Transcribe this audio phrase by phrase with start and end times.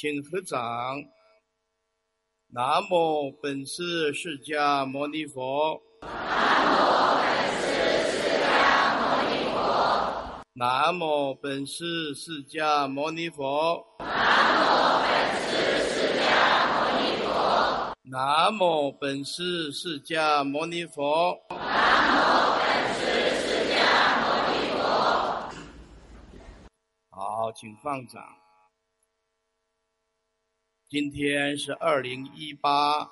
[0.00, 0.58] 请合掌。
[2.54, 5.78] 南无本师释迦牟尼佛。
[6.00, 10.42] 南无本师释迦牟尼佛。
[10.54, 13.84] 南无本师释迦牟尼佛。
[18.04, 21.38] 南无本师释迦牟尼佛。
[21.52, 21.60] 南
[22.16, 23.74] 无本师释迦
[24.14, 24.80] 牟尼佛
[27.10, 28.22] 好，请放掌。
[30.90, 33.08] 今天是二零一八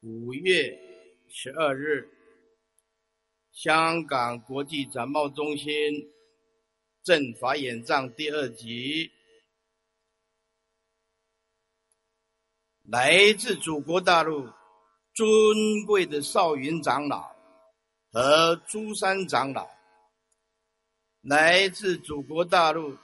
[0.00, 0.74] 五月
[1.28, 2.08] 十二日，
[3.52, 5.68] 香港国际展贸中心
[7.02, 9.12] 正法演藏第二集。
[12.84, 14.48] 来自祖国大陆
[15.12, 17.30] 尊贵的少云长老
[18.10, 19.68] 和朱山长老，
[21.20, 22.96] 来自祖国大陆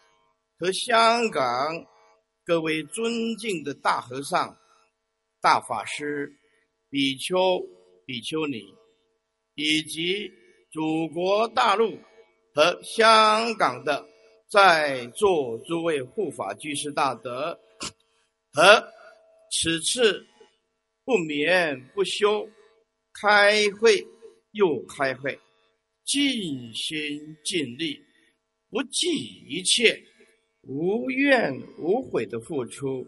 [0.58, 1.86] 和香港
[2.50, 4.58] 各位尊敬的大和尚、
[5.40, 6.28] 大法师、
[6.88, 7.64] 比丘、
[8.04, 8.60] 比丘尼，
[9.54, 10.28] 以及
[10.72, 11.96] 祖国大陆
[12.52, 14.04] 和香港的
[14.48, 17.56] 在座诸位护法居士大德
[18.52, 18.84] 和。
[19.52, 20.26] 此次
[21.04, 22.48] 不眠不休，
[23.12, 24.04] 开会
[24.50, 25.38] 又开会，
[26.04, 27.96] 尽心尽力，
[28.68, 29.08] 不计
[29.48, 30.02] 一切，
[30.70, 33.04] 无怨无悔的付出，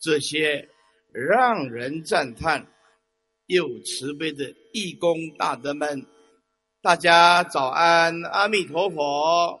[0.00, 0.66] 这些
[1.12, 2.66] 让人赞叹
[3.44, 6.02] 又慈悲的义工大德们，
[6.80, 9.60] 大家早安，阿弥陀佛。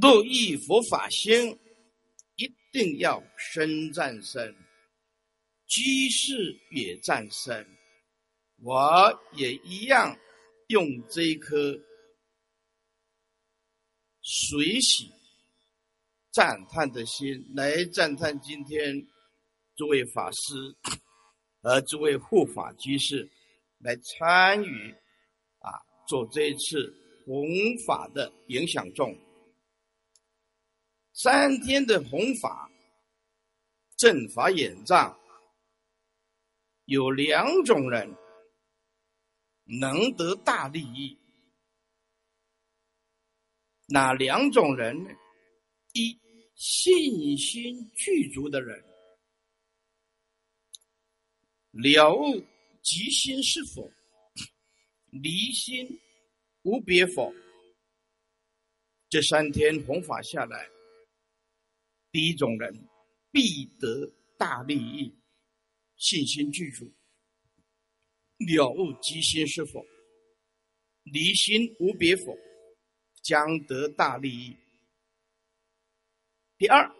[0.00, 1.58] 若遇佛法心，
[2.36, 4.54] 一定要生战胜，
[5.66, 7.66] 居士也战胜。
[8.62, 10.16] 我也一样，
[10.68, 11.76] 用这颗
[14.22, 15.12] 随喜
[16.30, 19.06] 赞叹的心来赞叹今天
[19.74, 20.76] 诸位法师
[21.60, 23.28] 和诸位护法居士
[23.78, 24.94] 来参与
[25.58, 25.70] 啊，
[26.06, 26.94] 做这一次
[27.26, 27.44] 弘
[27.86, 29.16] 法的影响众。
[31.14, 32.70] 三天的弘法
[33.96, 35.18] 正法演藏，
[36.84, 38.16] 有两种人
[39.64, 41.18] 能得大利益。
[43.92, 45.10] 哪两种人呢？
[45.92, 46.18] 一
[46.54, 48.82] 信心具足的人，
[51.72, 52.42] 了悟
[52.80, 53.92] 即心是否，
[55.10, 55.86] 离心
[56.62, 57.30] 无别否。
[59.10, 60.66] 这三天弘法下来。
[62.10, 62.88] 第一种人
[63.30, 65.14] 必得大利益，
[65.96, 66.90] 信心具足，
[68.38, 69.84] 了悟即心是否，
[71.02, 72.34] 离心无别否，
[73.22, 74.56] 将得大利益。
[76.58, 76.94] 第二，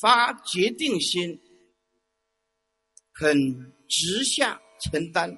[0.00, 1.40] 发决定心，
[3.14, 3.36] 肯
[3.88, 5.30] 直下承担，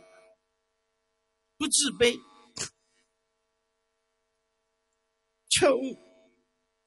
[1.57, 2.19] 不自卑，
[5.51, 5.99] 彻悟。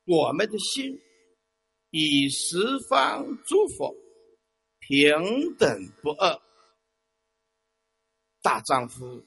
[0.05, 0.97] 我们的心
[1.89, 3.93] 与十方诸佛
[4.79, 6.41] 平等不二，
[8.41, 9.25] 大丈夫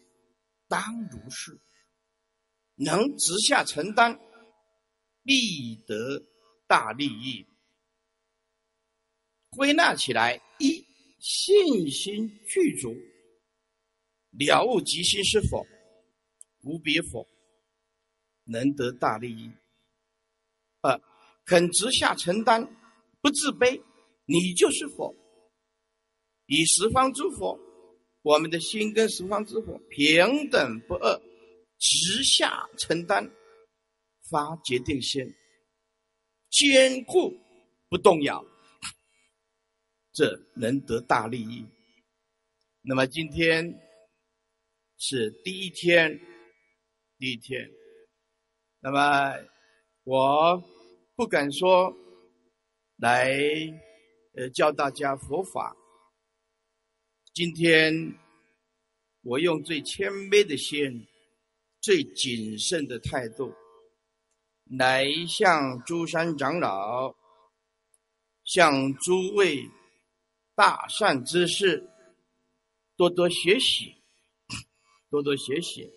[0.68, 1.60] 当如是，
[2.82, 4.18] 能直下承担，
[5.22, 6.24] 必得
[6.66, 7.46] 大利益。
[9.50, 10.86] 归纳起来，一
[11.18, 12.96] 信心具足，
[14.30, 15.66] 了悟即心是否，
[16.62, 17.28] 无别否，
[18.44, 19.50] 能得大利益。
[20.80, 20.98] 二，
[21.44, 22.64] 肯直下承担，
[23.20, 23.82] 不自卑，
[24.24, 25.14] 你就是佛。
[26.46, 27.60] 以十方诸佛，
[28.22, 31.20] 我们的心跟十方诸佛平等不二，
[31.80, 33.28] 直下承担，
[34.30, 35.26] 发决定心，
[36.50, 37.36] 坚固
[37.88, 38.44] 不动摇，
[40.12, 41.66] 这能得大利益。
[42.82, 43.74] 那么今天
[44.96, 46.20] 是第一天，
[47.18, 47.68] 第一天，
[48.78, 49.34] 那么。
[50.04, 50.56] 我
[51.14, 51.94] 不敢说
[52.96, 53.30] 来
[54.32, 55.76] 呃教大家佛法。
[57.34, 57.92] 今天
[59.22, 61.06] 我用最谦卑的心、
[61.80, 63.54] 最谨慎的态度，
[64.78, 67.14] 来向诸山长老、
[68.44, 69.66] 向诸位
[70.54, 71.88] 大善之士
[72.96, 73.96] 多多学习，
[75.08, 75.90] 多多学习。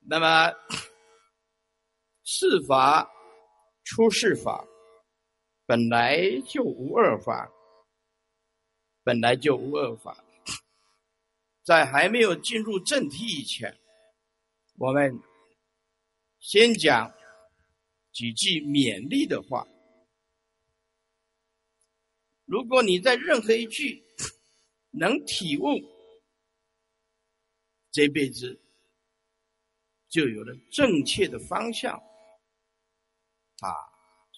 [0.00, 0.52] 那么，
[2.24, 3.08] 世法
[3.84, 4.66] 出世法，
[5.66, 7.48] 本来就无二法，
[9.04, 10.16] 本来就无二法。
[11.70, 13.72] 在还没有进入正题以前，
[14.76, 15.16] 我们
[16.40, 17.08] 先讲
[18.10, 19.64] 几句勉励的话。
[22.44, 24.02] 如果你在任何一句
[24.90, 25.64] 能体悟，
[27.92, 28.60] 这辈子
[30.08, 31.94] 就有了正确的方向
[33.60, 33.70] 啊！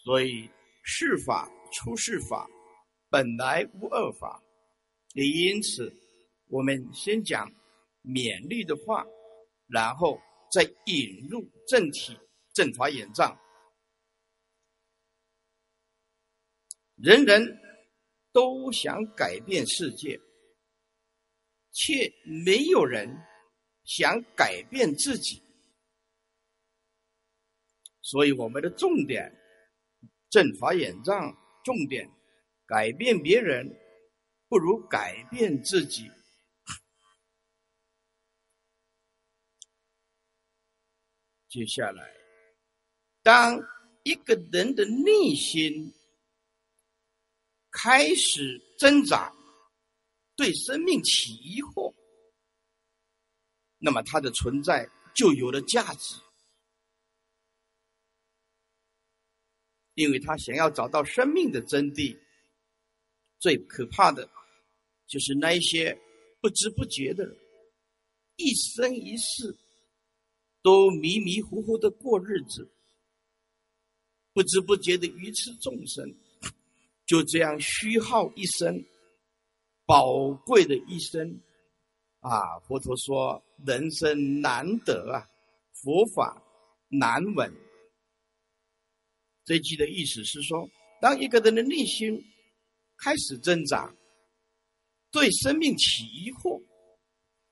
[0.05, 0.51] 所以
[0.83, 2.47] 世法出世法，
[3.09, 4.43] 本来无二法。
[5.15, 5.91] 也因此，
[6.53, 7.51] 我们先讲
[8.05, 9.07] 勉励的话，
[9.67, 10.21] 然后
[10.53, 12.15] 再引入正体
[12.53, 13.37] 正法眼藏，
[16.97, 17.59] 人人。
[18.35, 20.19] 都想改变世界，
[21.71, 22.11] 却
[22.47, 23.07] 没有人
[23.85, 25.43] 想改变自己。
[28.01, 29.31] 所以，我们的重点
[30.31, 31.31] 正法眼藏，
[31.63, 32.11] 重点
[32.65, 33.69] 改变别人，
[34.49, 36.11] 不如改变自己。
[41.53, 42.11] 接下来，
[43.23, 43.61] 当
[44.05, 45.93] 一个人的内心。
[47.75, 49.35] 开始挣扎，
[50.37, 51.95] 对生命起疑惑，
[53.79, 56.17] 那么他的存在就有了价值，
[59.95, 62.15] 因为他想要找到生命的真谛。
[63.39, 64.29] 最可怕的，
[65.07, 65.99] 就是那一些
[66.43, 67.35] 不知不觉的人，
[68.37, 69.57] 一生一世
[70.63, 72.71] 都迷迷糊糊的过日子，
[74.33, 76.15] 不知不觉的愚痴众生。
[77.05, 78.83] 就这样虚耗一生，
[79.85, 81.41] 宝贵的一生，
[82.21, 82.59] 啊！
[82.61, 85.29] 佛陀说：“人生难得啊，
[85.75, 86.43] 佛法
[86.89, 87.53] 难闻。”
[89.45, 90.71] 这句的意思是说，
[91.01, 92.25] 当一个人的内心
[92.97, 93.93] 开始挣扎，
[95.11, 96.63] 对生命起疑惑，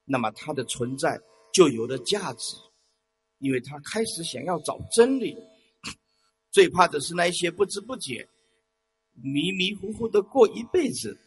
[0.04, 1.20] 那么他的存在
[1.52, 2.56] 就有了价值，
[3.40, 5.36] 因为他开始想要找真理。
[6.50, 8.26] 最怕的是那些不知不觉。
[9.22, 11.18] 迷迷糊糊的过一辈子，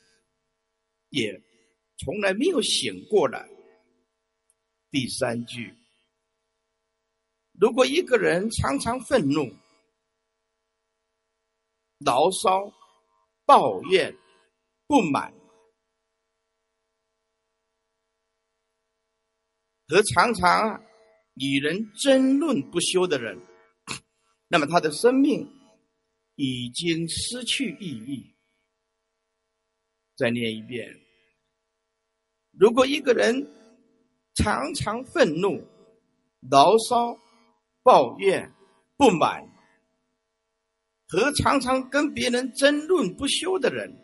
[1.09, 1.39] 也
[1.97, 3.47] 从来没有醒过来。
[4.89, 5.75] 第三句，
[7.59, 9.53] 如果一个人常常愤怒、
[11.99, 12.73] 牢骚、
[13.45, 14.15] 抱怨、
[14.87, 15.33] 不满，
[19.87, 20.83] 和常常
[21.35, 23.39] 与人争论不休的人，
[24.47, 25.49] 那么他的生命。
[26.35, 28.33] 已经失去意义。
[30.15, 30.99] 再念一遍：
[32.57, 33.47] 如果一个人
[34.33, 35.63] 常常愤怒、
[36.49, 37.15] 牢骚、
[37.83, 38.51] 抱怨、
[38.97, 39.47] 不满，
[41.07, 43.95] 和常常跟别人争论不休的人，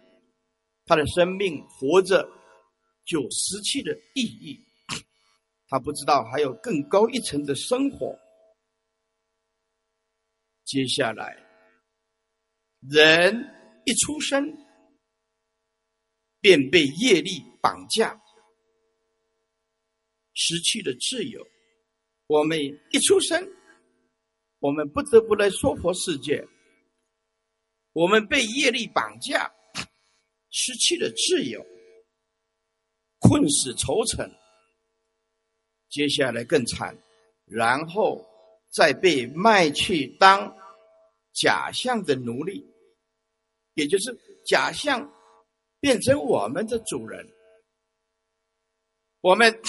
[0.86, 2.30] 他的生命活着
[3.06, 4.64] 就失去了意义。
[5.70, 8.18] 他不知道还有更高一层的生活。
[10.66, 11.46] 接下来。
[12.90, 13.36] 人
[13.86, 14.42] 一出生
[16.40, 18.18] 便被业力绑架，
[20.34, 21.46] 失去了自由。
[22.28, 23.46] 我们一出生，
[24.60, 26.48] 我们不得不来娑婆世界。
[27.92, 29.54] 我们被业力绑架，
[30.50, 31.62] 失去了自由，
[33.20, 34.26] 困死愁城。
[35.90, 36.96] 接下来更惨，
[37.46, 38.26] 然后
[38.70, 40.56] 再被卖去当。
[41.32, 42.66] 假象的奴隶，
[43.76, 44.14] 也就是
[44.46, 45.10] 假象
[45.80, 47.26] 变成我们的主人，
[49.22, 49.62] 我们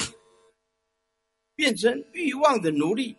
[1.54, 3.14] 变成欲望的奴隶，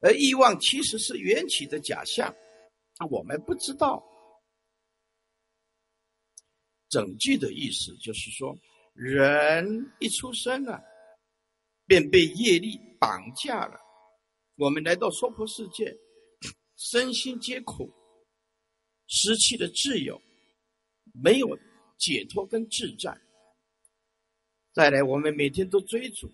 [0.00, 2.34] 而欲望其实是缘起的假象，
[3.10, 4.02] 我们不知道。
[6.88, 8.58] 整句的意思就是说，
[8.94, 10.82] 人一出生啊，
[11.90, 13.76] 便被业力绑架了。
[14.54, 15.92] 我们来到娑婆世界。
[16.76, 17.92] 身心皆苦，
[19.08, 20.22] 失去了自由，
[21.12, 21.58] 没有
[21.98, 23.20] 解脱跟自在。
[24.72, 26.32] 再来，我们每天都追逐，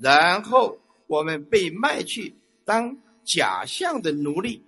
[0.00, 4.64] 然后我们被卖去当假象的奴隶，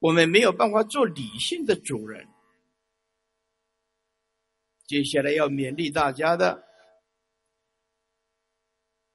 [0.00, 2.26] 我们没有办法做理性的主人。
[4.88, 6.62] 接下来要勉励大家的，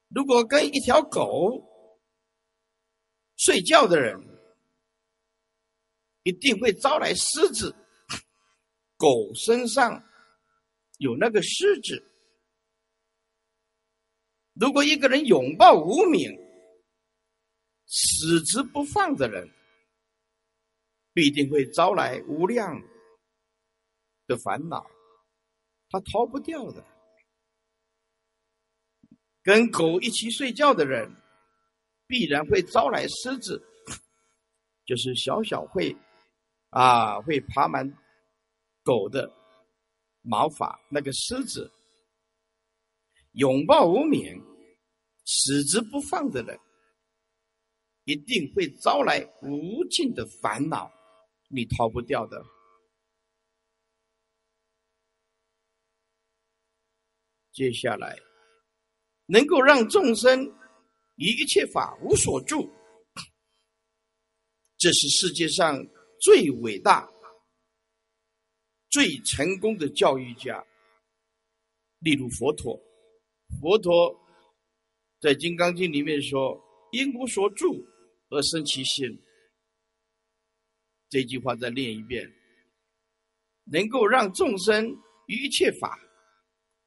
[0.08, 1.66] 如果跟一条狗。
[3.40, 4.20] 睡觉的人
[6.24, 7.72] 一定会招来狮子。
[8.96, 10.04] 狗身上
[10.96, 12.04] 有那个狮子。
[14.54, 16.36] 如果一个人拥抱无名、
[17.86, 19.48] 死之不放的人，
[21.12, 22.82] 必定会招来无量
[24.26, 24.84] 的烦恼，
[25.90, 26.84] 他逃不掉的。
[29.42, 31.10] 跟狗一起睡觉的人，
[32.06, 33.62] 必然会招来狮子，
[34.84, 35.96] 就是小小会
[36.70, 37.88] 啊会爬满
[38.82, 39.32] 狗的
[40.22, 41.70] 毛发那个狮子。
[43.32, 44.42] 拥抱无名，
[45.24, 46.58] 死之不放的人，
[48.04, 50.90] 一定会招来无尽的烦恼，
[51.48, 52.44] 你逃不掉的。
[57.52, 58.18] 接下来，
[59.30, 60.42] 能够让众生
[61.16, 62.72] 以一切法无所住，
[64.78, 65.86] 这是世界上
[66.18, 67.06] 最伟大、
[68.88, 70.64] 最成功的教育家，
[71.98, 72.80] 例如佛陀。
[73.60, 74.18] 佛陀
[75.20, 76.58] 在《金刚经》里面说
[76.92, 77.86] ：“因无所住
[78.30, 79.06] 而生其心。”
[81.10, 82.30] 这句话再念一遍，
[83.64, 84.86] 能够让众生
[85.26, 85.98] 于一切法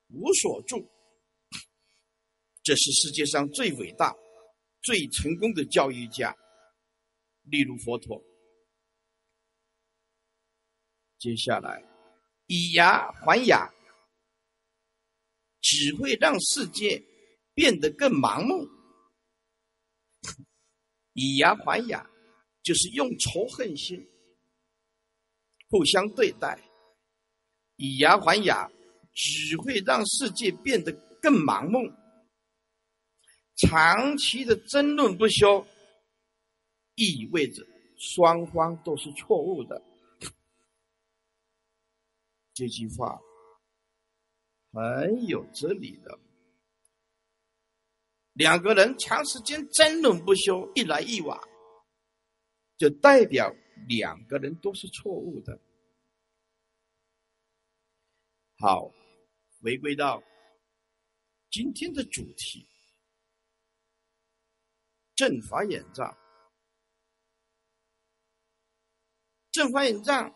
[0.10, 0.91] 无所住，
[2.64, 4.16] 这是世界上最伟大、
[4.82, 6.36] 最成功的教育家，
[7.44, 8.22] 例如佛陀。
[11.18, 11.84] 接下来，
[12.48, 13.72] 以牙还牙。
[15.64, 17.00] 只会让世界
[17.54, 18.68] 变得更盲目。
[21.14, 22.10] 以牙还牙，
[22.64, 24.04] 就是用仇恨心
[25.70, 26.60] 互相对待。
[27.76, 28.68] 以牙还牙，
[29.14, 30.92] 只会让世界变得
[31.22, 31.78] 更盲目。
[33.62, 35.66] 长期的争论不休，
[36.96, 37.66] 意味着
[37.98, 39.82] 双方都是错误的。
[42.54, 43.20] 这句话。
[44.74, 46.18] 很有哲理的，
[48.32, 51.38] 两个人长时间争论不休，一来一往，
[52.78, 53.54] 就代表
[53.90, 55.60] 两个人都是错误的。
[58.60, 58.94] 好，
[59.62, 60.24] 回归到
[61.50, 62.66] 今天的主题：
[65.22, 66.18] 正法眼藏，
[69.52, 70.34] 正法眼藏。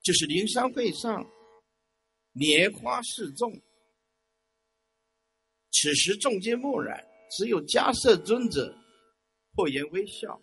[0.00, 1.28] 就是灵山会上
[2.34, 3.52] 莲花示众，
[5.72, 8.72] 此时众皆默然，只有迦摄尊者
[9.56, 10.40] 破颜微笑。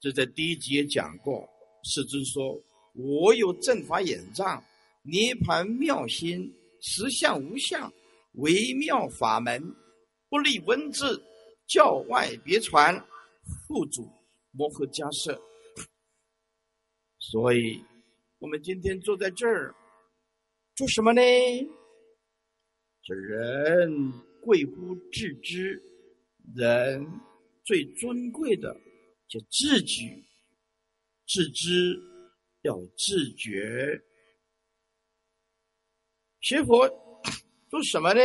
[0.00, 1.48] 这在第一集也讲过，
[1.84, 2.60] 世尊说
[2.98, 4.60] ：“我有正法眼藏，
[5.02, 7.92] 涅盘妙心，实相无相，
[8.34, 9.62] 微妙法门，
[10.28, 11.22] 不立文字，
[11.66, 12.94] 教外别传，
[13.66, 14.10] 护主
[14.52, 15.40] 摩诃迦摄。”
[17.18, 17.84] 所以。
[18.40, 19.74] 我们今天坐在这儿
[20.74, 21.22] 做什么呢？
[23.02, 24.12] 这人
[24.42, 25.82] 贵乎自知，
[26.54, 27.06] 人
[27.64, 28.76] 最尊贵的
[29.28, 30.22] 叫自己，
[31.26, 31.98] 自知
[32.62, 33.98] 要自觉。
[36.40, 36.86] 学佛
[37.74, 38.20] 做什么呢？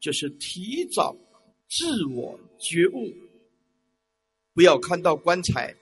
[0.00, 1.16] 就是提早
[1.68, 3.14] 自我觉悟，
[4.54, 5.72] 不要看到棺材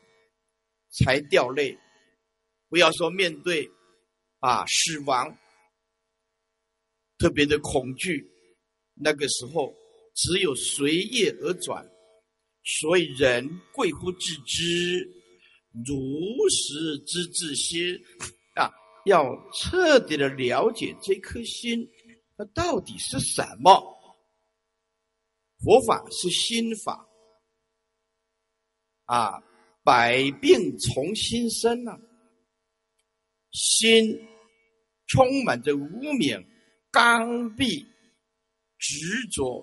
[0.90, 1.78] 才掉泪。
[2.68, 3.66] 不要说面对
[4.40, 5.34] 啊死亡，
[7.16, 8.30] 特别的恐惧，
[8.92, 9.74] 那个时候
[10.14, 11.82] 只有随业而转，
[12.62, 15.10] 所以人贵乎自知，
[15.86, 15.96] 如
[16.50, 17.98] 实知自心
[18.56, 18.70] 啊，
[19.06, 21.88] 要彻底的了解这颗心，
[22.40, 23.70] 那到底是什么？
[25.58, 27.06] 佛法是心法
[29.04, 29.42] 啊，
[29.84, 32.00] 百病从心生啊。
[33.52, 34.26] 心
[35.06, 36.42] 充满着无名、
[36.90, 37.84] 刚愎、
[38.78, 39.62] 执着、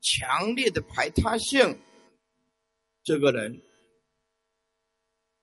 [0.00, 1.78] 强烈的排他性，
[3.04, 3.62] 这个人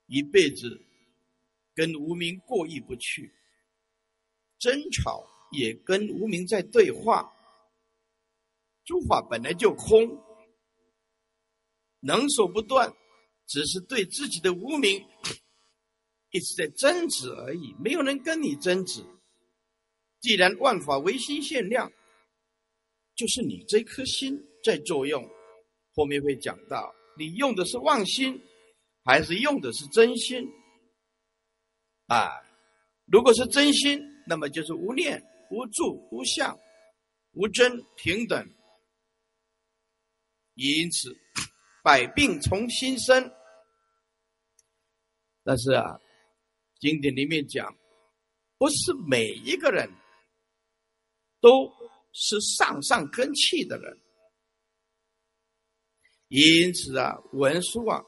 [0.04, 0.78] 一辈子
[1.74, 3.32] 跟无名过意不去，
[4.58, 7.32] 争吵也跟无名在对话。
[8.84, 10.22] 诸法本来就空，
[12.00, 12.92] 能所不断，
[13.46, 15.02] 只是对自己的无名。
[16.30, 19.04] 一直在争执而已，没有人跟你争执。
[20.20, 21.92] 既然万法唯心限量，
[23.14, 25.24] 就是你这颗心在作用。
[25.94, 28.42] 后面会讲到，你用的是妄心，
[29.04, 30.44] 还是用的是真心？
[32.08, 32.32] 啊，
[33.06, 35.22] 如果是真心，那么就是无念、
[35.54, 36.58] 无住、无相、
[37.32, 38.44] 无真、平等。
[40.54, 41.16] 因此，
[41.82, 43.32] 百病从心生。
[45.44, 46.00] 但是啊。
[46.80, 47.74] 经典里面讲，
[48.58, 49.88] 不是每一个人
[51.40, 51.72] 都
[52.12, 53.98] 是上上根器的人，
[56.28, 58.04] 因此啊，文殊啊，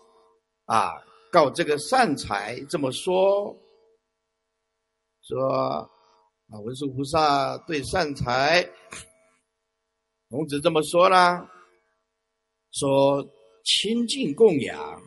[0.67, 0.93] 啊
[1.33, 3.57] 告这个善财这么说，
[5.23, 5.91] 说
[6.49, 8.65] 啊，文殊菩萨对善财
[10.29, 11.45] 孔子这么说啦：
[12.71, 13.21] 说
[13.65, 15.03] 清净供养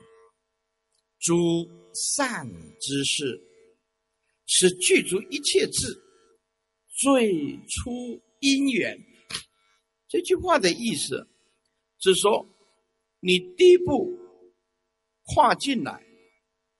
[1.19, 2.46] 诸善
[2.81, 3.41] 之事，
[4.48, 5.88] 是具足一切智
[6.98, 9.00] 最初因缘。
[10.10, 11.25] 这句话的意思
[12.00, 12.46] 是说，
[13.22, 14.12] 你第一步
[15.24, 16.03] 跨进来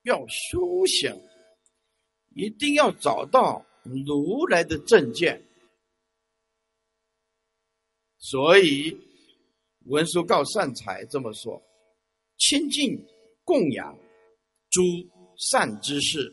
[0.02, 1.18] 要修行，
[2.36, 3.64] 一定要找到。
[3.84, 5.42] 如来的正见，
[8.18, 8.96] 所以
[9.86, 11.62] 文殊告善财这么说：
[12.36, 12.98] 亲近
[13.44, 13.98] 供养
[14.70, 14.82] 诸
[15.36, 16.32] 善之事，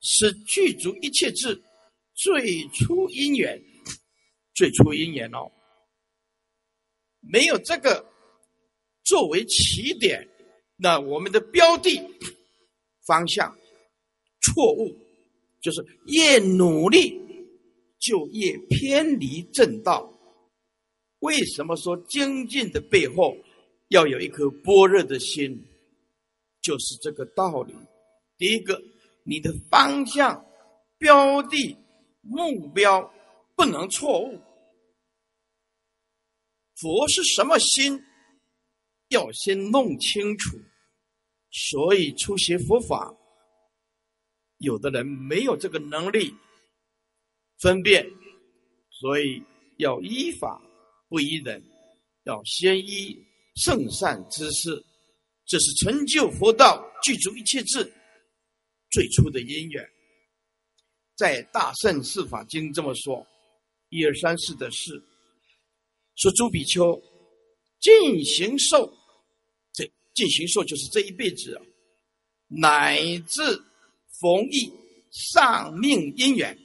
[0.00, 1.62] 是具足一切智
[2.14, 3.62] 最初因缘。
[4.52, 5.50] 最初因缘哦，
[7.20, 8.04] 没有这个
[9.04, 10.28] 作为起点，
[10.76, 11.98] 那我们的标的
[13.06, 13.56] 方向
[14.42, 15.09] 错误。
[15.60, 17.20] 就是越努力，
[17.98, 20.12] 就越偏离正道。
[21.20, 23.36] 为什么说精进的背后
[23.88, 25.62] 要有一颗般若的心？
[26.62, 27.74] 就是这个道理。
[28.38, 28.82] 第一个，
[29.24, 30.44] 你的方向、
[30.98, 31.76] 标的、
[32.22, 33.12] 目标
[33.54, 34.40] 不能错误。
[36.76, 38.02] 佛是什么心？
[39.08, 40.58] 要先弄清楚。
[41.50, 43.14] 所以初学佛法。
[44.60, 46.34] 有的人没有这个能力
[47.60, 48.06] 分辨，
[48.90, 49.42] 所以
[49.78, 50.60] 要依法
[51.08, 51.62] 不依人，
[52.24, 53.16] 要先依
[53.56, 54.84] 圣善之事，
[55.46, 57.90] 这是成就佛道、具足一切智
[58.90, 59.82] 最初的因缘。
[61.16, 63.26] 在《大圣四法经》这么说：
[63.88, 65.02] 一二三四的事，
[66.16, 67.02] 说朱比丘
[67.80, 68.92] 进行受，
[69.72, 71.58] 这进行受就是这一辈子，
[72.46, 73.42] 乃至。
[74.20, 74.70] 逢遇
[75.10, 76.56] 丧命因缘，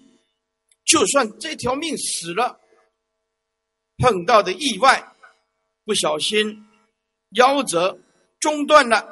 [0.83, 2.59] 就算这条命死了，
[3.97, 5.15] 碰到的意外，
[5.85, 6.67] 不小心
[7.31, 7.97] 夭折
[8.39, 9.07] 中断了，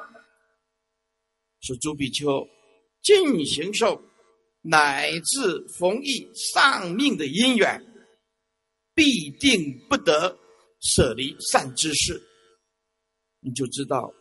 [1.62, 2.46] 是朱比丘
[3.02, 4.04] 进行受，
[4.62, 7.82] 乃至逢遇丧命的因缘，
[8.94, 10.38] 必定不得
[10.82, 12.22] 舍离善知识，
[13.40, 14.14] 你就知道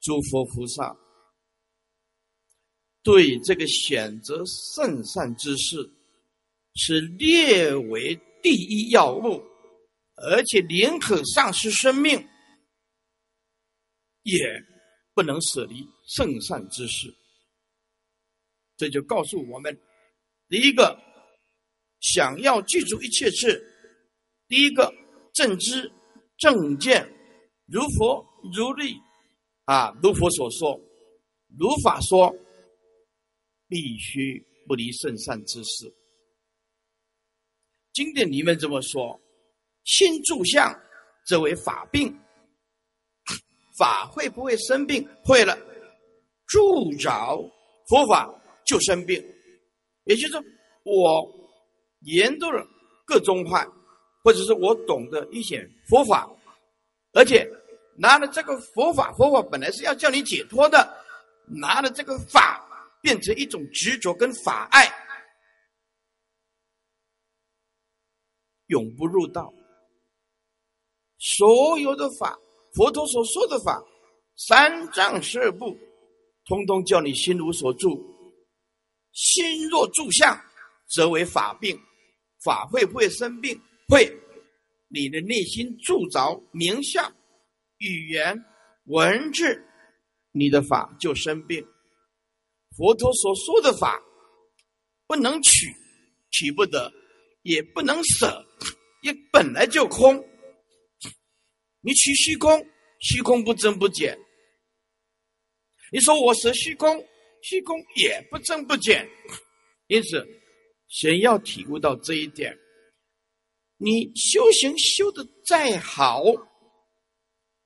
[0.00, 1.03] 诸佛菩萨。
[3.04, 5.76] 对这个选择圣善之事，
[6.74, 9.44] 是列为第一要务，
[10.16, 12.18] 而且宁可丧失生命，
[14.22, 14.40] 也
[15.12, 17.14] 不能舍离圣善之事。
[18.78, 19.78] 这就告诉我们：
[20.48, 20.98] 第一个，
[22.00, 23.54] 想要记住一切事；
[24.48, 24.90] 第一个，
[25.34, 25.92] 正知
[26.38, 27.06] 正见，
[27.66, 28.94] 如佛如律，
[29.66, 30.80] 啊，如佛所说，
[31.58, 32.34] 如法说。
[33.68, 35.92] 必须不离圣善之事。
[37.92, 39.20] 经典里面这么说：
[39.84, 40.74] 心住相，
[41.26, 42.12] 则为法病。
[43.76, 45.08] 法会不会生病？
[45.24, 45.58] 会了，
[46.46, 47.10] 住着
[47.88, 48.32] 佛法
[48.64, 49.20] 就生病。
[50.04, 50.34] 也就是，
[50.84, 51.28] 我
[52.02, 52.64] 研读了
[53.04, 53.66] 各宗派，
[54.22, 56.30] 或者是我懂得一些佛法，
[57.12, 57.48] 而且
[57.96, 60.96] 拿了这个佛法，佛法本来是要叫你解脱的，
[61.46, 62.63] 拿了这个法。
[63.04, 64.90] 变成一种执着跟法爱，
[68.68, 69.52] 永不入道。
[71.18, 72.34] 所有的法，
[72.74, 73.78] 佛陀所说的法，
[74.36, 75.78] 三藏十二部，
[76.46, 78.02] 通通叫你心无所住。
[79.12, 80.34] 心若住相，
[80.88, 81.78] 则为法病。
[82.42, 83.60] 法会不会生病？
[83.86, 84.10] 会。
[84.88, 87.14] 你的内心住着名相、
[87.78, 88.34] 语言、
[88.84, 89.62] 文字，
[90.32, 91.66] 你的法就生病。
[92.76, 94.02] 佛陀所说的法，
[95.06, 95.72] 不能取，
[96.30, 96.90] 取不得；
[97.42, 98.44] 也不能舍，
[99.02, 100.16] 也本来就空。
[101.80, 102.66] 你取虚空，
[103.00, 104.18] 虚空不增不减。
[105.92, 107.06] 你说我舍虚空，
[107.42, 109.08] 虚空也不增不减。
[109.86, 110.26] 因此，
[110.88, 112.58] 先要体悟到这一点。
[113.76, 116.22] 你修行修的再好，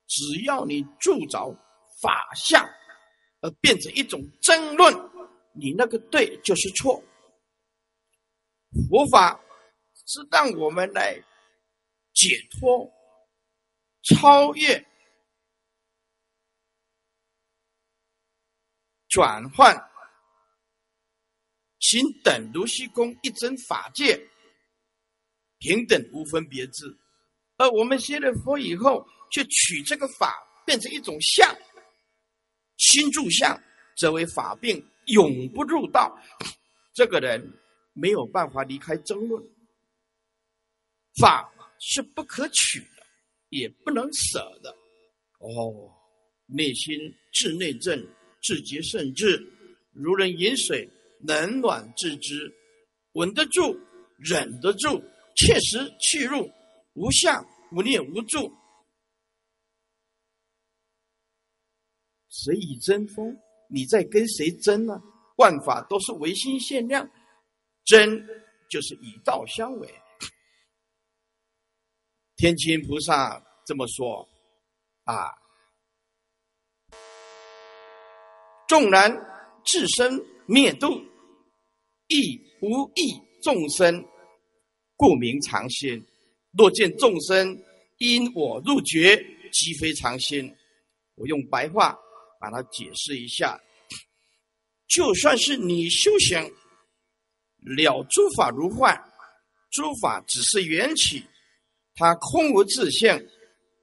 [0.07, 1.49] 只要你铸造
[2.01, 2.69] 法相。
[3.41, 4.93] 而变成一种争论，
[5.53, 7.03] 你那个对就是错。
[8.89, 9.39] 佛法
[10.05, 11.15] 是让我们来
[12.13, 12.91] 解脱、
[14.03, 14.85] 超越、
[19.07, 19.75] 转换，
[21.79, 24.19] 行等如虚空一真法界，
[25.57, 26.85] 平等无分别智。
[27.57, 31.53] 而我们学了佛以后，却取这个法变成一种相。
[32.79, 33.61] 心住相，
[33.95, 36.17] 则为法病，永不入道。
[36.93, 37.53] 这个人
[37.93, 39.43] 没有办法离开争论。
[41.21, 43.03] 法是不可取的，
[43.49, 44.71] 也不能舍的。
[45.39, 45.93] 哦，
[46.47, 46.97] 内心
[47.31, 48.01] 至内正，
[48.41, 49.45] 至洁甚至，
[49.93, 50.89] 如人饮水，
[51.21, 52.51] 冷暖自知，
[53.13, 53.77] 稳得住，
[54.17, 55.03] 忍得住，
[55.35, 56.49] 切实去入，
[56.93, 58.51] 无相无念无助。
[62.29, 63.35] 谁以争锋？
[63.69, 65.01] 你在跟谁争呢？
[65.37, 67.09] 万法都是唯心限量，
[67.85, 68.27] 争
[68.69, 69.87] 就是以道相违。
[72.35, 74.27] 天亲菩萨这么说
[75.05, 75.31] ：“啊，
[78.67, 79.11] 纵然
[79.65, 81.01] 自身灭度，
[82.07, 84.05] 亦无益众生，
[84.95, 86.05] 故名常心。
[86.57, 87.57] 若见众生
[87.99, 89.15] 因我入觉，
[89.51, 90.53] 即非常心。”
[91.15, 91.99] 我用白话
[92.39, 93.59] 把它解释一下：
[94.87, 96.41] 就算是你修行
[97.59, 98.97] 了诸法如幻，
[99.69, 101.23] 诸法只是缘起。
[101.95, 103.27] 它空无自性，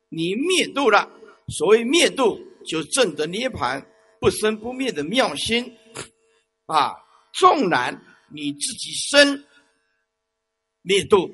[0.09, 1.09] 你灭度了。
[1.49, 3.87] 所谓灭度，就证得涅盘
[4.19, 5.77] 不生不灭的妙心
[6.65, 6.93] 啊！
[7.35, 7.95] 纵然
[8.33, 9.45] 你自己生
[10.81, 11.29] 灭度，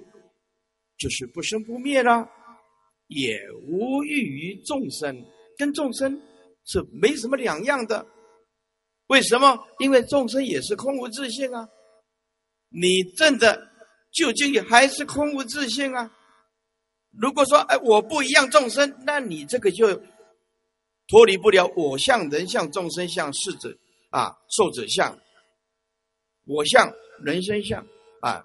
[0.98, 2.28] 就是不生不灭了，
[3.06, 5.24] 也无异于众生，
[5.56, 6.20] 跟众生
[6.64, 8.06] 是没什么两样的。
[9.08, 9.58] 为什么？
[9.78, 11.68] 因为众生也是空无自性啊！
[12.70, 13.68] 你证的
[14.10, 16.10] 究竟也还是空无自性啊！
[17.10, 20.00] 如果说哎我不一样众生，那你这个就
[21.08, 23.76] 脱离不了我相、人相、众生相、世者
[24.10, 25.18] 啊、寿者相。
[26.46, 26.90] 我相、
[27.22, 27.86] 人生相
[28.22, 28.42] 啊，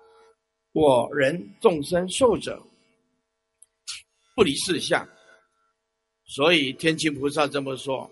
[0.74, 2.62] 我人、众生、寿者
[4.36, 5.08] 不离四相。
[6.28, 8.10] 所以天亲菩萨这么说：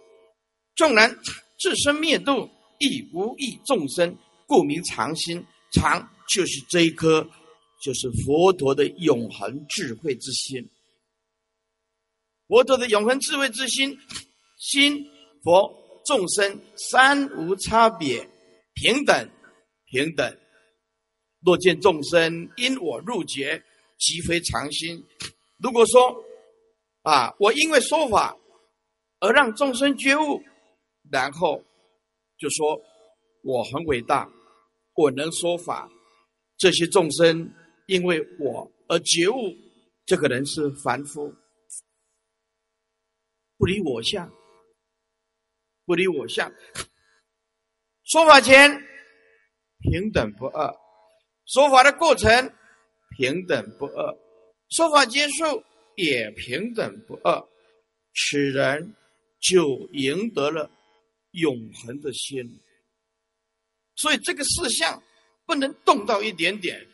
[0.76, 1.16] 纵然
[1.60, 2.50] 自身灭度，
[2.80, 5.46] 亦无益众生，故名常心。
[5.72, 7.30] 常就是这一颗。
[7.84, 10.68] 就是佛陀的永恒智慧之心，
[12.48, 13.96] 佛陀的永恒智慧之心，
[14.58, 15.06] 心
[15.44, 15.72] 佛
[16.04, 18.28] 众生三无差别，
[18.74, 19.30] 平等
[19.92, 20.36] 平等。
[21.46, 23.62] 若见众生因我入觉，
[24.00, 25.04] 即非常心。
[25.60, 26.25] 如果说
[27.06, 28.36] 啊，我因为说法
[29.20, 30.42] 而让众生觉悟，
[31.12, 31.64] 然后
[32.38, 32.82] 就说
[33.44, 34.30] 我很伟大，
[34.96, 35.90] 我能说法，
[36.58, 37.50] 这些众生。
[37.88, 39.36] 因为我而觉悟，
[40.08, 41.32] 这个人是凡夫，
[43.60, 44.28] 不离我相，
[45.86, 46.52] 不离我相。
[48.06, 48.72] 说法前
[49.82, 50.76] 平等不二，
[51.46, 52.52] 说法的过程
[53.16, 54.18] 平等不二，
[54.70, 55.64] 说法结束
[55.96, 57.42] 也平等不二，
[58.14, 58.96] 此人
[59.40, 60.70] 就赢得了
[61.32, 62.44] 永恒的心。
[63.96, 65.02] 所以这个事项
[65.46, 66.86] 不能动到一点点。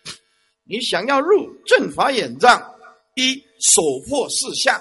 [0.63, 2.61] 你想要入正法眼藏，
[3.15, 4.79] 一首破四相，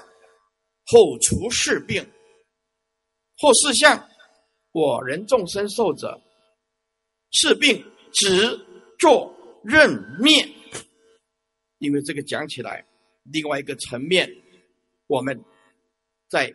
[0.85, 2.07] 后除四病。
[3.39, 4.07] 破四相，
[4.71, 6.21] 我人众生受者，
[7.31, 8.57] 四病执
[8.99, 10.47] 作认灭。
[11.79, 12.85] 因为这个讲起来，
[13.23, 14.29] 另外一个层面，
[15.07, 15.39] 我们
[16.29, 16.53] 在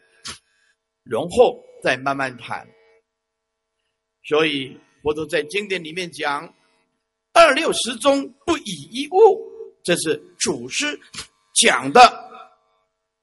[1.04, 2.66] 容后再慢慢谈。
[4.24, 6.52] 所以佛陀在经典里面讲。
[7.38, 9.46] 二六十中不以一物，
[9.84, 10.98] 这是祖师
[11.52, 12.00] 讲的。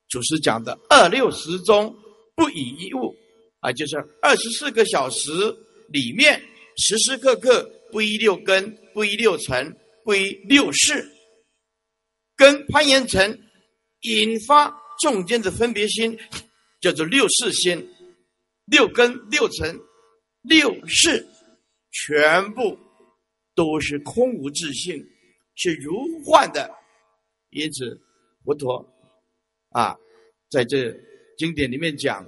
[0.08, 1.92] 祖师讲的二六十中
[2.36, 3.12] 不以一物
[3.60, 5.32] 啊，就是二十四个小时
[5.90, 6.40] 里面
[6.78, 11.04] 时时刻刻不依六根，不依六尘，不依六事，
[12.36, 13.40] 跟攀岩层
[14.02, 16.18] 引发众间的分别心，
[16.82, 17.88] 叫做六事心，
[18.66, 19.80] 六根、六尘、
[20.42, 21.28] 六事
[21.92, 22.78] 全部。
[23.56, 25.08] 都是空无自性，
[25.54, 26.68] 是如幻的。
[27.52, 28.02] 因此，
[28.44, 28.84] 佛陀
[29.70, 29.96] 啊，
[30.50, 30.92] 在这
[31.38, 32.28] 经典里面讲：“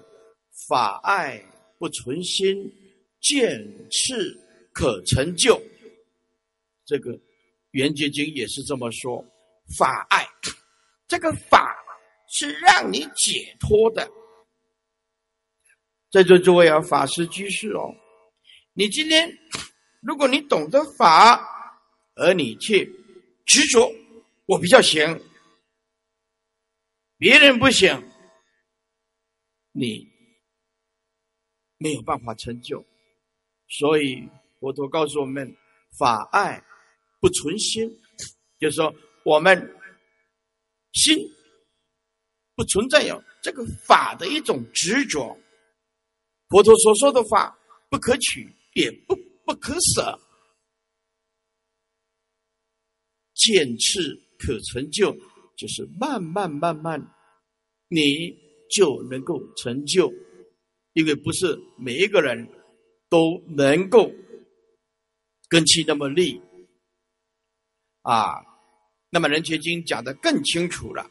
[0.69, 1.43] 法爱
[1.79, 2.71] 不存心，
[3.21, 4.39] 见次
[4.71, 5.59] 可成就。”
[6.85, 7.11] 这个
[7.71, 9.25] 《圆觉经》也是这么说
[9.77, 10.27] ：“法爱，
[11.07, 11.75] 这个法
[12.27, 14.09] 是让你解脱的。”
[16.11, 17.93] 在座诸位啊，法师居士哦，
[18.73, 19.31] 你今天。
[20.01, 21.43] 如果你懂得法，
[22.13, 22.85] 而你却
[23.43, 23.91] 执着，
[24.45, 25.19] 我比较行，
[27.17, 28.07] 别人不行，
[29.71, 30.07] 你
[31.79, 32.85] 没有办法成就。
[33.67, 35.51] 所以佛陀告诉我们：
[35.97, 36.63] 法爱
[37.19, 37.89] 不存心，
[38.59, 38.93] 就是说
[39.25, 39.75] 我们
[40.93, 41.17] 心
[42.55, 45.37] 不存在有这个法的一种执着。
[46.47, 47.59] 佛陀所说的法
[47.89, 49.13] 不可取，也不。
[49.47, 50.19] 不可舍，
[53.35, 55.15] 渐次可成就，
[55.55, 56.99] 就是慢慢慢慢，
[57.89, 58.35] 你
[58.71, 60.11] 就能够成就，
[60.93, 62.49] 因为不是每一个人
[63.07, 64.11] 都能够
[65.47, 66.41] 根气那么利
[68.01, 68.54] 啊。
[69.15, 71.09] 那么《人觉经》讲的更清楚了，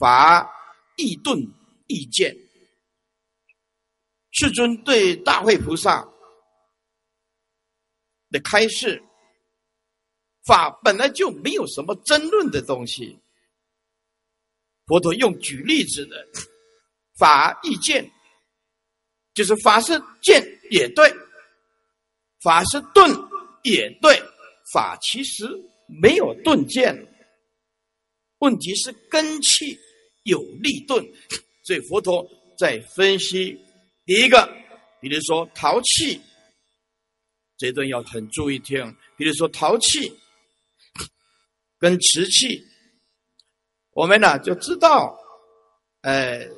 [0.00, 0.50] 法
[0.96, 1.38] 易顿
[1.88, 2.34] 易见。
[4.30, 6.08] 世尊对大慧菩萨
[8.30, 9.04] 的开示。
[10.46, 13.18] 法本来就没有什么争论的东西。
[14.86, 16.26] 佛陀用举例子的
[17.18, 18.10] 法意见，
[19.34, 21.14] 就是法是见也对，
[22.42, 23.10] 法是顿
[23.64, 24.18] 也对，
[24.72, 25.44] 法其实
[25.86, 26.94] 没有顿见，
[28.44, 29.78] 问题是根气
[30.24, 31.02] 有力顿，
[31.64, 32.24] 所以佛陀
[32.58, 33.58] 在分析
[34.04, 34.46] 第一个，
[35.00, 36.20] 比如说陶器，
[37.56, 40.12] 这段要很注意听，比如说陶器。
[41.76, 42.64] 跟瓷器，
[43.90, 45.14] 我们呢就知道，
[46.00, 46.48] 呃，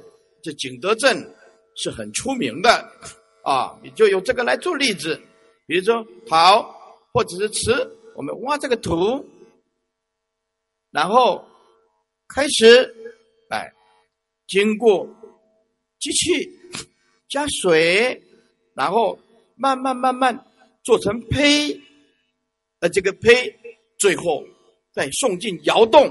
[0.41, 1.35] 这景德镇
[1.75, 2.71] 是很出名的
[3.43, 3.77] 啊。
[3.83, 5.21] 你就用这个来做例子，
[5.67, 6.63] 比如说陶
[7.13, 9.25] 或者是瓷，我们挖这个土，
[10.93, 11.45] 然后
[12.29, 12.95] 开始
[13.51, 13.73] 哎，
[14.47, 15.09] 经过
[15.99, 16.49] 机器
[17.29, 18.23] 加水，
[18.75, 19.19] 然后
[19.55, 20.47] 慢慢慢慢
[20.83, 21.81] 做成胚，
[22.81, 23.55] 呃，这个胚
[23.99, 24.45] 最后。
[24.97, 26.09] 再送进窑洞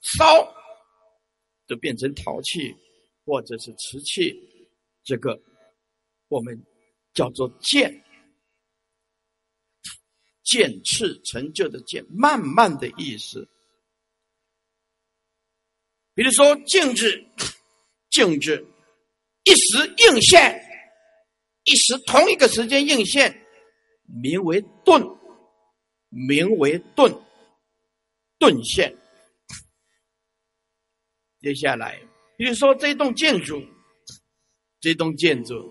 [0.00, 0.24] 烧，
[1.66, 2.72] 就变成陶器
[3.24, 4.32] 或者是瓷器。
[5.02, 5.36] 这个
[6.28, 6.56] 我们
[7.12, 8.04] 叫做渐，
[10.44, 13.48] 渐次成就的渐，慢慢的意思。
[16.16, 17.24] 比如说静止，
[18.10, 18.66] 静止，
[19.44, 20.58] 一时应现，
[21.64, 23.38] 一时同一个时间应现，
[24.06, 25.00] 名为顿，
[26.08, 27.14] 名为顿。
[28.38, 28.94] 顿现。
[31.40, 32.00] 接下来，
[32.38, 33.62] 比如说这栋建筑，
[34.80, 35.70] 这栋建筑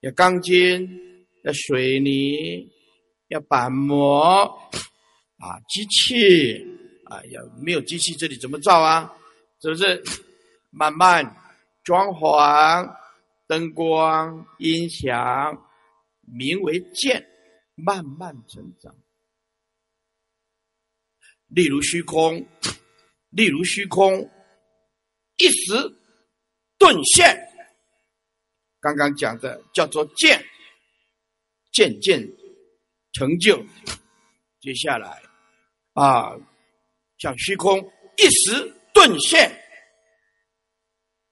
[0.00, 0.88] 要钢筋，
[1.44, 2.68] 要水泥，
[3.28, 4.42] 要板模，
[5.38, 6.64] 啊，机器，
[7.08, 9.12] 啊，要没有机器，这里怎么造啊？
[9.60, 10.02] 是不是？
[10.70, 11.24] 慢慢
[11.82, 12.94] 装潢、
[13.46, 15.70] 灯光、音响，
[16.20, 17.26] 名为建，
[17.74, 18.94] 慢慢成长。
[21.46, 22.46] 例如虚空，
[23.30, 24.30] 例如虚空，
[25.38, 25.72] 一时
[26.76, 27.48] 顿现。
[28.80, 30.44] 刚刚讲的叫做渐，
[31.72, 32.20] 渐渐
[33.12, 33.64] 成就。
[34.60, 35.22] 接下来
[35.94, 36.36] 啊，
[37.18, 37.78] 像虚空
[38.16, 39.50] 一时顿现，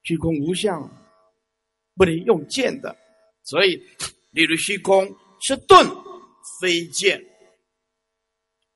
[0.02, 0.82] 虚空无相，
[1.94, 2.96] 不能用见的，
[3.44, 3.76] 所以
[4.32, 5.06] 例如虚空
[5.40, 5.86] 是顿，
[6.60, 7.24] 非见。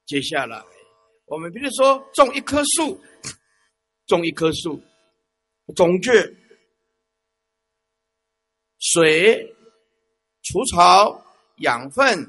[0.06, 0.62] 接下来。
[1.26, 3.00] 我们比如说种一棵树，
[4.06, 4.82] 种一棵树，
[5.76, 6.36] 种子、
[8.80, 9.54] 水、
[10.42, 11.24] 除草、
[11.58, 12.28] 养分、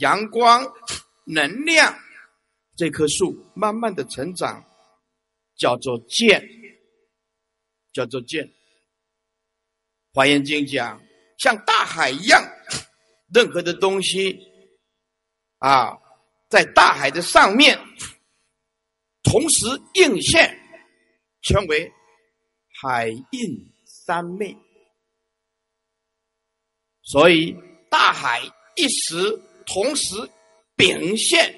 [0.00, 0.66] 阳光、
[1.22, 1.96] 能量，
[2.80, 4.64] 这棵树慢慢的成长，
[5.54, 6.42] 叫做见，
[7.92, 8.50] 叫做见。
[10.14, 10.98] 华严经讲，
[11.36, 12.42] 像大海一样，
[13.34, 14.34] 任何的东西
[15.58, 15.92] 啊，
[16.48, 17.78] 在大海的上面。
[19.24, 19.66] 同时
[19.96, 20.58] 映现，
[21.42, 21.92] 称为
[22.80, 24.56] 海印三昧。
[27.02, 27.54] 所以
[27.90, 28.40] 大海
[28.74, 30.16] 一时同时
[30.76, 31.54] 秉现，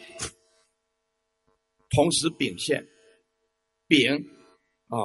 [1.92, 2.86] 同时秉现，
[3.86, 4.12] 秉
[4.88, 4.98] 啊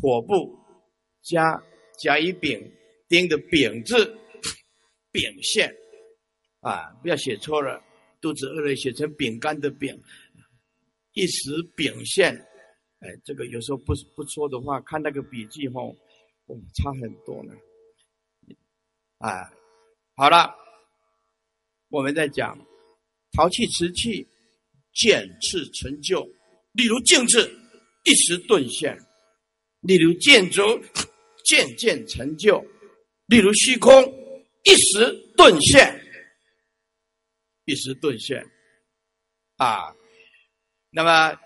[0.00, 0.58] 火部
[1.22, 1.60] 加
[1.98, 2.70] 甲乙丙
[3.08, 4.16] 丁的丙字，
[5.10, 5.74] 秉现
[6.60, 7.82] 啊不要写错了，
[8.20, 10.00] 肚子饿了写成饼干的饼。
[11.14, 12.32] 一时表现，
[13.00, 17.54] 哎，这个有时候不不说的话，看那个笔记哈，哦，差很多呢。
[19.16, 19.50] 啊，
[20.14, 20.54] 好了，
[21.88, 22.56] 我们在讲
[23.32, 24.24] 陶器、瓷器
[24.98, 26.28] 渐次成就，
[26.72, 27.38] 例如静止
[28.02, 28.98] 一时顿现，
[29.80, 30.60] 例如建筑
[31.44, 32.60] 渐渐成就，
[33.26, 34.02] 例如虚空
[34.64, 36.04] 一时顿现，
[37.64, 38.44] 一时顿现，
[39.56, 39.94] 啊。
[40.90, 41.38] 那么，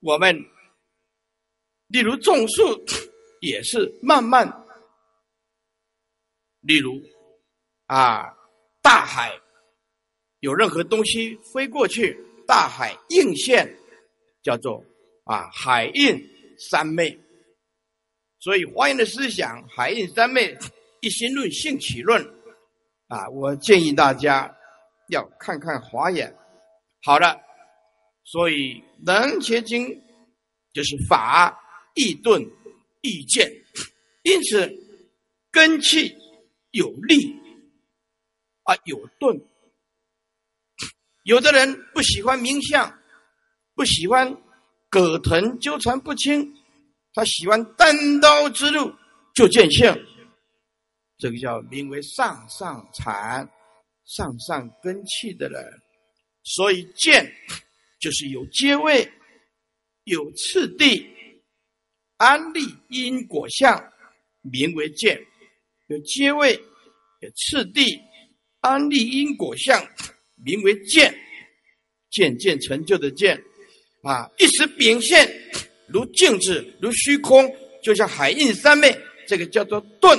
[0.00, 0.34] 我们
[1.86, 2.84] 例如种树
[3.40, 4.50] 也是慢慢，
[6.60, 7.00] 例如
[7.86, 8.34] 啊，
[8.82, 9.38] 大海
[10.46, 13.68] 有任何东西飞过去，大海映现，
[14.44, 14.80] 叫做
[15.24, 16.16] 啊海印
[16.56, 17.18] 三昧。
[18.38, 20.56] 所以华严的思想，海印三昧
[21.00, 22.24] 一心论性起论
[23.08, 24.56] 啊，我建议大家
[25.08, 26.32] 要看看华严。
[27.02, 27.36] 好了，
[28.22, 30.00] 所以能结经
[30.72, 31.60] 就是法
[31.96, 32.40] 易顿
[33.02, 33.50] 易见，
[34.22, 34.72] 因此
[35.50, 36.16] 根气
[36.70, 37.34] 有力
[38.62, 39.36] 啊，有钝。
[41.26, 42.96] 有的人不喜欢冥想，
[43.74, 44.32] 不喜欢
[44.88, 46.54] 葛藤纠缠不清，
[47.12, 48.94] 他喜欢单刀直入
[49.34, 49.92] 就见性，
[51.18, 53.44] 这个叫名为上上禅、
[54.04, 55.60] 上上根气的人。
[56.44, 57.28] 所以见
[57.98, 59.10] 就是有阶位、
[60.04, 61.04] 有次第、
[62.18, 63.76] 安立因果相，
[64.42, 65.18] 名为见；
[65.88, 66.54] 有阶位、
[67.18, 68.00] 有次第、
[68.60, 69.84] 安立因果相。
[70.46, 71.12] 名为见，
[72.08, 73.36] 渐渐成就的见，
[74.04, 75.28] 啊，一时秉现
[75.88, 77.44] 如镜子，如虚空，
[77.82, 80.16] 就像海印三昧，这个叫做顿。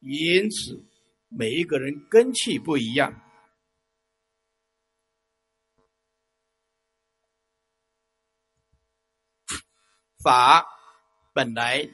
[0.00, 0.82] 因此，
[1.28, 3.12] 每一个人根气不一样，
[10.24, 10.64] 法
[11.34, 11.86] 本来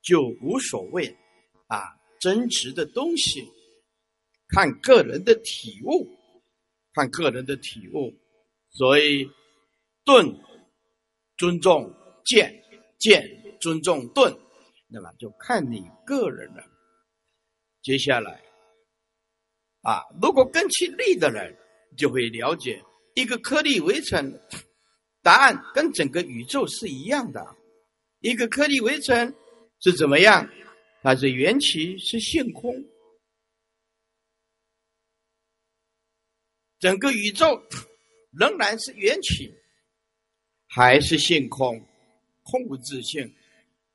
[0.00, 1.14] 就无所谓
[1.66, 1.82] 啊，
[2.18, 3.46] 真实的东西，
[4.48, 6.16] 看个人的体悟。
[6.94, 8.12] 看个人的体悟，
[8.70, 9.28] 所以
[10.04, 10.26] 顿
[11.36, 12.52] 尊重见，
[12.98, 13.24] 见
[13.60, 14.36] 尊重顿，
[14.88, 16.64] 那么就看你个人了。
[17.82, 18.42] 接下来
[19.82, 21.56] 啊，如果根气力的人，
[21.96, 22.82] 就会了解
[23.14, 24.32] 一个颗粒围成，
[25.22, 27.56] 答案跟整个宇宙是一样的。
[28.20, 29.32] 一个颗粒围成
[29.80, 30.48] 是怎么样？
[31.02, 32.74] 它是缘起，是性空。
[36.78, 37.60] 整个宇宙
[38.30, 39.52] 仍然是缘起，
[40.66, 41.84] 还是性空，
[42.42, 43.34] 空无自性，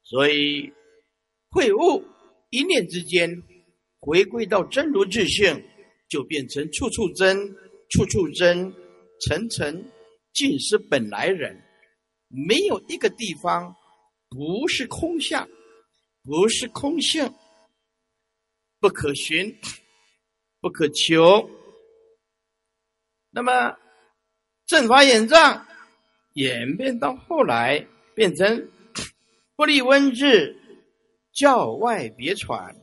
[0.03, 0.71] 所以
[1.49, 2.03] 会悟
[2.49, 3.41] 一念之间，
[3.99, 5.63] 回归到真如自性，
[6.09, 7.37] 就变成处处真，
[7.89, 8.73] 处处真，
[9.21, 9.85] 层层
[10.33, 11.63] 尽是本来人，
[12.27, 13.73] 没有一个地方
[14.29, 15.47] 不是空相，
[16.23, 17.33] 不是空性，
[18.79, 19.57] 不可寻，
[20.59, 21.49] 不可求。
[23.35, 23.75] 那么，
[24.67, 25.65] 正法演藏
[26.33, 28.69] 演变到后来，变成
[29.55, 30.55] 不离文字，
[31.33, 32.75] 教外别传，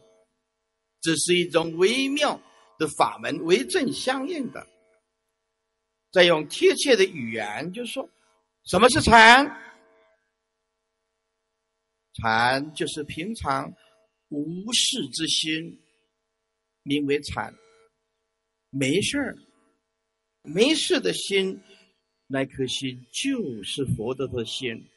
[1.01, 2.41] 这是一种微妙
[2.81, 4.67] 的法门，为正相应的。
[6.11, 8.11] 再用贴切的语言，就说
[8.65, 9.47] 什么是禅？
[12.15, 13.73] 禅就是平常
[14.31, 15.81] 无事之心，
[16.83, 17.55] 名为禅，
[18.71, 19.39] 没事儿。
[20.43, 21.63] 没事的心，
[22.27, 24.89] 那颗心就是佛的的心。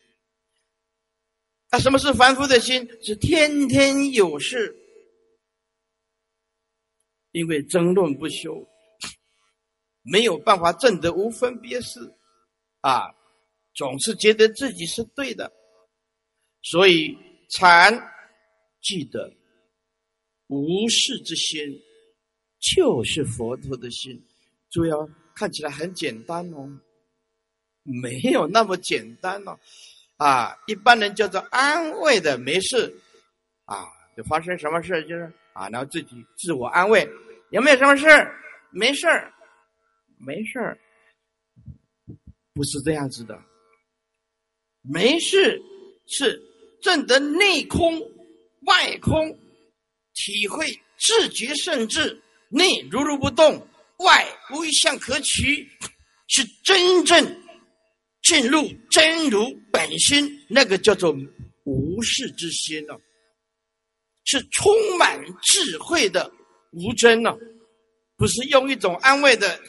[1.69, 2.87] 那什么是凡夫的心？
[3.01, 4.75] 是天天有事，
[7.31, 8.65] 因为争论不休，
[10.01, 11.99] 没有办法证得无分别事，
[12.81, 13.13] 啊，
[13.73, 15.51] 总是觉得自己是对的，
[16.61, 17.17] 所以
[17.49, 17.93] 禅
[18.81, 19.35] 记得
[20.47, 21.59] 无事之心，
[22.59, 24.23] 就是佛陀的心，
[24.69, 25.09] 主要。
[25.35, 26.69] 看起来很简单哦，
[27.83, 29.59] 没有那么简单哦，
[30.17, 32.95] 啊，一般人叫做安慰的没事，
[33.65, 37.07] 啊，就发生什么事就是啊，然后自己自我安慰，
[37.51, 38.05] 有没有什么事
[38.69, 39.07] 没事，
[40.17, 40.79] 没事，
[42.53, 43.37] 不是这样子的，
[44.81, 45.61] 没事
[46.07, 46.41] 是
[46.81, 47.99] 正得内空
[48.61, 49.37] 外空，
[50.13, 53.67] 体会自觉甚至内如如不动。
[53.99, 55.67] 外无一相可取，
[56.27, 57.23] 是真正
[58.23, 61.15] 进入真如本心，那个叫做
[61.65, 62.93] 无事之心呢，
[64.25, 66.31] 是充满智慧的
[66.71, 67.35] 无真呢，
[68.17, 69.59] 不是用一种安慰的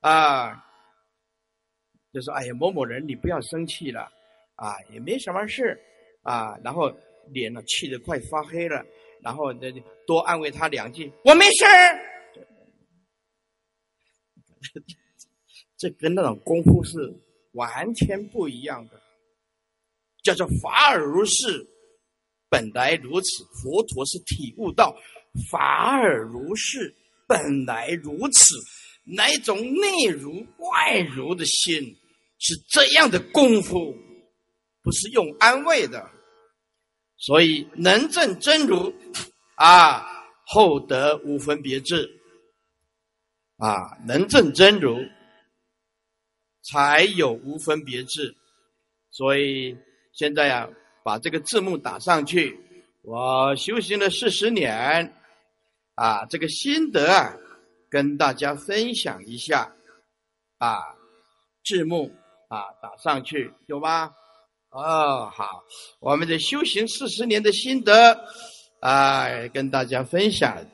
[0.00, 0.54] 啊，
[2.12, 4.10] 就说哎呀某某人你不要生气了
[4.56, 5.78] 啊，也没什么事
[6.22, 6.90] 啊，然后
[7.32, 8.84] 脸呢气得快发黑了，
[9.22, 9.70] 然后那
[10.06, 12.00] 多安慰他两句，我没事儿。
[15.76, 17.14] 这跟那种功夫是
[17.52, 19.00] 完全不一样的，
[20.22, 21.66] 叫做法尔如是，
[22.48, 23.44] 本来如此。
[23.62, 24.94] 佛陀是体悟到
[25.50, 26.94] 法尔如是，
[27.26, 28.54] 本来如此，
[29.04, 31.96] 那种内如外如的心
[32.38, 33.96] 是这样的功夫，
[34.82, 36.10] 不是用安慰的。
[37.16, 38.92] 所以能证真如
[39.56, 40.06] 啊，
[40.46, 42.19] 后得无分别智。
[43.60, 44.98] 啊，能证真如，
[46.62, 48.34] 才有无分别智。
[49.10, 49.76] 所以
[50.12, 50.68] 现在呀，
[51.04, 52.58] 把这个字幕打上去。
[53.02, 55.14] 我修行了四十年，
[55.94, 57.36] 啊，这个心得啊，
[57.88, 59.72] 跟大家分享一下。
[60.58, 60.78] 啊，
[61.64, 62.14] 字幕
[62.48, 64.12] 啊打上去，有吗？
[64.70, 65.64] 哦，好，
[66.00, 68.24] 我们的修行四十年的心得
[68.80, 70.64] 啊，跟大家分享。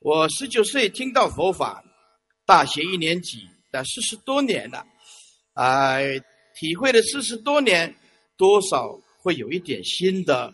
[0.00, 1.84] 我十九岁听到佛法，
[2.52, 4.84] 大学一年级，但四十多年了，
[5.54, 5.96] 啊，
[6.54, 7.96] 体会了四十多年，
[8.36, 10.52] 多少会有一点心得。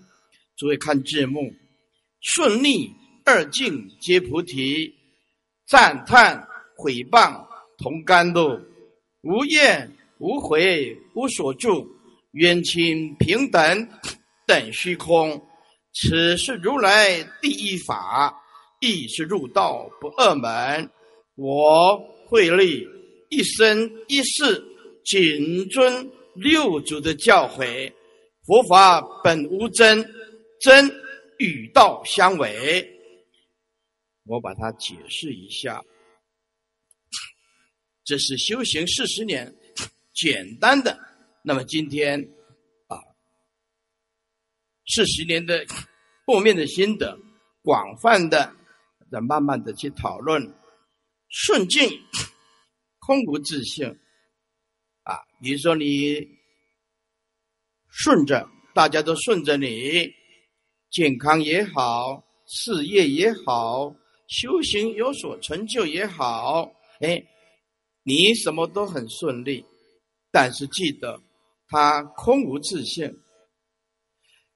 [0.56, 1.52] 诸位看字幕，
[2.20, 2.88] 顺利
[3.24, 4.94] 二境皆菩提，
[5.66, 6.46] 赞叹
[6.76, 7.44] 毁谤
[7.78, 8.60] 同甘露，
[9.22, 11.84] 无怨无悔无所住，
[12.30, 13.88] 冤亲平等
[14.46, 15.44] 等虚空，
[15.92, 18.40] 此是如来第一法。
[18.80, 20.88] 亦是入道不二门，
[21.38, 22.84] 我慧力
[23.28, 24.60] 一生一世
[25.04, 27.92] 谨遵六祖的教诲。
[28.44, 30.04] 佛法本无真，
[30.60, 30.90] 真
[31.38, 32.92] 与道相违。
[34.24, 35.80] 我把它解释一下，
[38.02, 39.54] 这是修行四十年
[40.12, 40.98] 简单的。
[41.44, 42.20] 那么今天
[42.88, 42.98] 啊，
[44.88, 45.64] 四十年的
[46.26, 47.16] 后面的心得，
[47.62, 48.52] 广泛的。
[49.10, 50.52] 再慢慢的去讨论
[51.28, 51.88] 顺境，
[52.98, 53.86] 空无自性
[55.02, 55.14] 啊。
[55.42, 56.26] 比如说你
[57.88, 60.12] 顺着，大家都顺着你，
[60.90, 63.94] 健康也好，事业也好，
[64.28, 67.22] 修行有所成就也好，哎，
[68.02, 69.64] 你什么都很顺利。
[70.30, 71.22] 但是记得，
[71.68, 73.06] 他空无自性，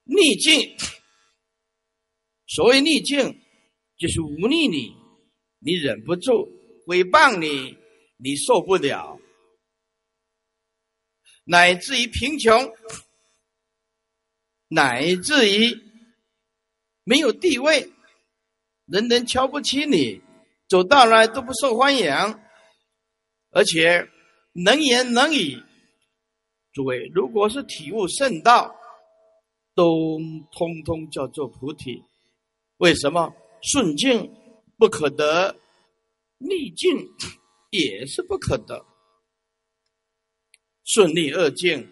[0.03, 0.75] 逆境。
[2.47, 3.39] 所谓逆境。
[3.95, 4.91] 就是忤逆你，
[5.59, 6.49] 你忍不住；
[6.85, 7.77] 诽谤你，
[8.17, 9.19] 你受不了；
[11.45, 12.71] 乃至于贫穷，
[14.67, 15.77] 乃至于
[17.03, 17.91] 没有地位，
[18.85, 20.21] 人人瞧不起你，
[20.67, 22.11] 走到哪都不受欢迎，
[23.51, 24.07] 而且
[24.53, 25.61] 能言能语。
[26.73, 28.75] 诸位，如果是体悟圣道，
[29.75, 30.19] 都
[30.51, 32.03] 通通叫做菩提。
[32.77, 33.33] 为什么？
[33.61, 34.29] 顺境
[34.77, 35.55] 不可得，
[36.43, 36.97] 逆境
[37.71, 38.85] 也是不可得。
[40.83, 41.87] 顺逆二境，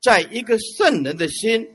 [0.00, 1.66] 在一个圣人的心，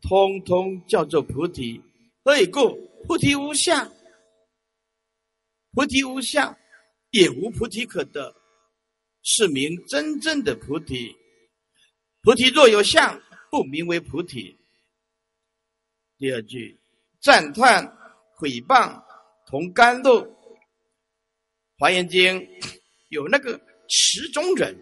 [0.00, 1.82] 通通叫做菩提。
[2.22, 2.76] 何以故？
[3.06, 3.92] 菩提无相，
[5.72, 6.56] 菩提无相，
[7.10, 8.34] 也无菩提可得，
[9.22, 11.14] 是名真正的菩提。
[12.22, 13.20] 菩提若有相，
[13.50, 14.56] 不名为菩提。
[16.16, 16.78] 第二句，
[17.20, 17.98] 赞叹。
[18.36, 19.00] 诽谤
[19.46, 20.20] 同甘露，
[21.78, 22.40] 《华严经》
[23.08, 24.76] 有那个十种人，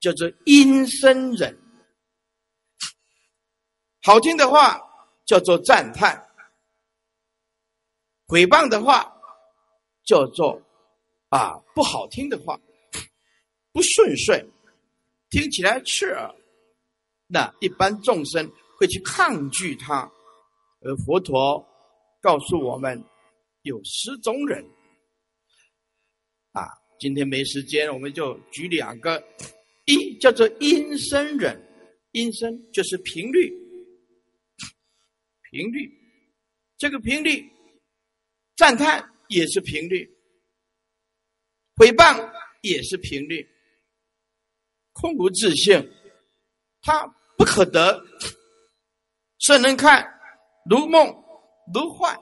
[0.00, 1.56] 叫做阴森人。
[4.02, 4.80] 好听的话
[5.24, 6.26] 叫做赞叹，
[8.28, 9.12] 诽谤的话
[10.04, 10.60] 叫做
[11.28, 12.58] 啊不好听的话，
[13.72, 14.48] 不顺顺，
[15.30, 16.34] 听起来刺耳。
[17.26, 20.10] 那一般众生会去抗拒他，
[20.80, 21.66] 而佛陀。
[22.22, 23.00] 告诉我们
[23.62, 24.64] 有十种人
[26.56, 26.66] 啊，
[26.98, 29.22] 今天没时间，我们就举两个。
[29.84, 31.54] 一叫做阴声人，
[32.12, 33.52] 阴声就是频率，
[35.50, 35.92] 频率，
[36.78, 37.46] 这个频率，
[38.56, 40.10] 赞叹也是频率，
[41.76, 42.32] 诽谤
[42.62, 43.46] 也是频率，
[44.94, 45.92] 空无自性，
[46.80, 48.02] 他不可得，
[49.40, 50.10] 圣人看
[50.70, 51.22] 如梦。
[51.74, 52.16] 如幻，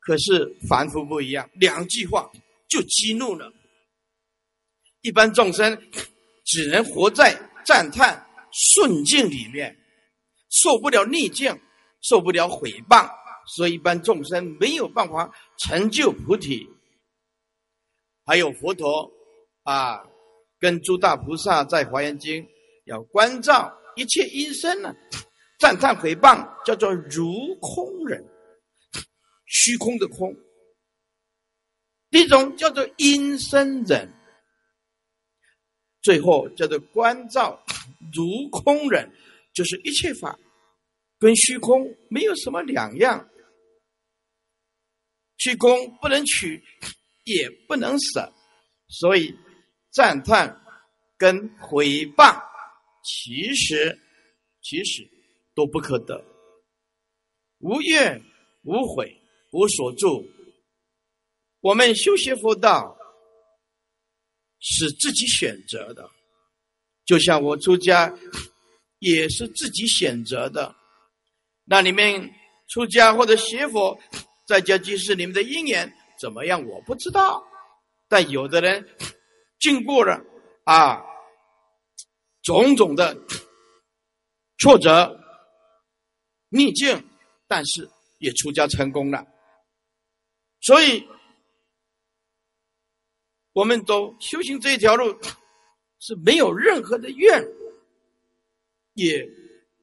[0.00, 2.30] 可是凡夫不一样，两句话
[2.72, 3.52] 就激怒了。
[5.02, 5.78] 一般众生
[6.46, 9.76] 只能活在赞叹顺境里面，
[10.48, 11.54] 受不了逆境，
[12.00, 13.06] 受不了毁谤，
[13.54, 16.66] 所以一般众生没有办法成就菩提。
[18.24, 19.10] 还有佛陀
[19.64, 20.02] 啊，
[20.58, 22.46] 跟诸大菩萨在华严经
[22.86, 24.94] 要关照一切因生呢。
[25.58, 28.24] 赞叹诽谤叫做如空人，
[29.46, 30.34] 虚空的空。
[32.12, 34.08] 第一种叫做阴身人，
[36.00, 37.60] 最后叫做观照
[38.14, 39.10] 如空人，
[39.52, 40.38] 就是一切法
[41.18, 43.28] 跟虚空没有什么两样，
[45.38, 46.62] 虚空不能取，
[47.24, 48.32] 也不能舍，
[48.88, 49.34] 所以
[49.90, 50.64] 赞叹
[51.16, 52.40] 跟诽谤
[53.02, 53.98] 其实
[54.60, 55.10] 其实。
[55.54, 56.24] 都不可得，
[57.58, 58.22] 无怨
[58.62, 59.14] 无悔
[59.50, 60.26] 无所住。
[61.62, 62.98] 我们修学佛道
[64.58, 66.10] 是自己选择的，
[67.04, 68.12] 就像我出家
[68.98, 70.74] 也是自己选择的。
[71.64, 72.28] 那你们
[72.68, 73.96] 出家或者学佛，
[74.46, 75.90] 在家即使你们的因缘
[76.20, 77.42] 怎么样，我不知道。
[78.08, 78.84] 但有的人
[79.60, 80.20] 经过了
[80.64, 81.00] 啊
[82.42, 83.16] 种种的
[84.58, 85.16] 挫折、
[86.48, 87.08] 逆境，
[87.46, 87.88] 但是
[88.18, 89.24] 也出家成功了。
[90.60, 91.06] 所以，
[93.52, 95.18] 我们都修行这一条路
[96.00, 97.46] 是没有任何的怨，
[98.94, 99.28] 也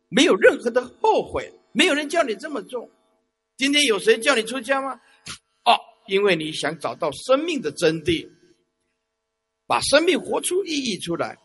[0.09, 1.51] 没有任何的后悔。
[1.71, 2.89] 没有人叫你这么做。
[3.57, 4.99] 今天有谁叫你出家吗？
[5.65, 8.27] 哦，因为你想找到生命的真谛，
[9.67, 11.37] 把生命活出意义出来。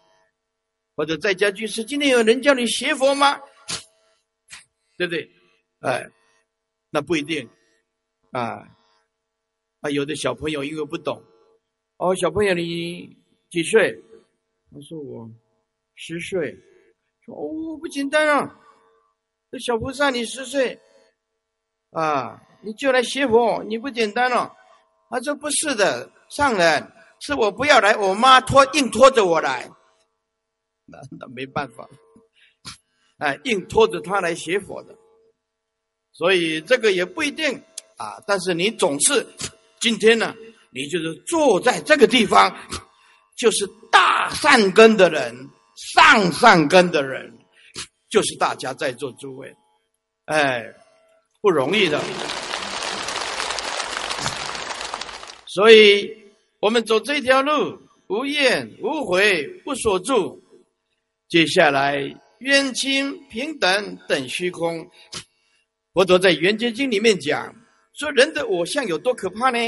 [0.96, 3.38] 或者在家居士，今天有人叫你学佛吗？
[4.96, 5.28] 对不对？
[5.80, 6.08] 哎，
[6.88, 7.48] 那不一定
[8.30, 8.66] 啊。
[9.80, 11.22] 啊，有的小朋友因为不懂，
[12.04, 13.16] 哦，小朋友你
[13.48, 13.98] 几岁？
[14.70, 15.30] 他说我
[15.94, 16.54] 十岁。
[17.24, 18.60] 说哦，不简单啊。
[19.50, 20.78] 这小菩萨你十岁
[21.92, 24.54] 啊，你就来学佛，你不简单了。
[25.08, 29.70] 他说不是的，上人是我不要来，我妈拖硬拖着我来。
[30.84, 31.88] 那那没办法，
[33.16, 34.94] 哎，硬拖着他来学佛的，
[36.12, 37.62] 所以这个也不一定
[37.96, 38.22] 啊。
[38.26, 39.26] 但是你总是
[39.80, 40.34] 今天呢，
[40.74, 42.52] 你就是坐在这个地方，
[43.36, 45.32] 就是大善根的人，
[45.94, 47.32] 上善根的人，
[48.10, 49.54] 就是大家在座诸位，
[50.24, 50.64] 哎，
[51.40, 52.00] 不容易的。
[55.46, 56.10] 所以
[56.58, 60.42] 我们走这条路，无怨无悔，不所住。
[61.28, 62.02] 接下来，
[62.40, 64.84] 冤亲平等等虚空。
[65.92, 67.54] 佛陀在《圆觉经》里面讲
[67.96, 69.58] 说，人的我相有多可怕呢？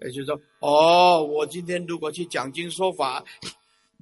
[0.00, 3.24] 也就是说，哦，我今天如果去讲经说法，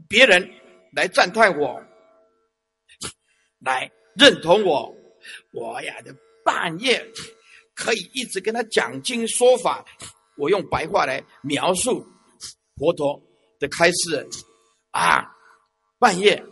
[0.08, 0.48] 别人
[0.92, 1.80] 来赞叹我，
[3.60, 4.94] 来认同我，
[5.52, 6.14] 我呀的
[6.44, 7.04] 半夜
[7.74, 9.84] 可以一直跟他讲经说法。
[10.36, 12.04] 我用白话来描述
[12.76, 13.22] 佛陀
[13.60, 14.28] 的开示
[14.90, 15.24] 啊，
[15.98, 16.44] 半夜。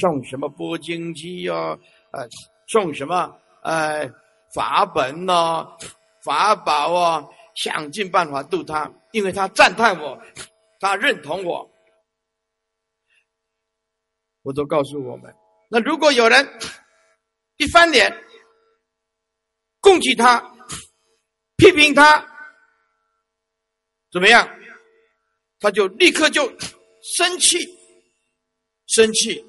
[0.00, 1.54] 送什么播经机呀？
[2.12, 2.26] 呃，
[2.68, 4.10] 送什么呃
[4.54, 5.68] 法本呐、
[6.24, 7.24] 法宝啊？
[7.56, 10.22] 想尽办法度他，因为他赞叹我，
[10.78, 11.68] 他认同我。
[14.42, 15.34] 我都告诉我们：
[15.68, 16.48] 那如果有人
[17.56, 18.12] 一翻脸，
[19.80, 20.40] 攻击他、
[21.56, 22.24] 批评他，
[24.12, 24.48] 怎么样？
[25.58, 26.46] 他就立刻就
[27.16, 27.58] 生气，
[28.86, 29.44] 生气。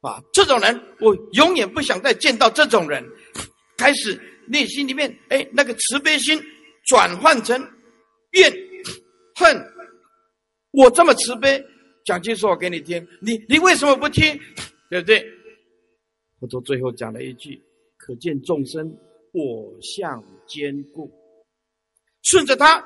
[0.00, 3.02] 啊，这种人我永远不想再见到这种人。
[3.76, 4.14] 开始
[4.48, 6.42] 内心里面，哎，那个慈悲心
[6.86, 7.60] 转换成
[8.32, 8.52] 怨
[9.34, 9.56] 恨。
[10.70, 11.64] 我这么慈悲，
[12.04, 14.38] 讲清楚我给你听，你你为什么不听？
[14.90, 15.24] 对不对？
[16.40, 17.62] 佛陀最后讲了一句：
[17.96, 18.86] 可见众生
[19.32, 21.10] 我相坚固，
[22.22, 22.84] 顺着他，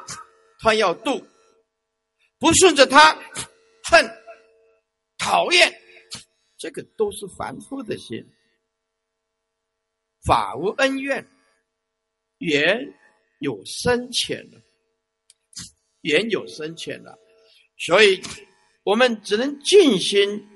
[0.61, 1.19] 他要度；
[2.39, 3.15] 不顺着他，
[3.91, 4.07] 恨、
[5.19, 5.73] 讨厌。
[6.57, 8.25] 这个都是凡夫的心，
[10.27, 11.27] 法无恩怨，
[12.39, 12.95] 缘
[13.39, 14.61] 有深浅的，
[16.03, 17.18] 缘有深浅的，
[17.78, 18.20] 所以
[18.84, 20.47] 我们只能尽心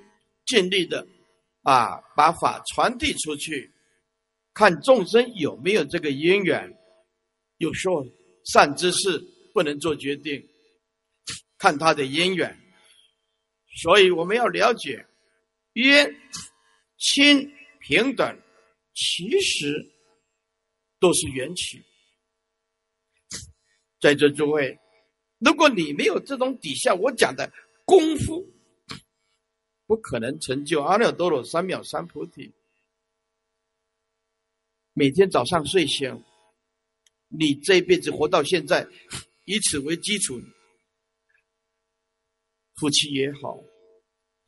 [0.47, 1.07] 尽力的
[1.63, 3.73] 啊，把法传递出去，
[4.55, 6.77] 看众生有没有这个因缘。
[7.59, 8.05] 有时候
[8.45, 9.19] 善知识
[9.55, 10.43] 不能做决定，
[11.59, 12.59] 看他的因缘，
[13.83, 15.07] 所以我们要了解。
[15.75, 16.15] 冤
[16.99, 18.39] 亲平等，
[18.95, 19.91] 其实
[21.01, 21.83] 都是缘起。
[24.03, 24.81] 在座诸位，
[25.39, 27.49] 如果你没有这种底下我讲的
[27.85, 28.45] 功夫，
[29.87, 32.51] 不可能成就阿耨多罗三藐三菩提。
[34.93, 36.21] 每天早上睡醒，
[37.29, 38.85] 你这一辈子活到现在，
[39.45, 40.41] 以此为基础，
[42.75, 43.63] 夫妻也好。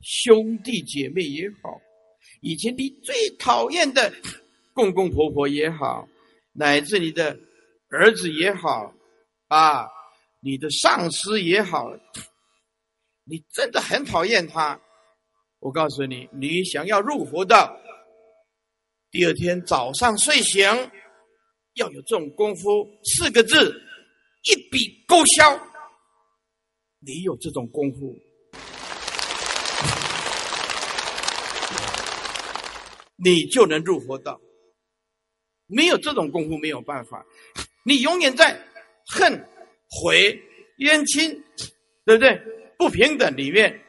[0.01, 1.81] 兄弟姐妹也好，
[2.41, 4.13] 以前你最讨厌的
[4.73, 6.07] 公公婆婆也好，
[6.51, 7.39] 乃至你的
[7.89, 8.94] 儿子也好，
[9.47, 9.87] 啊，
[10.39, 11.91] 你的上司也好，
[13.23, 14.79] 你真的很讨厌他。
[15.59, 17.77] 我告诉你，你想要入佛道，
[19.11, 20.63] 第二天早上睡醒
[21.75, 23.81] 要有这种功夫，四个字，
[24.43, 25.59] 一笔勾销。
[26.99, 28.17] 你有这种功夫。
[33.17, 34.41] 你就能入佛道。
[35.67, 37.25] 没有这种功夫，没有办法。
[37.83, 38.59] 你永远在
[39.05, 39.47] 恨、
[39.89, 40.41] 悔、
[40.77, 41.31] 冤亲，
[42.05, 42.41] 对不对？
[42.77, 43.81] 不平等里面，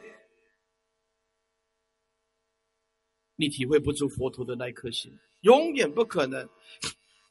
[3.35, 5.11] 你体会不出佛陀的那颗心，
[5.41, 6.47] 永远不可能。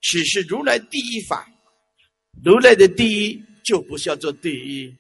[0.03, 1.49] 只是如来第一法，
[2.45, 4.95] 如来的第一就不叫做第一，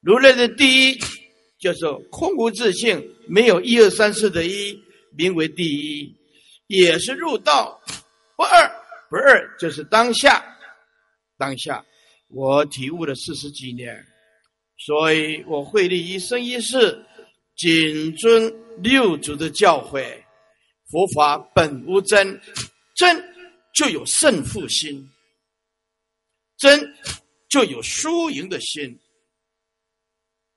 [0.00, 0.98] 如来的第一
[1.58, 4.80] 叫做空无自性，没有一二三四的一，
[5.16, 6.16] 名为第一，
[6.68, 7.78] 也是入道。
[8.36, 8.68] 不二，
[9.10, 10.42] 不二就是当下，
[11.36, 11.84] 当下
[12.28, 13.94] 我体悟了四十几年，
[14.78, 17.04] 所以我会立一生一世，
[17.56, 18.52] 谨遵
[18.82, 20.22] 六祖的教诲。
[20.90, 22.40] 佛法本无真，
[22.94, 23.22] 真
[23.74, 25.04] 就有胜负心，
[26.56, 26.94] 真
[27.48, 28.96] 就有输赢的心。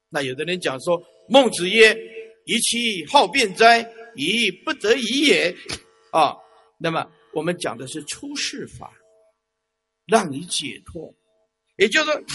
[0.10, 1.96] 那有的人讲说：“孟子曰
[2.46, 5.56] ：‘一气好辩哉，以不得已也。’
[6.12, 6.36] 啊，
[6.80, 8.92] 那么我们讲的是出世法，
[10.06, 11.14] 让你解脱。
[11.80, 12.26] 也就是，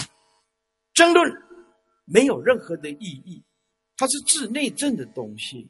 [0.93, 1.31] 争论
[2.05, 3.41] 没有任何的意义，
[3.95, 5.69] 它是治内政的东西。”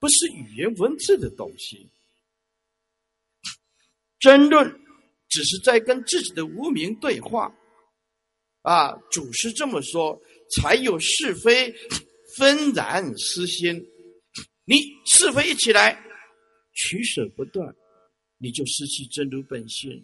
[0.00, 1.90] 不是语言文字的东西，
[4.18, 4.66] 争论
[5.28, 7.54] 只是在跟自己的无名对话。
[8.62, 10.18] 啊，祖师这么说，
[10.56, 11.70] 才有是非
[12.38, 13.78] 纷然失心。
[14.64, 16.02] 你是非一起来，
[16.72, 17.76] 取舍不断，
[18.38, 20.02] 你就失去真如本性，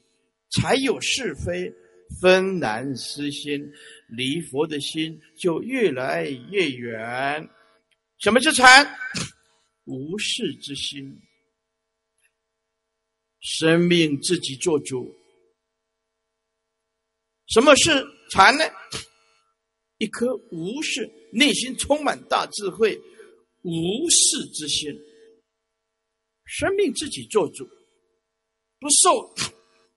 [0.50, 1.72] 才有是非
[2.20, 3.64] 纷然失心，
[4.08, 7.48] 离佛的心就越来越远。
[8.18, 8.86] 什么是禅？
[9.84, 11.20] 无事之心，
[13.40, 15.14] 生命自己做主。
[17.48, 18.64] 什么是禅呢？
[19.98, 23.00] 一颗无事，内心充满大智慧，
[23.62, 24.92] 无事之心。
[26.44, 27.64] 生命自己做主，
[28.78, 29.34] 不受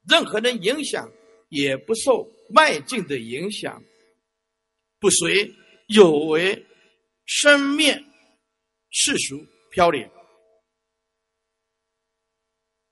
[0.07, 1.12] 任何人影响，
[1.50, 3.84] 也不受外境的影响，
[5.00, 5.54] 不随
[5.88, 6.66] 有为
[7.26, 7.93] 生灭
[8.89, 9.39] 世俗。
[9.72, 10.10] 飘零，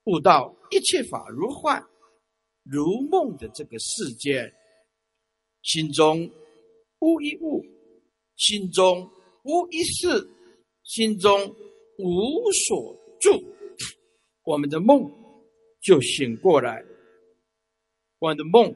[0.04, 1.84] 悟到一切法如幻
[2.62, 4.54] 如梦的这个世界，
[5.64, 6.30] 心中
[7.00, 7.66] 无一物，
[8.36, 9.10] 心中
[9.44, 10.30] 无一事，
[10.84, 11.50] 心中
[11.98, 13.44] 无所住，
[14.44, 15.12] 我们的梦
[15.82, 16.86] 就醒过来，
[18.20, 18.76] 我的梦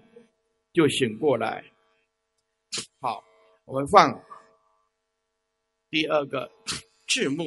[0.72, 1.64] 就醒过来。
[3.00, 3.24] 好，
[3.66, 4.24] 我们放
[5.90, 6.52] 第二个
[7.08, 7.46] 字幕。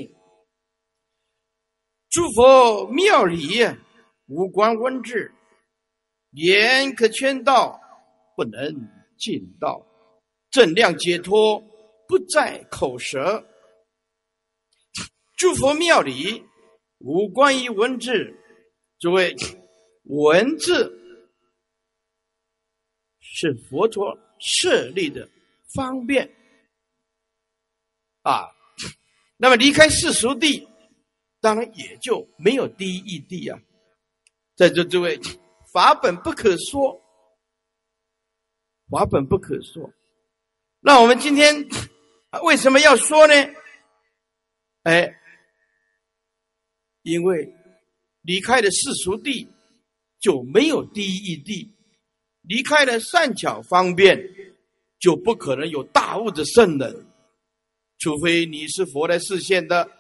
[2.10, 3.60] 诸佛妙理，
[4.26, 5.32] 无关文字，
[6.30, 7.80] 言可劝道，
[8.36, 8.74] 不能
[9.16, 9.84] 尽道。
[10.50, 11.60] 正量解脱，
[12.08, 13.44] 不在口舌。
[15.36, 16.44] 诸佛妙理，
[16.98, 18.12] 无关于文字。
[19.00, 19.34] 诸位，
[20.04, 21.03] 文字
[23.34, 25.28] 是佛陀设立的
[25.74, 26.34] 方便
[28.22, 28.48] 啊。
[29.36, 30.66] 那么离开世俗地。
[31.40, 33.60] 当然也就没有第一义谛啊！
[34.56, 35.20] 在座诸位，
[35.70, 36.98] 法本不可说，
[38.88, 39.92] 法本不可说。
[40.80, 41.68] 那我们今天
[42.44, 43.34] 为什么要说呢？
[44.84, 45.14] 哎，
[47.02, 47.54] 因为
[48.22, 49.46] 离开了世俗地，
[50.18, 51.73] 就没有第一义谛；
[52.48, 54.18] 离开了善巧方便，
[54.98, 57.06] 就不可能有大悟的圣人，
[57.98, 59.90] 除非你是佛来示现的。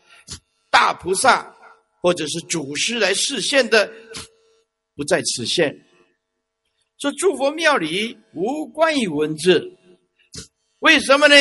[0.70, 1.54] 大菩萨
[2.02, 3.90] 或者是祖师来示现的，
[4.94, 5.86] 不在此现。
[6.98, 9.72] 说诸佛庙里无关于文字，
[10.80, 11.34] 为什么呢？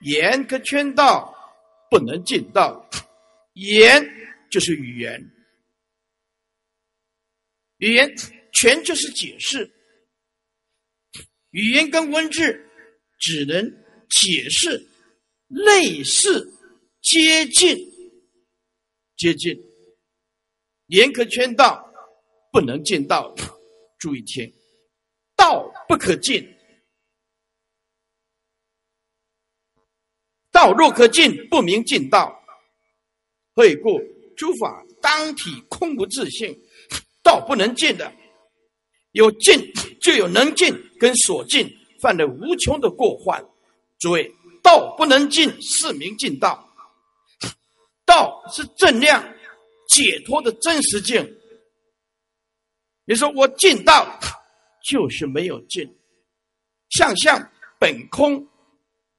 [0.00, 1.34] 言可圈道，
[1.90, 2.88] 不能尽道。
[3.54, 4.02] 言
[4.50, 5.30] 就是语言，
[7.78, 8.10] 语言
[8.52, 9.70] 全就是解释。
[11.50, 12.66] 语言跟文字
[13.18, 13.64] 只能
[14.08, 14.86] 解释
[15.48, 16.52] 类似、
[17.02, 17.76] 接近。
[19.16, 19.54] 接近，
[20.86, 21.92] 言可圈道，
[22.50, 23.34] 不能见道。
[23.98, 24.50] 注意听，
[25.36, 26.42] 道不可进，
[30.50, 32.42] 道若可进，不明进道。
[33.54, 34.00] 何以故？
[34.38, 36.58] 诸法当体空无自性，
[37.22, 38.10] 道不能进的。
[39.12, 39.70] 有进
[40.00, 41.68] 就有能进跟所进，
[42.00, 43.44] 犯了无穷的过患。
[43.98, 46.66] 诸位，道不能进，是名进道。
[48.04, 49.22] 道是正量
[49.88, 51.36] 解脱的真实境。
[53.04, 54.18] 你说我进道，
[54.88, 55.86] 就是没有进。
[56.90, 58.48] 相相本空，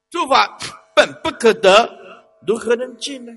[0.09, 0.57] 诸法
[0.95, 1.89] 本不可得，
[2.45, 3.31] 如何能进呢？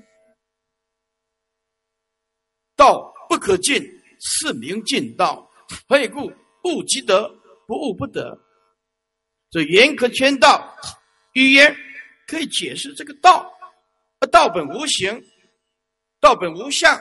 [2.75, 3.81] 道不可进，
[4.19, 5.49] 是名进道。
[5.87, 6.31] 何以故？
[6.65, 7.29] 悟即得，
[7.65, 8.37] 不悟不得。
[9.49, 10.75] 这言可圈道，
[11.33, 11.73] 语言
[12.27, 13.49] 可以解释这个道，
[14.31, 15.23] 道本无形。
[16.21, 16.99] 道本无相，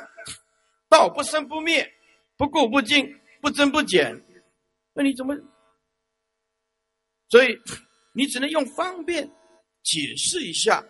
[0.91, 1.91] 道不生不灭，
[2.37, 3.09] 不垢不净，
[3.41, 4.15] 不增不减。
[4.93, 5.35] 那你怎么？
[7.31, 7.57] 所以
[8.13, 9.27] 你只能用方便
[9.83, 10.85] 解释一下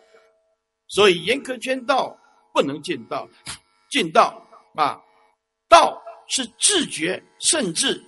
[0.88, 2.18] 所以严苛圈道
[2.52, 3.28] 不能见道，
[3.88, 4.44] 见道
[4.74, 5.00] 啊，
[5.68, 8.02] 道是自觉、甚至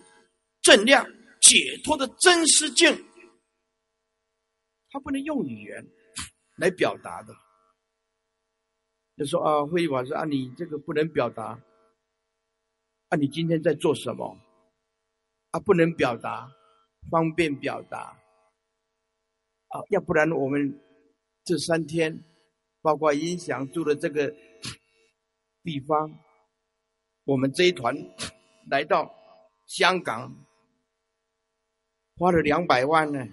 [0.66, 1.06] 正量、
[1.40, 2.92] 解脱的真实境，
[4.90, 5.86] 他不能用语言
[6.56, 7.32] 来表达的。
[9.16, 11.62] 就说啊，会议法师啊，你这个不能表达。
[13.10, 14.36] 啊，你今天在做什么？
[15.52, 16.50] 啊，不能表达，
[17.12, 18.20] 方便表达。
[19.68, 20.76] 啊，要不然我们
[21.44, 22.24] 这三天，
[22.82, 24.34] 包括音响住的这个
[25.62, 26.10] 地方，
[27.22, 27.94] 我们这一团
[28.68, 29.14] 来到
[29.66, 30.45] 香港，
[32.16, 33.26] 花了两百万呢。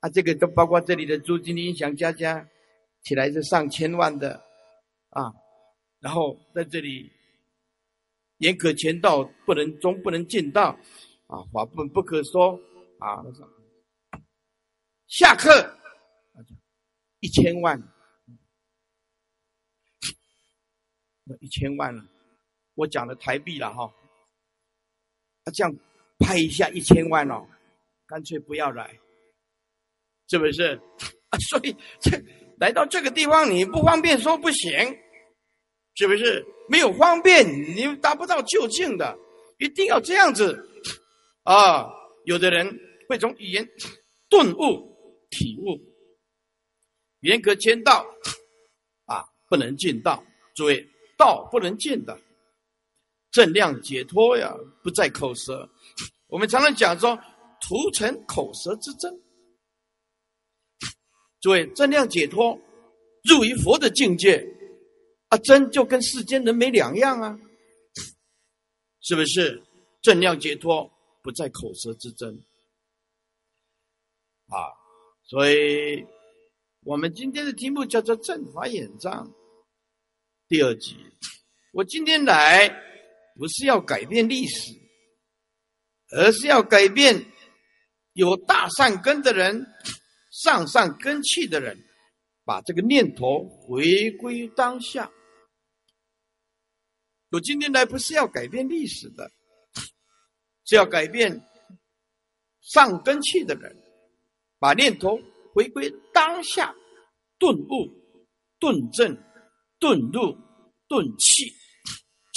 [0.00, 2.48] 啊，这个都包括这里的租金、音响加加
[3.02, 4.44] 起来是上千万的
[5.10, 5.32] 啊。
[6.00, 7.12] 然后在这里。
[8.38, 10.76] 言可前道，不能中，不能进道，
[11.28, 12.58] 啊，法不不可说，
[12.98, 13.22] 啊，
[15.06, 15.78] 下课，
[17.20, 17.80] 一千万，
[21.38, 22.04] 一千万了，
[22.74, 23.84] 我讲的台币了哈，
[25.44, 25.72] 啊，这样
[26.22, 27.46] 拍一下一千万哦，
[28.06, 28.98] 干脆不要来，
[30.28, 30.80] 是不是？
[31.30, 32.10] 啊， 所以这
[32.58, 34.70] 来到这个地方，你不方便说不行。
[35.94, 37.46] 是不是没有方便？
[37.76, 39.14] 你达不到就近的，
[39.58, 40.66] 一定要这样子
[41.44, 41.86] 啊！
[42.24, 42.66] 有的人
[43.08, 43.68] 会从语言
[44.30, 44.96] 顿悟、
[45.28, 45.78] 体悟，
[47.20, 48.06] 严格签到
[49.04, 50.24] 啊，不能进道。
[50.54, 52.18] 诸位，道不能进的，
[53.32, 55.68] 正量解脱呀，不在口舌。
[56.28, 57.18] 我们常常讲说，
[57.60, 59.20] 图成口舌之争。
[61.40, 62.56] 诸位，正量解脱，
[63.24, 64.46] 入于佛的境界。
[65.28, 67.40] 啊，真就跟世间人没两样啊，
[69.00, 69.62] 是不是？
[70.02, 70.90] 正量解脱
[71.22, 72.36] 不在口舌之争
[74.48, 74.68] 啊，
[75.22, 76.04] 所以
[76.84, 79.32] 我们今天的题目叫做正法眼藏
[80.48, 80.96] 第二集。
[81.72, 82.68] 我今天来
[83.36, 84.72] 不是要改变历史，
[86.10, 87.24] 而是要改变
[88.12, 89.66] 有大善根的人、
[90.30, 91.78] 上善根器的人，
[92.44, 95.10] 把这个念头回归当下。
[97.30, 99.30] 我今天来不是要改变历史的，
[100.64, 101.42] 是要改变
[102.60, 103.74] 上根器的人，
[104.58, 105.18] 把念头
[105.54, 106.74] 回归当下，
[107.38, 107.88] 顿悟、
[108.58, 109.16] 顿正、
[109.78, 110.36] 顿入、
[110.86, 111.50] 顿气，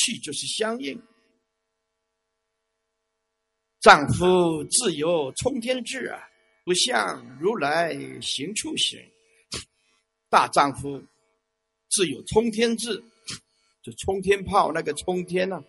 [0.05, 1.01] 气就是相应。
[3.81, 6.19] 丈夫自有冲天志啊，
[6.63, 8.99] 不像如来行处行。
[10.29, 11.03] 大丈夫
[11.89, 13.03] 自有冲天志。
[13.81, 15.63] 就冲天炮那个冲天呐，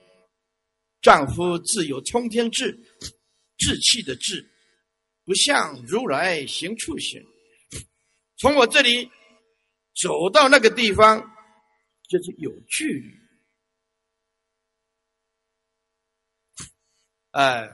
[1.03, 2.72] 丈夫自有冲天志，
[3.59, 4.43] 志气的志，
[5.26, 7.22] 不像如来行处行。
[8.39, 9.07] 从我这里
[10.01, 11.20] 走到那个地方，
[12.09, 13.26] 就是有距离。
[17.37, 17.70] 哎，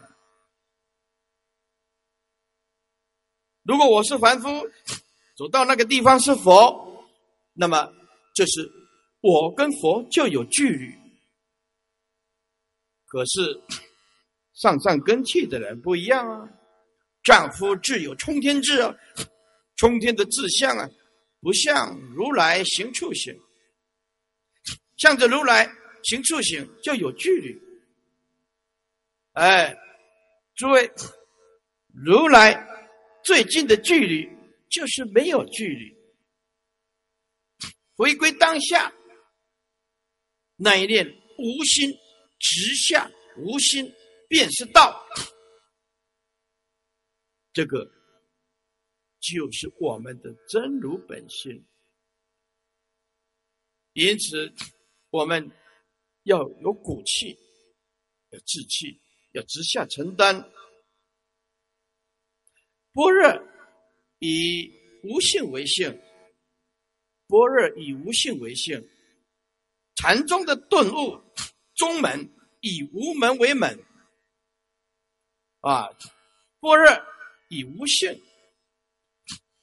[3.62, 4.48] 如果我是凡夫，
[5.36, 7.06] 走到那个地方是佛，
[7.52, 7.88] 那么
[8.34, 8.68] 就是。
[9.20, 10.92] 我跟佛就有距离，
[13.06, 13.62] 可是
[14.52, 16.48] 上上根器的人不一样啊。
[17.22, 18.92] 丈夫自有冲天志啊，
[19.76, 20.90] 冲天的志向啊，
[21.40, 23.32] 不像如来行处行，
[24.96, 27.71] 向着如来行处行就有距离。
[29.32, 29.76] 哎，
[30.54, 30.90] 诸位，
[31.88, 32.66] 如来
[33.24, 34.28] 最近的距离
[34.70, 35.96] 就是没有距离，
[37.96, 38.92] 回归当下。
[40.56, 41.06] 那一念
[41.38, 41.90] 无心
[42.38, 43.90] 直下，无心
[44.28, 45.02] 便是道。
[47.52, 47.90] 这个
[49.18, 51.66] 就是我们的真如本性。
[53.94, 54.54] 因此，
[55.10, 55.50] 我们
[56.22, 57.36] 要有骨气，
[58.30, 59.00] 有志气，
[59.32, 60.50] 要直下承担。
[62.92, 63.42] 般若
[64.18, 64.70] 以
[65.02, 65.90] 无性为性，
[67.26, 68.86] 般若以无性为性。
[69.94, 71.20] 禅宗的顿悟，
[71.74, 72.28] 宗门
[72.60, 73.78] 以无门为门，
[75.60, 75.88] 啊，
[76.60, 77.06] 般若
[77.48, 78.20] 以无性。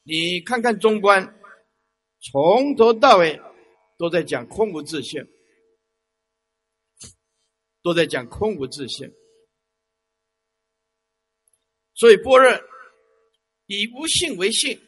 [0.03, 1.39] 你看看中观，
[2.31, 3.39] 从头到尾
[3.97, 5.23] 都在讲空无自性，
[7.83, 9.11] 都在讲空无自性。
[11.99, 12.59] 所以般若
[13.67, 14.79] 以无性为性，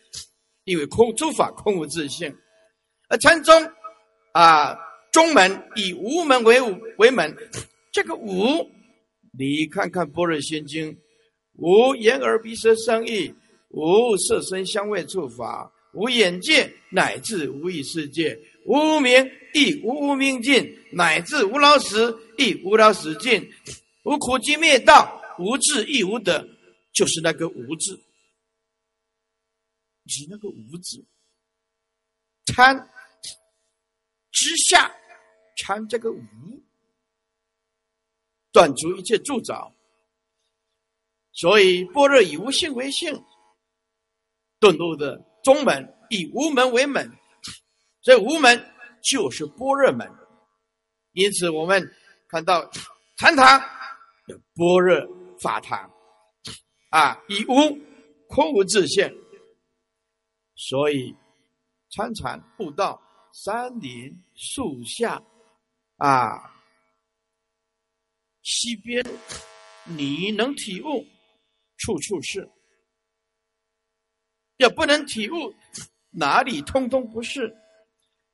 [0.64, 2.36] 因为空诸法空无自性，
[3.10, 3.54] 而禅宗
[4.32, 4.78] 啊。
[5.12, 7.36] 中门以无门为无为门，
[7.92, 8.66] 这个无，
[9.38, 10.90] 你看看《般若心经》，
[11.58, 13.36] 无眼耳鼻舌身意，
[13.72, 18.34] 无色声香味触法，无眼界，乃至无意识界；
[18.66, 23.44] 无明亦无无明尽，乃至无老死亦无老死尽；
[24.04, 26.48] 无苦集灭道，无智亦无得，
[27.02, 28.00] 就是那个无字，
[30.06, 31.04] 是那个无字。
[32.46, 32.78] 参
[34.30, 34.96] 之下，
[35.58, 36.22] 参这个无，
[38.52, 39.74] 断除一切铸造。
[41.32, 43.12] 所以般若以无性为性，
[44.60, 47.12] 顿悟的宗门以无门为门，
[48.04, 48.64] 所以无门
[49.02, 50.08] 就是般若门。
[51.14, 51.84] 因此我们
[52.28, 52.70] 看到
[53.18, 53.60] 禅堂
[54.28, 55.92] 的般若法堂，
[56.92, 57.78] 啊，以无
[58.28, 59.14] 空无自现，
[60.56, 61.14] 所以。
[61.94, 63.02] 参禅悟道，
[63.34, 65.22] 山林树下，
[65.98, 66.40] 啊，
[68.42, 69.06] 溪边，
[69.84, 71.06] 你能体悟，
[71.76, 72.50] 处处是；
[74.56, 75.54] 要不能体悟，
[76.12, 77.54] 哪里通通不是。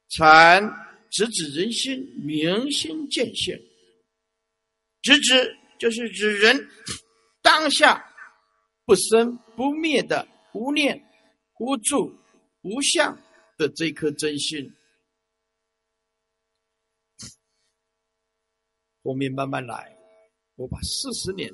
[0.09, 0.61] 禅
[1.09, 3.57] 直指人心，明心见性。
[5.01, 6.69] 直指就是指人
[7.41, 8.06] 当下
[8.87, 10.97] 不生不灭的无念、
[11.59, 12.17] 无住、
[12.63, 13.15] 无相。
[13.57, 14.71] 的这颗真心，
[19.01, 19.97] 后面慢慢来，
[20.57, 21.51] 我把四十年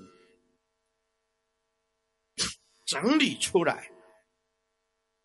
[2.83, 3.89] 整理出来，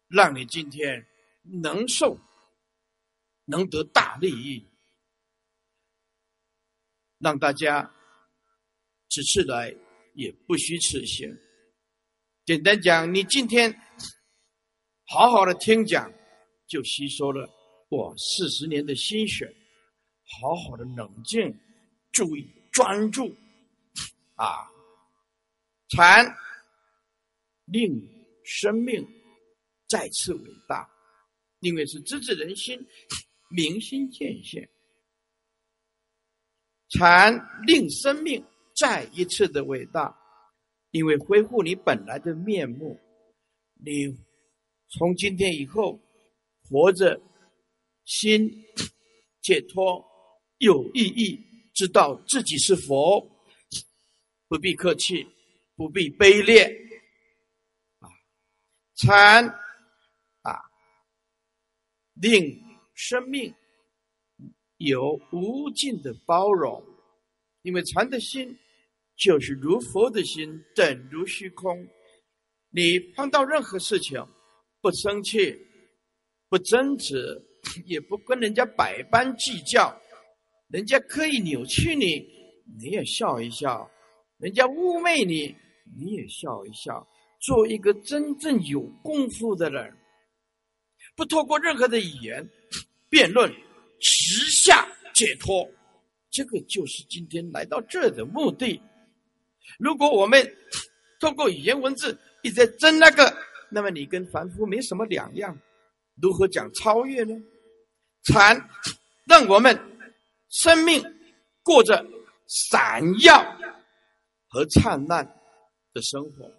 [0.07, 1.05] 让你今天
[1.43, 2.17] 能受，
[3.47, 4.65] 能得大利益，
[7.19, 7.93] 让大家
[9.09, 9.75] 此次来
[10.15, 11.37] 也不虚此行。
[12.49, 13.71] 简单讲，你今天
[15.05, 16.11] 好好的听讲。
[16.67, 17.47] 就吸收了
[17.91, 19.55] 我四十年的心血，
[20.41, 21.55] 好好的冷静、
[22.11, 23.35] 注意、专注，
[24.37, 24.67] 啊，
[25.89, 26.27] 禅
[27.67, 27.91] 令
[28.45, 29.07] 生命
[29.87, 30.89] 再次伟大，
[31.61, 32.79] 因为是直指人心、
[33.51, 34.67] 明心见性。
[36.89, 37.35] 禅
[37.67, 38.43] 令生命
[38.75, 40.15] 再一次的伟大，
[40.91, 42.99] 因为恢复你本来的面目。
[43.75, 44.07] 你
[44.89, 45.99] 从今天以后。
[46.71, 47.19] 活着，
[48.05, 48.47] 心
[49.41, 50.05] 解脱
[50.59, 51.41] 有意义，
[51.73, 53.27] 知道自己是佛，
[54.49, 55.27] 不必客气，
[55.77, 56.65] 不必卑劣，
[58.01, 58.09] 啊，
[58.97, 59.49] 禅
[60.43, 60.61] 啊，
[62.13, 62.63] 令
[62.93, 63.55] 生命
[64.77, 66.85] 有无尽的包容，
[67.63, 68.59] 因为禅的心
[69.19, 71.87] 就是如佛的心，等如虚空。
[72.71, 74.25] 你碰到任何事情，
[74.81, 75.57] 不生气。
[76.51, 77.39] 不争执，
[77.85, 79.95] 也不跟人家百般计较，
[80.69, 82.27] 人家刻意扭曲你，
[82.79, 83.87] 你也笑一笑；
[84.39, 85.55] 人家污蔑你，
[85.95, 87.07] 你也笑一笑。
[87.39, 89.95] 做一个真正有功夫的人，
[91.15, 92.49] 不透过任何的语言
[93.11, 93.53] 辩论，
[94.01, 95.71] 直下解脱，
[96.31, 98.81] 这个就是今天来到这的目的。
[99.79, 100.57] 如果我们
[101.21, 103.37] 通过语言文字一直在争那个，
[103.71, 105.59] 那么你跟凡夫没什么两样。
[106.21, 107.35] 如何讲超越呢？
[108.25, 108.69] 禅
[109.27, 109.79] 让我们
[110.51, 111.03] 生命
[111.63, 112.05] 过着
[112.47, 113.43] 闪耀
[114.49, 115.25] 和灿烂
[115.93, 116.53] 的生活，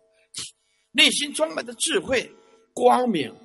[0.91, 2.31] 内心充满着智慧、
[2.73, 3.35] 光明，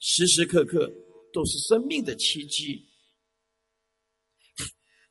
[0.00, 0.90] 时时刻刻
[1.32, 2.88] 都是生命的奇迹。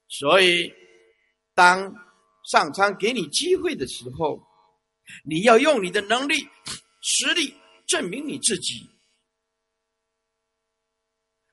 [0.09, 0.73] 所以，
[1.53, 1.93] 当
[2.49, 4.41] 上苍给你机会的时候，
[5.25, 6.35] 你要用你的能力、
[7.01, 7.53] 实力
[7.85, 8.89] 证明你自己。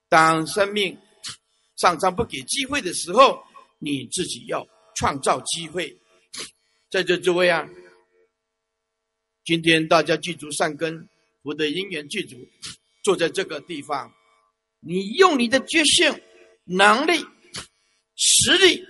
[0.09, 0.97] 当生命
[1.77, 3.43] 上苍不给机会的时候，
[3.81, 4.65] 你自己要
[4.95, 5.99] 创造机会。
[6.89, 7.69] 在这诸位啊，
[9.45, 11.09] 今天大家记住善根
[11.43, 12.37] 福德因缘具足，
[13.03, 14.15] 坐在这个地方，
[14.79, 16.09] 你用你的决心、
[16.63, 17.19] 能力、
[18.15, 18.87] 实力，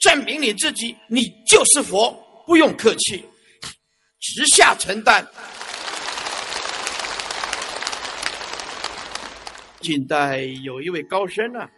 [0.00, 2.10] 证明你自己，你就是佛，
[2.46, 3.24] 不用客气，
[4.18, 5.26] 直下承担。
[9.80, 11.70] 近代有一位高僧啊，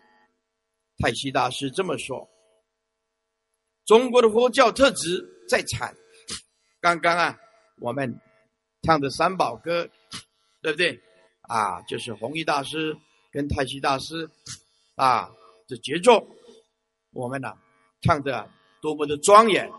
[0.99, 2.29] 太虚大师这么说：
[3.85, 5.95] 中国的佛教特质在禅。
[6.81, 7.37] 刚刚啊，
[7.81, 8.20] 我们
[8.83, 9.89] 唱的三宝歌，
[10.61, 11.01] 对不对？
[11.43, 12.97] 啊，就是弘一大师
[13.33, 14.29] 跟太虚大师
[14.95, 15.29] 啊
[15.66, 16.25] 的杰作，
[17.12, 17.53] 我们呢
[18.03, 18.50] 唱的
[18.80, 19.70] 多么的庄严。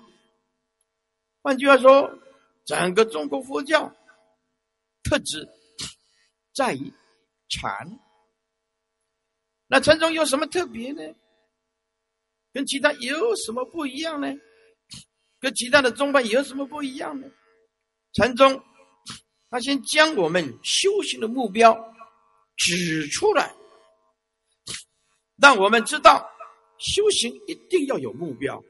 [1.42, 2.18] 换句话说，
[2.66, 3.94] 整个中国佛教
[5.04, 5.48] 特质
[6.56, 6.92] 在于
[7.50, 8.00] 禅。
[9.68, 11.02] 那禅宗有什么特别呢？
[12.54, 14.28] 跟其他有什么不一样呢？
[15.40, 17.28] 跟其他的宗派有什么不一样呢？
[18.14, 18.64] 禅宗，
[19.50, 21.76] 他先将我们修行的目标
[22.56, 23.54] 指出来，
[25.36, 26.32] 让我们知道
[26.84, 28.62] 修行一定要有目标，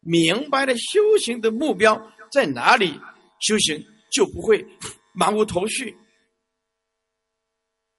[0.00, 1.94] 明白了修行的目标
[2.32, 2.98] 在哪里，
[3.38, 4.64] 修行就不会
[5.14, 5.94] 茫无头绪，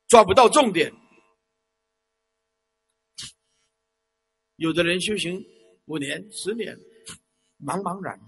[0.08, 0.92] 抓不到重点。
[4.56, 5.46] 有的人修行
[5.86, 6.76] 五年、十年，
[7.64, 8.20] 茫茫然，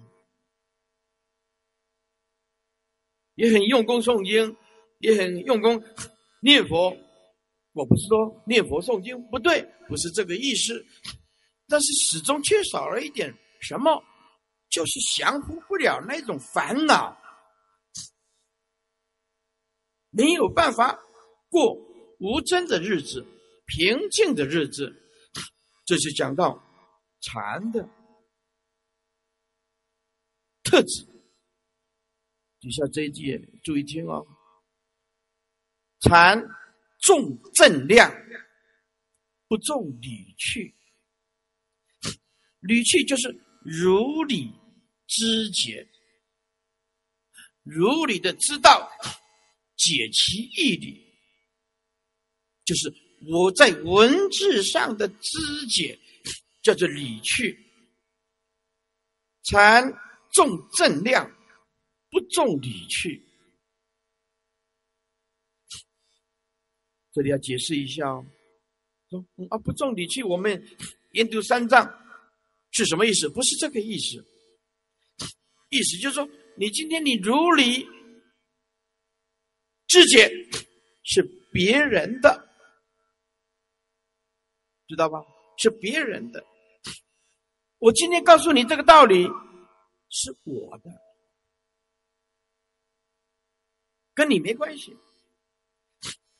[3.33, 4.55] 也很用功诵经，
[4.99, 5.83] 也很用功
[6.41, 6.95] 念佛。
[7.73, 10.85] 我不是说念佛诵经不对，不是这个意思，
[11.67, 14.03] 但是始终缺少了一点什么，
[14.69, 17.17] 就是降服不了那种烦恼，
[20.09, 20.99] 没有办法
[21.49, 21.73] 过
[22.19, 23.25] 无争的日子，
[23.67, 24.93] 平静的日子。
[25.85, 26.61] 这是讲到
[27.21, 27.89] 禅的
[30.63, 31.05] 特质。
[32.59, 34.25] 底下这一句注意听哦。
[36.01, 36.41] 禅
[37.01, 38.09] 重正量，
[39.47, 40.73] 不重理趣。
[42.61, 43.27] 理趣就是
[43.63, 44.49] 如理
[45.07, 45.85] 知解，
[47.63, 48.89] 如理的知道
[49.75, 51.05] 解其义理，
[52.63, 52.93] 就是。
[53.27, 55.37] 我在文字上的知
[55.67, 55.95] 解
[56.63, 57.55] 叫做理趣，
[59.43, 59.93] 禅
[60.31, 61.31] 重正量，
[62.09, 63.23] 不重理趣。
[67.13, 68.25] 这里要解释一下哦，
[69.09, 70.63] 说啊不重你去，我们
[71.13, 71.85] 研读三藏
[72.71, 73.27] 是什么意思？
[73.29, 74.25] 不是这个意思，
[75.69, 77.85] 意思就是说，你今天你如理
[79.87, 80.31] 知解
[81.03, 82.49] 是别人的。
[84.87, 85.23] 知道吧？
[85.57, 86.45] 是别人的。
[87.77, 89.25] 我今天告诉你这个道理，
[90.09, 90.89] 是我的，
[94.13, 94.93] 跟你没关系。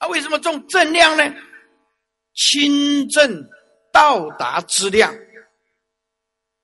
[0.02, 1.24] 啊，为什么重正量呢？
[2.34, 3.48] 轻正
[3.94, 5.14] 到达质量，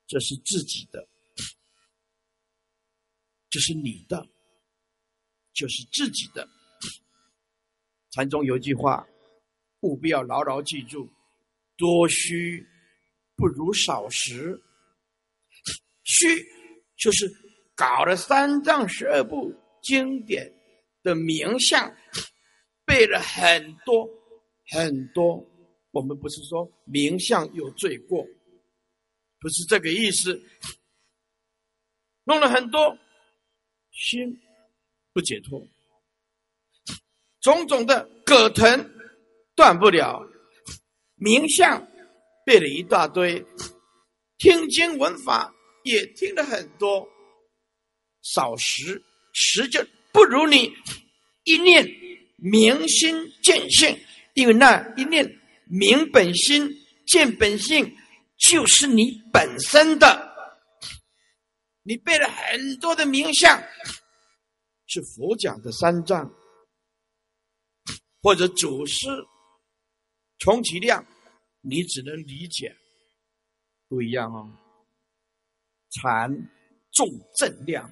[0.07, 1.07] 这是自己的，
[3.51, 4.27] 就是你的，
[5.53, 6.49] 就是自己的。
[8.09, 9.05] 禅宗有句话，
[9.81, 11.07] 务必要牢牢记住。
[11.75, 12.67] 多虚
[13.35, 14.59] 不如少实，
[16.03, 16.25] 虚
[16.95, 17.31] 就是
[17.75, 20.51] 搞了三藏十二部经典
[21.03, 21.95] 的名相，
[22.87, 24.09] 背了很多
[24.71, 25.45] 很多。
[25.91, 28.25] 我们不是说名相有罪过，
[29.39, 30.41] 不是这个意思。
[32.23, 32.97] 弄了很多，
[33.91, 34.39] 心
[35.13, 35.65] 不解脱，
[37.41, 38.89] 种种的葛藤
[39.55, 40.21] 断不了。
[41.15, 41.85] 名相
[42.45, 43.43] 背了一大堆，
[44.37, 45.51] 听经闻法
[45.83, 47.07] 也听了很多，
[48.21, 49.01] 少时
[49.33, 50.71] 时就不如你
[51.45, 51.83] 一念
[52.37, 53.13] 明心
[53.43, 53.99] 见性，
[54.33, 55.29] 因为那一念
[55.65, 56.69] 明本心
[57.05, 57.95] 见本性
[58.37, 60.25] 就是你本身的。
[61.83, 63.61] 你背了很多的名相，
[64.87, 66.33] 是佛讲的三藏，
[68.21, 69.07] 或者祖师。
[70.39, 71.03] 充其量，
[71.61, 72.77] 你只能理解，
[73.87, 74.47] 不一样哦。
[75.89, 76.29] 禅
[76.91, 77.07] 重
[77.37, 77.91] 正量，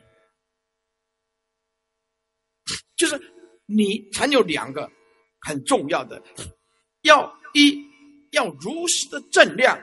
[2.96, 3.18] 就是
[3.66, 4.92] 你才有两个
[5.42, 6.22] 很重要的，
[7.02, 7.84] 要一
[8.32, 9.78] 要如实的正量，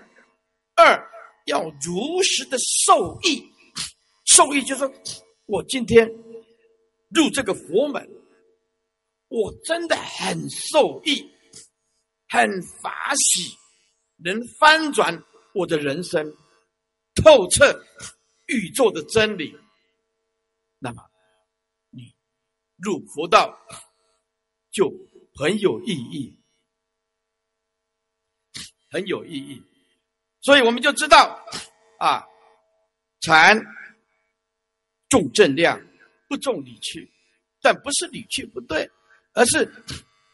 [0.76, 1.11] 二
[1.47, 3.43] 要如实的受益。
[4.24, 4.93] 受益就是说，
[5.47, 6.09] 我今天
[7.11, 8.09] 入这个佛门，
[9.28, 11.30] 我真的很受益。
[12.28, 13.55] 很法喜，
[14.16, 15.22] 能翻转
[15.53, 16.35] 我的人生，
[17.14, 17.78] 透彻
[18.47, 19.55] 宇宙的真理。
[20.78, 21.03] 那么，
[22.83, 23.57] 入佛道
[24.72, 24.93] 就
[25.37, 26.37] 很有意义，
[28.91, 29.62] 很有意义。
[30.41, 31.41] 所以我们就知道，
[32.01, 32.26] 啊，
[33.20, 33.57] 禅
[35.09, 35.80] 重正量，
[36.28, 37.09] 不重理趣，
[37.61, 38.91] 但不是理趣不对，
[39.35, 39.64] 而是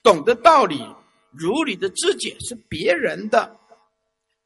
[0.02, 0.82] 懂得道理。
[1.30, 3.54] 如理的知解是别人的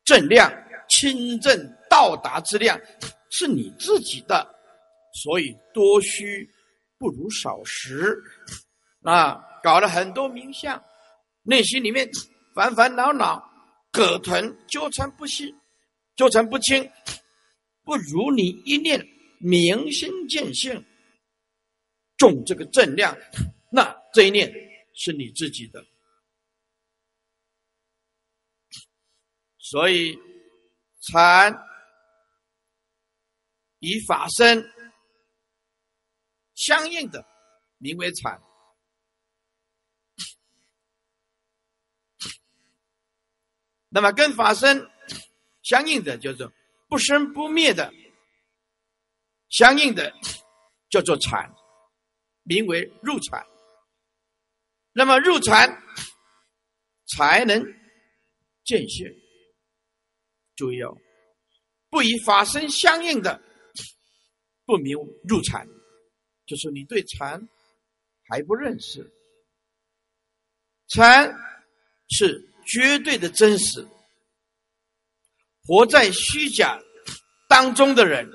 [0.04, 0.52] 正量，
[0.88, 1.56] 清正
[1.88, 2.78] 到达之量
[3.30, 4.44] 是你自己的，
[5.22, 6.51] 所以多虚
[7.02, 8.16] 不如少食
[9.02, 9.44] 啊！
[9.60, 10.80] 搞了很多名相，
[11.42, 12.08] 内心里面
[12.54, 13.42] 烦烦恼恼、
[13.90, 15.52] 葛藤纠缠不息、
[16.14, 16.88] 纠缠不清，
[17.82, 19.04] 不如你一念
[19.40, 20.84] 明心见性，
[22.16, 23.16] 重这个正量，
[23.72, 24.48] 那这一念
[24.94, 25.84] 是你自己的。
[29.58, 30.16] 所以，
[31.00, 31.52] 禅
[33.80, 34.64] 以法身
[36.64, 37.26] 相应的，
[37.78, 38.40] 名为产。
[43.88, 44.88] 那么跟法身
[45.62, 46.52] 相应的叫做
[46.88, 47.92] 不生不灭的，
[49.48, 50.14] 相应的
[50.88, 51.52] 叫做禅，
[52.44, 53.44] 名为入禅。
[54.92, 55.82] 那么入禅
[57.16, 57.60] 才能
[58.62, 59.04] 见性。
[60.54, 60.96] 注意哦，
[61.90, 63.42] 不以法身相应的
[64.64, 64.96] 不明
[65.28, 65.66] 入禅，
[66.52, 67.48] 就是你对禅
[68.28, 69.10] 还不认识。
[70.88, 71.34] 禅
[72.10, 73.88] 是绝对的真实，
[75.62, 76.78] 活在虚假
[77.48, 78.30] 当中的人，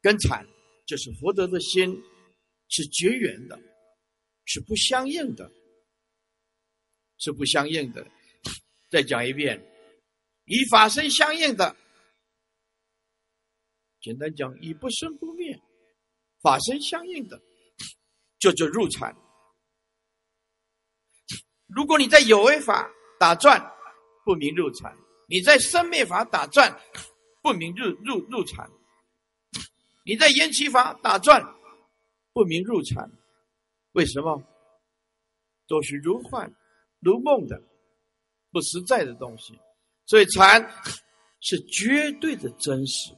[0.00, 0.46] 跟禅
[0.86, 1.94] 就是佛德的心
[2.68, 3.60] 是绝缘的，
[4.46, 5.52] 是不相应的，
[7.18, 8.10] 是不相应的。
[8.90, 9.62] 再讲一遍，
[10.46, 11.76] 以法身相应的，
[14.00, 15.60] 简单讲，以不生不灭
[16.40, 17.40] 法身相应的，
[18.38, 19.14] 就叫入禅。
[21.66, 23.60] 如果你在有为法打转，
[24.24, 24.90] 不明入禅；
[25.28, 26.80] 你在生灭法打转，
[27.42, 28.66] 不明入入入禅；
[30.04, 31.42] 你在缘起法打转，
[32.32, 33.10] 不明入禅。
[33.92, 34.42] 为什么？
[35.66, 36.50] 都是如幻
[37.00, 37.62] 如梦的，
[38.50, 39.58] 不实在的东西。
[40.06, 40.66] 所以禅
[41.40, 43.12] 是绝对的真实。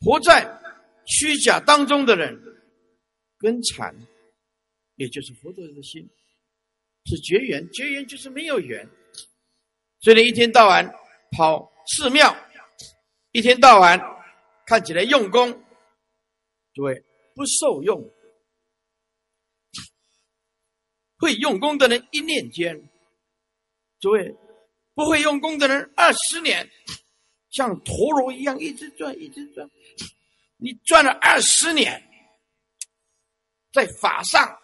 [0.00, 0.60] 活在
[1.06, 2.38] 虚假当中的人，
[3.38, 3.94] 跟禅。
[4.96, 6.10] 也就是佛陀的心
[7.04, 8.84] 是绝缘，绝缘就是没有缘，
[10.00, 10.92] 所以你一天到晚
[11.30, 12.36] 跑寺庙，
[13.30, 13.96] 一天到晚
[14.66, 15.52] 看起来用功，
[16.74, 17.00] 诸位
[17.36, 18.12] 不受用。
[21.18, 22.90] 会用功的人一念间，
[24.00, 24.34] 诸位
[24.94, 26.68] 不会用功的人二十年，
[27.58, 29.68] 像陀螺一样一直转，一直转，
[30.58, 32.00] 你转了二十年，
[33.72, 34.56] 在法上。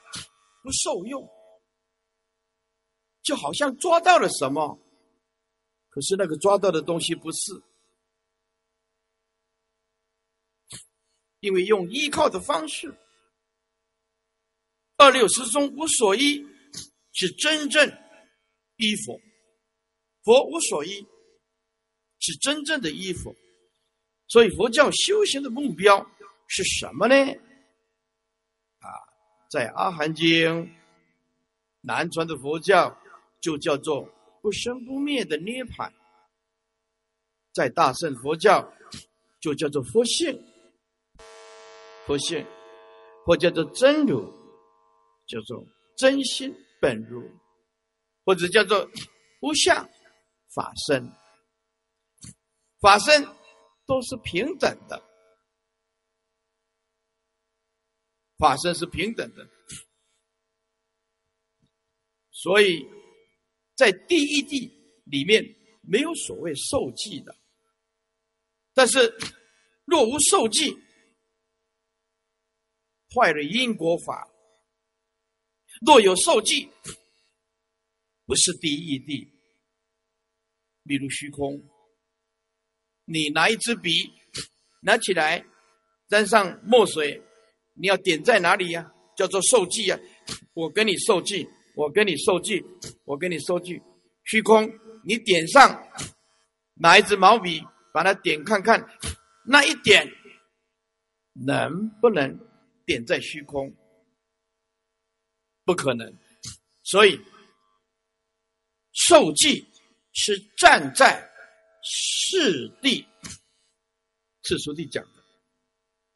[0.62, 1.28] 不受用，
[3.22, 4.80] 就好像抓到了什么，
[5.90, 7.62] 可是那个抓到的东西不是，
[11.40, 12.96] 因为用依靠的方式，
[14.96, 16.42] 二六十中无所依，
[17.12, 17.86] 是真正
[18.76, 19.20] 依佛；
[20.22, 21.06] 佛无所依，
[22.24, 23.36] 是真正的衣服。
[24.28, 26.04] 所以佛教修行的目标
[26.48, 27.14] 是什么呢？
[28.80, 28.88] 啊
[29.50, 30.74] 在阿含经，
[31.82, 32.98] 南传的佛教
[33.40, 34.02] 就叫做
[34.40, 35.92] 不生不灭的涅槃；
[37.52, 38.72] 在大乘佛教
[39.40, 40.42] 就叫做佛性，
[42.06, 42.44] 佛性
[43.24, 44.32] 或叫做真如，
[45.26, 45.64] 叫做
[45.96, 47.30] 真心本如，
[48.24, 48.90] 或者叫做
[49.40, 49.88] 无相
[50.54, 51.06] 法身，
[52.84, 53.24] 法身
[53.86, 55.02] 都是平等的。
[58.36, 59.48] 法身是平等的，
[62.30, 62.86] 所以
[63.74, 64.70] 在第一地
[65.06, 65.42] 里面
[65.80, 67.34] 没有所谓受记的。
[68.74, 68.98] 但是
[69.86, 70.76] 若无受记，
[73.14, 74.28] 坏了因果法；
[75.86, 76.68] 若有受记，
[78.26, 79.32] 不是第一地。
[80.82, 81.58] 比如虚空，
[83.04, 84.12] 你拿一支笔，
[84.82, 85.44] 拿起来，
[86.08, 87.22] 沾上墨水。
[87.76, 88.92] 你要点在哪里呀？
[89.16, 89.98] 叫做受记呀！
[90.54, 92.64] 我跟你受记，我跟你受记，
[93.04, 93.80] 我跟你受记。
[94.24, 94.68] 虚空，
[95.04, 95.88] 你点上，
[96.74, 97.62] 拿一支毛笔
[97.92, 98.84] 把它点看看，
[99.44, 100.08] 那一点
[101.32, 102.38] 能不能
[102.86, 103.74] 点在虚空？
[105.64, 106.16] 不可能。
[106.82, 107.20] 所以
[108.92, 109.66] 受记
[110.12, 111.28] 是站在
[111.84, 113.06] 世地，
[114.42, 115.22] 世俗地讲的，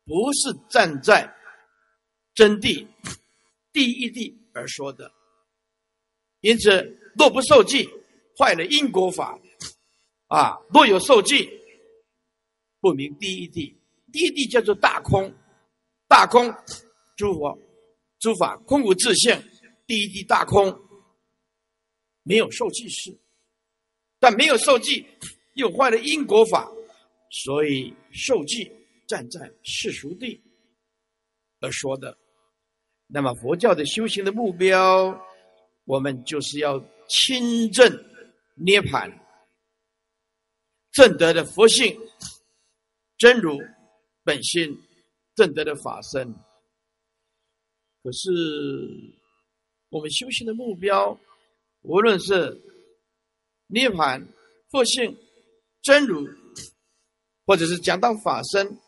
[0.05, 1.35] 不是站在。
[2.35, 2.86] 真谛
[3.73, 5.12] 第一谛而说的，
[6.39, 6.70] 因此
[7.19, 7.89] 若不受记，
[8.39, 9.36] 坏了因果法。
[10.28, 11.51] 啊；若有受记，
[12.81, 13.74] 不明第一谛。
[14.12, 15.35] 第一谛叫做大空，
[16.07, 16.55] 大空
[17.16, 17.59] 诸佛
[18.20, 19.36] 诸法空无自性，
[19.85, 20.70] 第一谛大空。
[22.23, 23.19] 没有受记事，
[24.20, 25.05] 但没有受记
[25.59, 26.71] 又坏了因果法，
[27.31, 28.71] 所以受记
[29.09, 30.41] 站在世俗地
[31.61, 32.17] 而说的。
[33.09, 35.21] 那么佛教的修行的目标，
[35.85, 36.79] 我们就是要
[37.09, 37.91] 亲证
[38.55, 39.11] 涅盘，
[40.93, 41.99] 正德的佛性
[43.17, 43.59] 真如
[44.23, 44.81] 本心，
[45.35, 46.33] 正德的法身。
[48.05, 48.31] 可是
[49.89, 51.19] 我们修行的目标，
[51.83, 52.63] 无论是
[53.67, 54.25] 涅盘、
[54.71, 55.17] 佛性、
[55.89, 56.23] 真如，
[57.47, 58.78] 或者是讲到法身，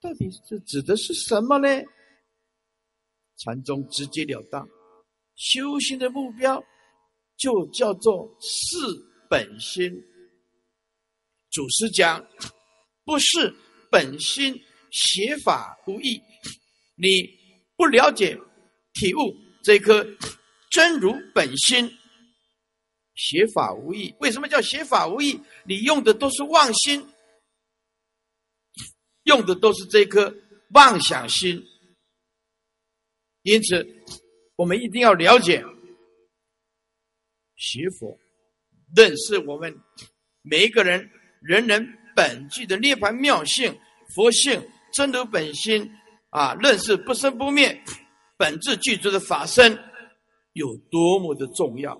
[0.00, 1.68] 到底是指的是什么呢？
[3.36, 4.68] 禅宗直截了当，
[5.36, 6.60] 修行的目标
[7.36, 8.76] 就叫做是
[9.30, 9.92] 本心。
[11.52, 12.20] 祖师讲，
[13.04, 13.54] 不是
[13.88, 14.60] 本心，
[14.90, 16.20] 邪法无益。
[16.96, 17.08] 你
[17.76, 18.36] 不了解、
[18.94, 20.04] 体悟这颗
[20.68, 21.88] 真如本心，
[23.22, 24.12] 学法无益。
[24.18, 25.40] 为什么叫学法无益？
[25.64, 27.08] 你用的都是妄心，
[29.22, 30.34] 用的都是这颗
[30.70, 31.64] 妄想心。
[33.42, 33.86] 因此，
[34.56, 35.64] 我们一定要了解
[37.54, 38.18] 学佛，
[38.96, 39.72] 认识我们
[40.42, 41.08] 每一个人
[41.40, 41.86] 人人
[42.16, 43.78] 本具的涅槃妙性、
[44.16, 45.88] 佛性、真如本心
[46.30, 47.80] 啊，认识不生不灭、
[48.36, 49.78] 本质具足的法身
[50.54, 51.96] 有多么的重要。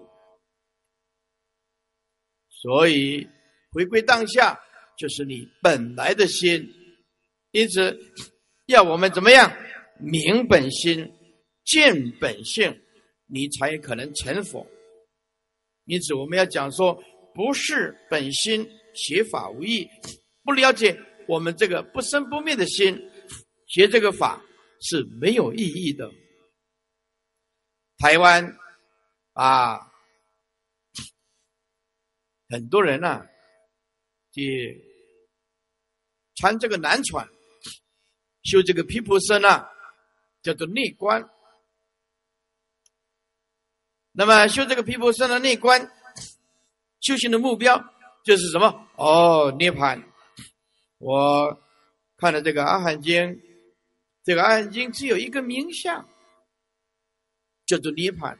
[2.63, 3.27] 所以，
[3.73, 4.57] 回归当下
[4.97, 6.65] 就是你本来的心。
[7.51, 7.99] 因此，
[8.67, 9.53] 要我们怎么样
[9.99, 11.13] 明本心？
[11.65, 12.81] 见本性，
[13.27, 14.65] 你才可能成佛。
[15.87, 16.95] 因此，我们要讲说，
[17.35, 18.65] 不是本心，
[18.95, 19.89] 学法无益。
[20.45, 22.97] 不了解我们这个不生不灭的心，
[23.67, 24.41] 学这个法
[24.81, 26.09] 是没有意义的。
[27.99, 28.57] 台湾
[29.33, 29.92] 啊，
[32.53, 33.27] 很多人呐，
[34.31, 34.85] 去
[36.35, 37.27] 穿这个男传，
[38.43, 39.71] 修这个毗婆舍那，
[40.43, 41.27] 叫做内观。
[44.13, 45.91] 那么修这个毗婆舍的内观，
[47.01, 47.83] 修行的目标
[48.23, 48.87] 就是什么？
[48.97, 50.05] 哦，涅槃。
[50.99, 51.59] 我
[52.19, 53.15] 看了这个《阿含经》，
[54.25, 56.07] 这个《阿含经》只有一个名相，
[57.65, 58.39] 叫做涅槃。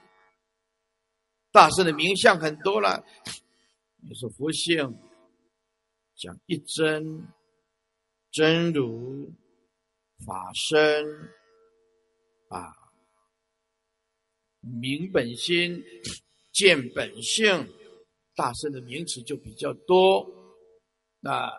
[1.51, 3.05] 大圣的名相很多了，
[4.09, 4.77] 也是佛性，
[6.15, 7.27] 讲一真、
[8.31, 9.33] 真如、
[10.27, 11.07] 法身，
[12.49, 12.75] 啊。
[14.61, 15.83] 明本心，
[16.53, 17.69] 见本性，
[18.37, 20.21] 大圣的名词就比较多。
[21.23, 21.51] 啊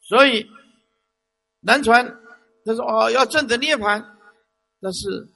[0.00, 0.46] 所以
[1.60, 2.06] 南传
[2.64, 4.02] 他说哦要证得涅盘，
[4.80, 5.28] 但是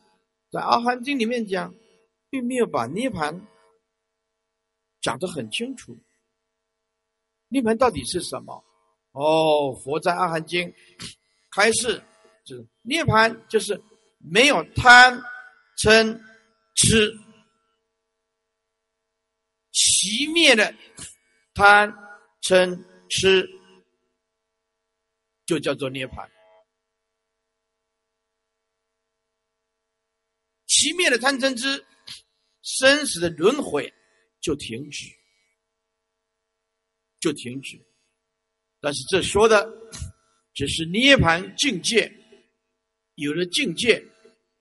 [0.51, 1.75] 在阿含经里面讲，
[2.31, 3.47] 并没有把涅盘
[5.01, 5.99] 讲得很清楚。
[7.51, 8.65] 涅盘到底是什么？
[9.13, 10.73] 哦，佛在阿含经
[11.51, 12.03] 开示，
[12.45, 13.79] 就是涅盘就是
[14.19, 15.23] 没有贪
[15.77, 16.19] 嗔。
[16.77, 17.13] 痴，
[19.73, 20.73] 熄灭了
[21.53, 21.93] 贪
[22.41, 23.47] 嗔痴，
[25.45, 26.27] 就叫做涅槃。
[30.69, 31.85] 熄灭了贪嗔痴，
[32.63, 33.93] 生死的轮回
[34.41, 35.05] 就停止，
[37.21, 37.81] 就停止。
[38.81, 39.71] 但是这说的
[40.55, 42.11] 只是涅槃境界，
[43.15, 44.03] 有了境界，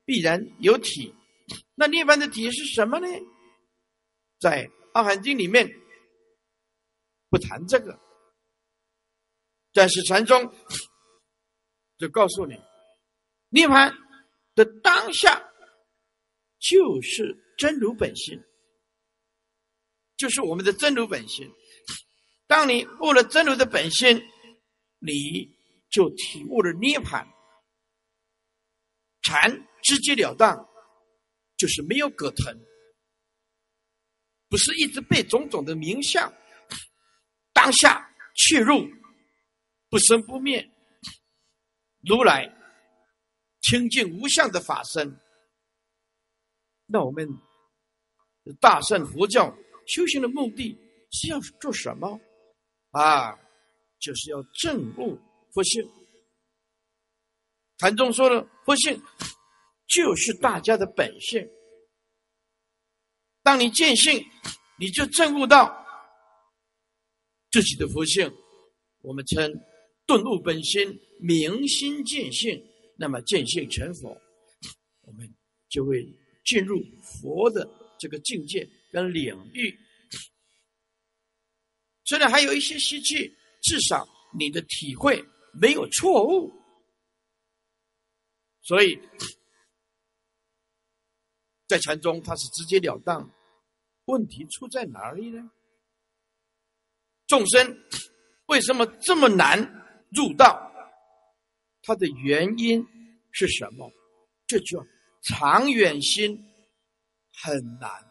[0.06, 1.14] 必然有体。
[1.74, 3.08] 那涅槃的体是什么呢？
[4.40, 5.68] 在《阿含经》里面
[7.30, 8.00] 不谈这个，
[9.74, 10.54] 但是禅宗
[11.98, 12.56] 就告诉你，
[13.50, 13.94] 涅槃
[14.56, 15.52] 的当下
[16.60, 18.42] 就是真如本心，
[20.18, 21.50] 就是我们的真如本心。
[22.50, 24.20] 当你悟了真如的本心，
[24.98, 25.48] 你
[25.92, 27.24] 就体悟了涅槃，
[29.22, 30.68] 禅直截了当。
[31.58, 32.58] 就是没有葛藤，
[34.48, 36.34] 不是一直被种种的名相，
[37.52, 38.90] 当下去入
[39.90, 40.72] 不生不灭，
[42.08, 42.50] 如来
[43.60, 45.20] 清净无相的法身。
[46.86, 47.28] 那我们
[48.62, 49.54] 大圣佛教
[49.86, 50.78] 修行的目的
[51.12, 52.18] 是要做什么？
[52.92, 53.38] 啊，
[54.00, 55.20] 就是要证悟
[55.54, 55.88] 佛性。
[57.78, 59.02] 禅宗说了，佛性。
[59.92, 61.50] 就是大家的本性。
[63.42, 64.24] 当你见性，
[64.78, 65.84] 你就证悟到
[67.50, 68.32] 自己的佛性。
[69.02, 69.52] 我们称
[70.06, 70.88] 顿悟本心，
[71.20, 72.64] 明心见性。
[73.00, 74.16] 那么见性成佛，
[75.02, 75.28] 我们
[75.70, 76.08] 就会
[76.46, 77.68] 进入佛的
[77.98, 79.76] 这个境界跟领域。
[82.10, 83.32] 虽然还有一些习气，
[83.62, 85.24] 至少你的体会
[85.54, 86.52] 没有错误。
[88.64, 89.00] 所以。
[91.68, 93.32] 在禅宗，它是直截了当。
[94.06, 95.52] 问题出在哪里呢？
[97.28, 97.78] 众生
[98.48, 99.62] 为什么这么难
[100.10, 100.74] 入道？
[101.84, 102.84] 它的原因
[103.32, 103.94] 是什么？
[104.48, 104.84] 这叫
[105.22, 106.44] 长远心
[107.44, 108.04] 很难。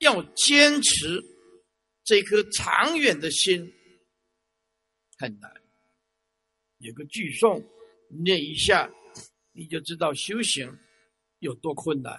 [0.00, 1.24] 要坚持
[2.08, 3.70] 这颗长远的心
[5.18, 5.52] 很难。
[6.78, 7.62] 有个句诵
[8.08, 8.90] 念一下，
[9.52, 10.74] 你就知道修行。
[11.40, 12.18] 有多困难？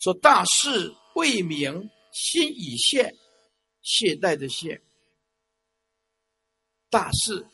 [0.00, 3.10] 说大事未明，心已懈，
[3.80, 4.80] 懈怠的懈。
[6.90, 7.44] 大事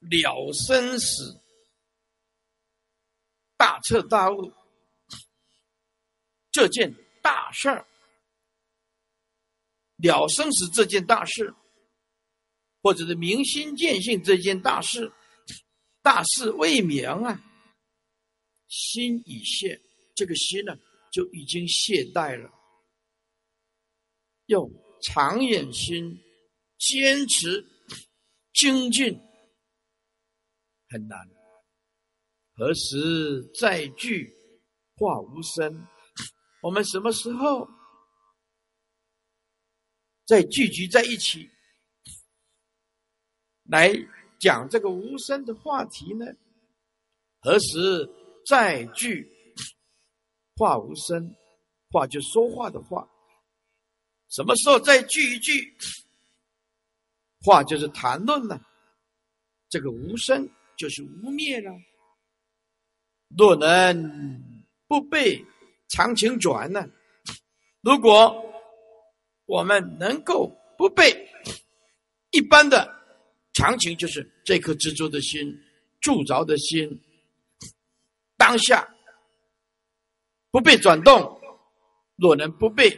[0.00, 1.40] 了生死，
[3.56, 4.52] 大彻大悟，
[6.50, 6.92] 这件
[7.22, 7.87] 大事儿，
[9.98, 11.54] 了生死这件大事，
[12.82, 15.12] 或者是明心见性这件大事，
[16.02, 17.40] 大事未明啊，
[18.68, 19.80] 心已懈，
[20.14, 20.74] 这个心呢
[21.12, 22.50] 就已经懈怠了，
[24.46, 24.70] 用
[25.02, 26.18] 长远心
[26.78, 27.64] 坚持。
[28.54, 29.16] 精进
[30.88, 31.16] 很难，
[32.56, 34.34] 何时再聚
[34.96, 35.86] 化无声？
[36.60, 37.68] 我们什么时候
[40.28, 41.48] 再聚集在一起
[43.62, 43.90] 来
[44.38, 46.26] 讲这个无声的话题呢？
[47.40, 48.06] 何时
[48.44, 49.26] 再聚
[50.54, 51.34] 话无声？
[51.90, 53.08] 话就说话的话，
[54.28, 55.74] 什么时候再聚一聚？
[57.40, 58.60] 话就是谈论了，
[59.70, 60.46] 这个无声
[60.76, 61.72] 就是无灭了。
[63.34, 65.42] 若能不被
[65.88, 66.86] 常情转呢？
[67.80, 68.44] 如果
[69.48, 71.26] 我们能够不被
[72.32, 72.94] 一般的
[73.54, 75.58] 常情，就是这颗执着的心、
[76.00, 77.02] 铸着的心，
[78.36, 78.94] 当下
[80.50, 81.40] 不被转动，
[82.16, 82.94] 若能不被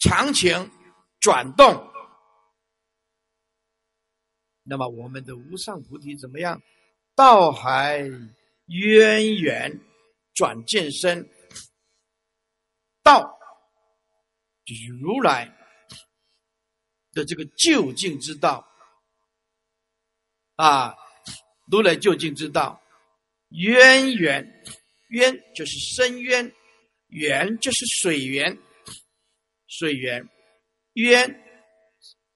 [0.00, 0.70] 常情
[1.20, 1.92] 转动。
[4.62, 6.60] 那么我们的无上菩提怎么样？
[7.14, 8.02] 道海
[8.66, 9.80] 渊源
[10.32, 11.28] 转见身，
[13.02, 13.38] 道
[14.64, 15.54] 就是如来
[17.16, 18.64] 的这个究竟之道
[20.54, 20.94] 啊，
[21.68, 22.80] 如来究竟之道，
[23.48, 24.62] 渊源
[25.08, 26.52] 渊就是深渊，
[27.08, 28.56] 源就是水源，
[29.66, 30.28] 水源
[30.92, 31.42] 渊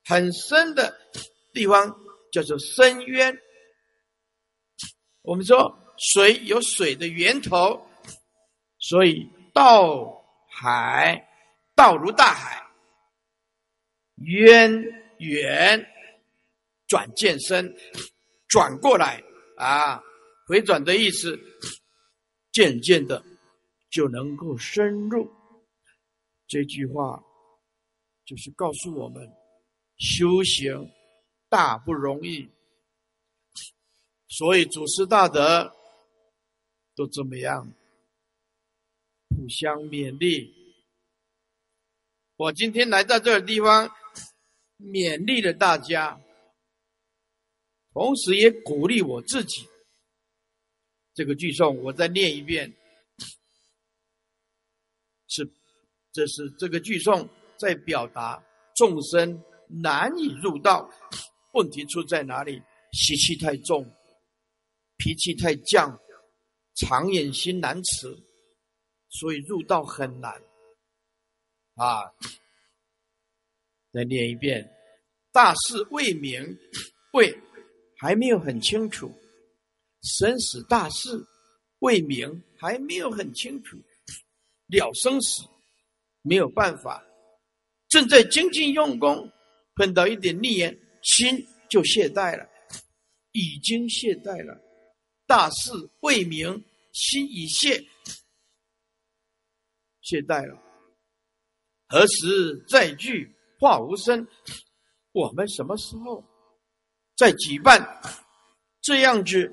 [0.04, 0.98] 很深的
[1.54, 1.94] 地方。
[2.32, 3.36] 叫做深渊。
[5.22, 7.84] 我们说水有水的源头，
[8.78, 11.28] 所以道海
[11.74, 12.59] 道如大海，
[14.20, 14.82] 渊
[15.18, 15.86] 源
[16.86, 17.76] 转见深，
[18.48, 19.22] 转过来
[19.56, 20.02] 啊，
[20.46, 21.38] 回转的意思，
[22.52, 23.22] 渐渐的
[23.90, 25.30] 就能够深入。
[26.46, 27.22] 这句话
[28.24, 29.28] 就是告诉我们
[29.98, 30.90] 修行。
[31.52, 32.48] 大不容易，
[34.28, 35.74] 所以祖师大德
[36.94, 37.74] 都怎么样？
[39.30, 40.54] 互相勉励。
[42.36, 43.92] 我今天来到这个地方，
[44.80, 46.20] 勉励了大家，
[47.92, 49.68] 同时也鼓励我自己。
[51.14, 52.72] 这个句诵我再念一遍，
[55.26, 55.48] 是，
[56.12, 57.28] 这是这个句诵
[57.58, 58.42] 在表达
[58.74, 60.90] 众生难以入道。
[61.52, 62.62] 问题出在哪里？
[62.92, 63.84] 习气太重，
[64.96, 65.98] 脾气太犟，
[66.74, 68.16] 长眼心难持，
[69.08, 70.32] 所以入道很难。
[71.74, 72.04] 啊，
[73.92, 74.70] 再念一遍：
[75.32, 76.58] 大事未明，
[77.12, 77.36] 未
[77.98, 79.08] 还没有很清楚；
[80.02, 81.24] 生死大事
[81.80, 83.76] 未明，还没有很清楚。
[84.68, 85.42] 了生死
[86.22, 87.04] 没有办法，
[87.88, 89.30] 正在精进用功，
[89.74, 90.78] 碰到一点逆缘。
[91.02, 92.46] 心就懈怠了，
[93.32, 94.60] 已经懈怠了。
[95.26, 96.62] 大事未明，
[96.92, 97.82] 心已懈，
[100.02, 100.62] 懈怠了。
[101.88, 104.26] 何时再聚化无声？
[105.12, 106.24] 我们什么时候
[107.16, 108.00] 再举办
[108.80, 109.52] 这样子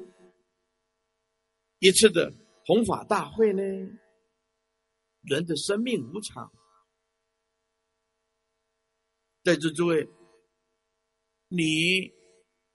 [1.79, 2.31] 一次的
[2.65, 3.61] 弘法大会呢？
[5.23, 6.49] 人的生命无常，
[9.43, 10.07] 在座诸位。
[11.49, 12.11] 你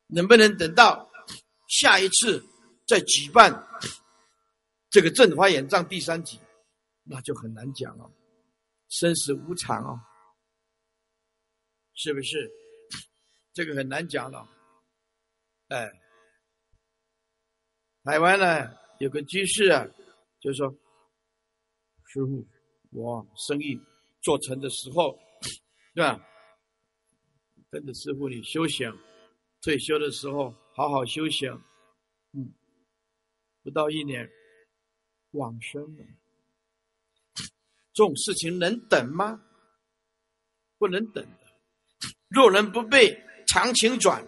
[0.07, 1.11] 能不能等到
[1.69, 2.45] 下一次
[2.87, 3.53] 再举办
[4.91, 6.39] 这个正法演藏第三集，
[7.05, 8.11] 那就很难讲了。
[8.89, 10.01] 生死无常哦，
[11.95, 12.51] 是不是？
[13.53, 14.49] 这个很难讲了。
[15.69, 15.91] 哎，
[18.03, 19.87] 台湾呢有个居士啊，
[20.41, 20.71] 就说
[22.09, 22.47] ：“师傅，
[22.91, 23.79] 我生意
[24.23, 25.19] 做成的时候，
[25.95, 26.19] 对吧？”
[27.71, 28.91] 跟着师傅你修行，
[29.61, 31.53] 退休的时候好好修行，
[32.33, 32.53] 嗯，
[33.63, 34.31] 不到一年
[35.33, 36.05] 往生了。
[37.93, 39.43] 这种事情能等吗？
[40.79, 41.27] 不能等。
[42.33, 44.27] 若人不被常情转，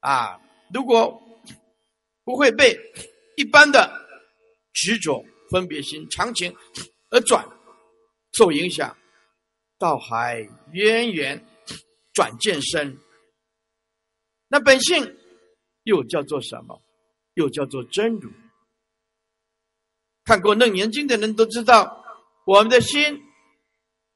[0.00, 0.40] 啊，
[0.72, 1.20] 如果
[2.24, 2.78] 不会被
[3.36, 3.90] 一般的
[4.72, 6.54] 执着分别心常情
[7.10, 7.46] 而转，
[8.32, 8.96] 受影响，
[9.78, 11.44] 道海渊源，
[12.14, 12.98] 转见身。
[14.48, 15.16] 那本性
[15.82, 16.80] 又叫做什么？
[17.34, 18.30] 又叫做真如。
[20.24, 22.04] 看过《楞严经》的人都知道，
[22.44, 23.22] 我们的心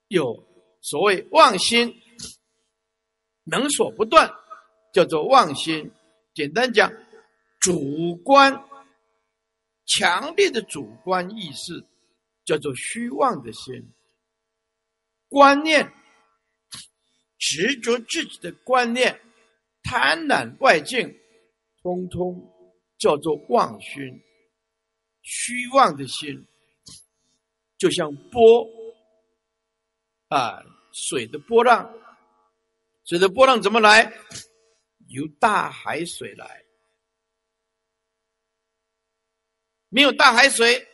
[0.09, 0.44] 有
[0.81, 2.02] 所谓妄心，
[3.44, 4.31] 能所不断，
[4.93, 5.90] 叫做妄心。
[6.35, 6.93] 简单讲，
[7.60, 8.52] 主观
[9.86, 11.85] 强烈的主观意识，
[12.44, 13.74] 叫做虚妄的心。
[15.28, 15.93] 观念
[17.39, 19.20] 执着自己的观念，
[19.82, 21.14] 贪婪外境，
[21.82, 22.40] 通通
[22.98, 24.23] 叫做妄心。
[25.23, 26.47] 虚妄的心，
[27.78, 28.66] 就像波
[30.28, 30.62] 啊，
[30.93, 31.93] 水的波浪，
[33.13, 34.11] 水的波浪怎么来？
[35.09, 36.65] 由大海水来，
[39.91, 40.89] 没有大海水，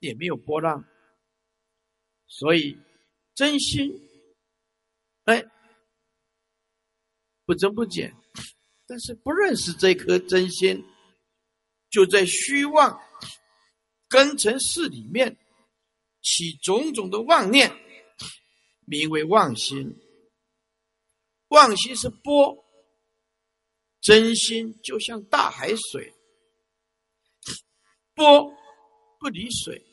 [0.00, 0.84] 也没有波浪，
[2.26, 2.76] 所以
[3.34, 3.90] 真心，
[5.24, 5.42] 哎，
[7.46, 8.14] 不增不减，
[8.86, 10.84] 但是不认识这颗真心，
[11.88, 13.00] 就在虚妄。
[14.06, 15.34] 根尘世里面
[16.20, 17.74] 起种种的妄念，
[18.84, 19.98] 名为妄心。
[21.52, 22.64] 妄心是波，
[24.00, 26.14] 真心就像大海水，
[28.14, 28.50] 波
[29.20, 29.84] 不离水，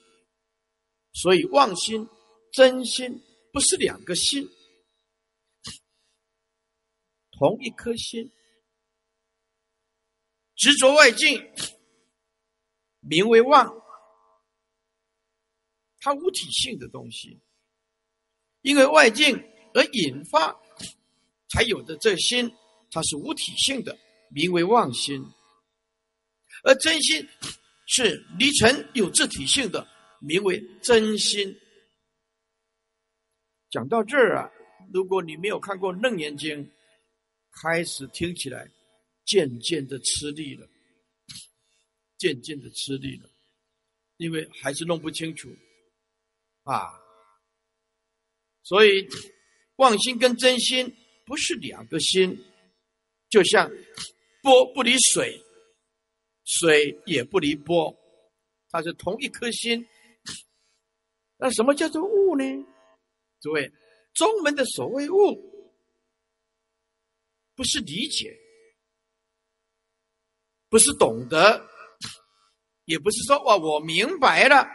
[1.12, 2.08] 所以妄心、
[2.54, 3.22] 真心
[3.52, 4.50] 不是两个心，
[7.32, 8.32] 同一颗心，
[10.56, 11.54] 执着外境，
[13.02, 13.78] 名为妄。
[16.00, 17.38] 它无体性的东西，
[18.62, 19.36] 因为外境
[19.74, 20.58] 而引发
[21.50, 22.52] 才有的这心，
[22.92, 23.98] 它是无体性的，
[24.30, 25.22] 名为妄心；
[26.64, 27.28] 而真心
[27.88, 29.88] 是离尘有自体性的，
[30.22, 31.56] 名为真心。
[33.70, 34.52] 讲到这儿啊，
[34.94, 36.66] 如果你没有看过《楞严经》，
[37.62, 38.70] 开始听起来
[39.26, 40.68] 渐渐的吃力了，
[42.18, 43.30] 渐渐的吃力了，
[44.18, 45.50] 因为还是弄不清楚。
[46.64, 46.92] 啊，
[48.64, 49.08] 所以
[49.78, 50.96] 妄心跟真心
[51.30, 52.36] 不是两个心，
[53.30, 53.70] 就像
[54.42, 55.40] 波不离水，
[56.44, 57.96] 水也不离波，
[58.72, 59.88] 它是同一颗心。
[61.38, 62.44] 那什么叫做物呢？
[63.42, 63.72] 诸位，
[64.16, 65.40] 中门的所谓物，
[67.54, 68.36] 不是理解，
[70.68, 71.64] 不是懂得，
[72.86, 74.68] 也不是说哇，我明白了。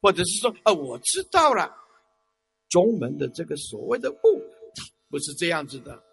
[0.00, 1.70] 或者是说啊，我知道了，
[2.70, 4.45] 中门的这个所谓的物，
[5.16, 6.04] 不是这样子的。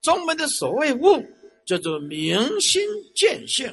[0.00, 1.22] 中门的所谓悟，
[1.66, 2.82] 叫做明心
[3.14, 3.70] 见性，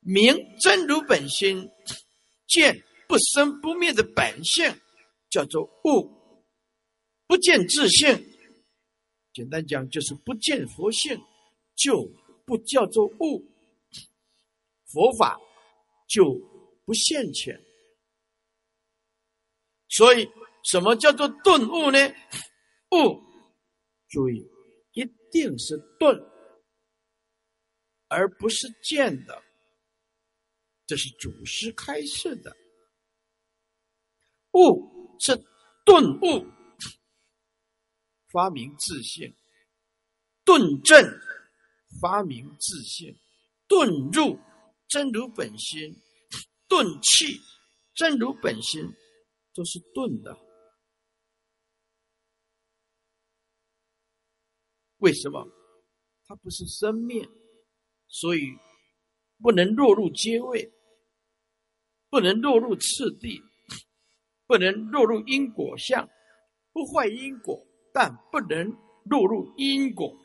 [0.00, 1.70] 明真如本心，
[2.48, 4.74] 见不生不灭的本性，
[5.30, 6.10] 叫做悟，
[7.28, 8.08] 不见自性。
[9.32, 11.16] 简单讲，就是不见佛性，
[11.76, 12.04] 就
[12.44, 13.40] 不叫做悟。
[14.86, 15.38] 佛法
[16.08, 16.52] 就。
[16.86, 17.58] 不现前，
[19.88, 20.28] 所以
[20.64, 21.98] 什么叫做顿悟呢？
[22.94, 23.20] 悟，
[24.08, 24.48] 注意，
[24.92, 26.16] 一定是顿，
[28.06, 29.42] 而不是见的。
[30.86, 32.56] 这是祖师开示的。
[34.52, 35.36] 悟是
[35.84, 36.46] 顿悟，
[38.30, 39.28] 发明自信；
[40.44, 41.04] 顿正，
[42.00, 43.12] 发明自信；
[43.66, 44.38] 顿入
[44.86, 46.00] 真如本心。
[46.68, 47.40] 顿气，
[47.94, 48.82] 真如本心，
[49.52, 50.43] 都是顿的。
[55.04, 55.46] 为什么？
[56.26, 57.28] 它不是生灭，
[58.08, 58.40] 所以
[59.38, 60.72] 不能落入阶位，
[62.08, 63.38] 不能落入次第，
[64.46, 66.08] 不能落入因果相，
[66.72, 68.70] 不坏因果，但不能
[69.04, 70.16] 落入因果。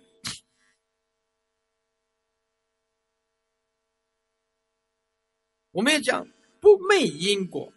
[5.72, 6.26] 我们要讲。
[6.62, 7.72] 不昧因果，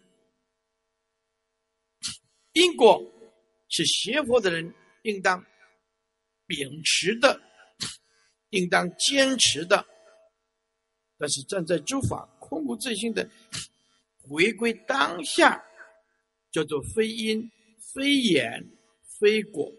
[2.51, 3.01] 因果
[3.69, 5.41] 是学佛的人应当
[6.55, 7.41] 秉持的，
[8.51, 9.83] 应当坚持的。
[11.17, 13.27] 但是站在诸法空无自性的
[14.21, 15.63] 回归当下，
[16.51, 17.49] 叫做非因、
[17.79, 18.63] 非眼、
[19.19, 19.71] 非果。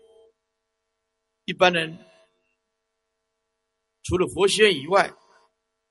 [1.44, 1.96] 一般人
[4.02, 5.12] 除了佛学以外，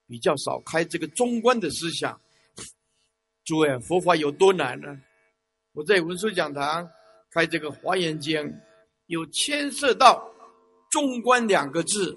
[0.08, 2.20] 比较少开这个中观的思想。
[3.46, 5.02] 诸位，佛法有多难呢？
[5.72, 6.90] 我在文殊讲堂
[7.32, 8.60] 开这个华严经，
[9.06, 10.33] 有牵涉到
[10.94, 12.16] “中观”两个字，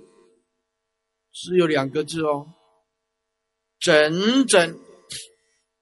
[1.32, 2.53] 只有两个字哦，
[3.78, 4.78] 整整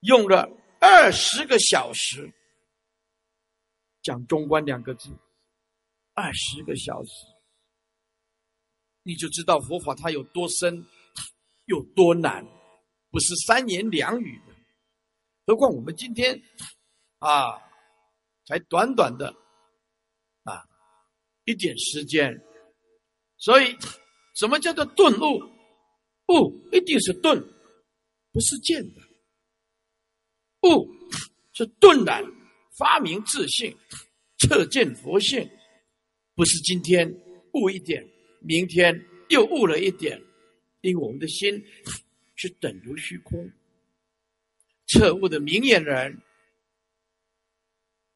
[0.02, 0.48] 用了
[0.80, 2.32] 二十个小时，
[4.00, 5.10] 讲中观两个字，
[6.12, 7.10] 二十个小时，
[9.02, 10.86] 你就知道佛法它有多深，
[11.64, 12.46] 有多难，
[13.10, 14.54] 不是三言两语的。
[15.46, 16.40] 何况我们今天
[17.18, 17.58] 啊，
[18.46, 19.34] 才短短的
[20.44, 20.62] 啊
[21.44, 22.40] 一点时间，
[23.44, 23.76] 所以
[24.34, 25.38] 什么叫做顿悟？
[26.28, 27.38] 悟一定是顿，
[28.32, 29.02] 不是见的。
[30.62, 30.88] 悟
[31.52, 32.24] 是顿然
[32.78, 33.76] 发明自信，
[34.38, 35.46] 彻见佛性，
[36.34, 37.06] 不是今天
[37.52, 38.02] 悟一点，
[38.40, 38.98] 明天
[39.28, 40.18] 又悟了一点，
[40.80, 41.62] 因为我们的心
[42.36, 43.52] 是等如虚空。
[44.86, 46.18] 彻悟的明眼人，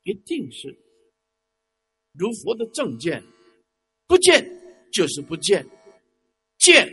[0.04, 0.74] 一定是
[2.14, 3.22] 如佛的正见，
[4.06, 4.42] 不见
[4.92, 5.66] 就是不见，
[6.58, 6.88] 见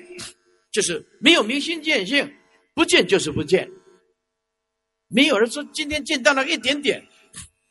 [0.71, 2.31] 就是没有明心见性，
[2.73, 3.69] 不见就是不见。
[5.07, 7.05] 没有人说今天见到了一点点，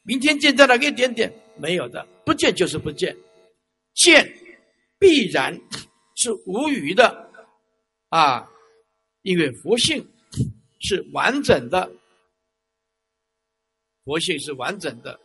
[0.03, 3.17] 明天见到了一点点，没有的，不见就是不见，
[3.95, 4.27] 见
[4.99, 5.59] 必然
[6.15, 7.31] 是无余的
[8.09, 8.49] 啊，
[9.23, 10.07] 因为佛性。
[10.87, 11.91] 是完整的，
[14.05, 15.19] 佛性是完整的。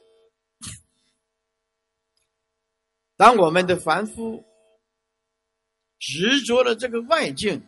[3.18, 4.42] 当我们的凡夫
[6.00, 7.62] 执着了这个外境，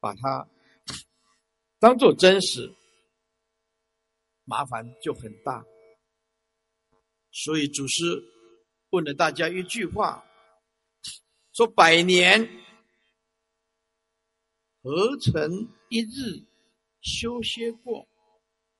[0.00, 0.48] 把它
[1.78, 2.72] 当做真实，
[4.44, 5.64] 麻烦就很大。
[7.32, 8.04] 所以祖师
[8.90, 10.24] 问了大家一句话：
[11.52, 12.48] 说百年
[14.82, 15.68] 何曾。
[15.88, 16.44] 一日
[17.00, 18.08] 修歇过，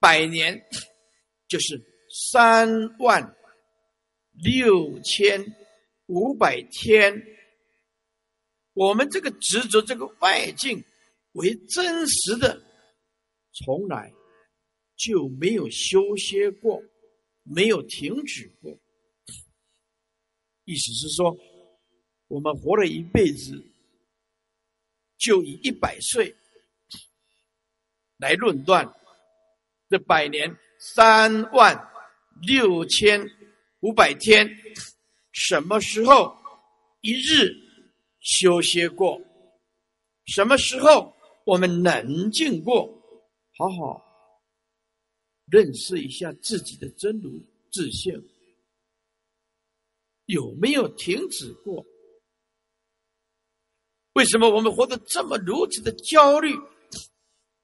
[0.01, 0.61] 百年
[1.47, 1.81] 就是
[2.11, 3.37] 三万
[4.33, 5.41] 六千
[6.07, 7.15] 五百天。
[8.77, 10.85] 我们这个执着这个外境
[11.33, 12.63] 为真实的，
[13.55, 14.13] 从来
[14.97, 16.83] 就没有修歇过，
[17.43, 18.79] 没有停止过。
[20.67, 21.35] 意思是说，
[22.29, 23.65] 我们活了一辈子，
[25.17, 26.37] 就以一百岁。
[28.19, 28.87] 来论断
[29.89, 31.91] 这百年三万
[32.43, 33.27] 六千
[33.81, 34.47] 五百天，
[35.33, 36.37] 什么时候
[37.01, 37.55] 一日
[38.27, 39.21] 休歇过？
[40.27, 42.93] 什么时候我们冷静过？
[43.57, 44.03] 好好
[45.47, 47.41] 认识一下自己的真如
[47.73, 48.13] 自性，
[50.25, 51.87] 有没有停止过？
[54.15, 56.53] 为什么我们活得这么如此的焦虑？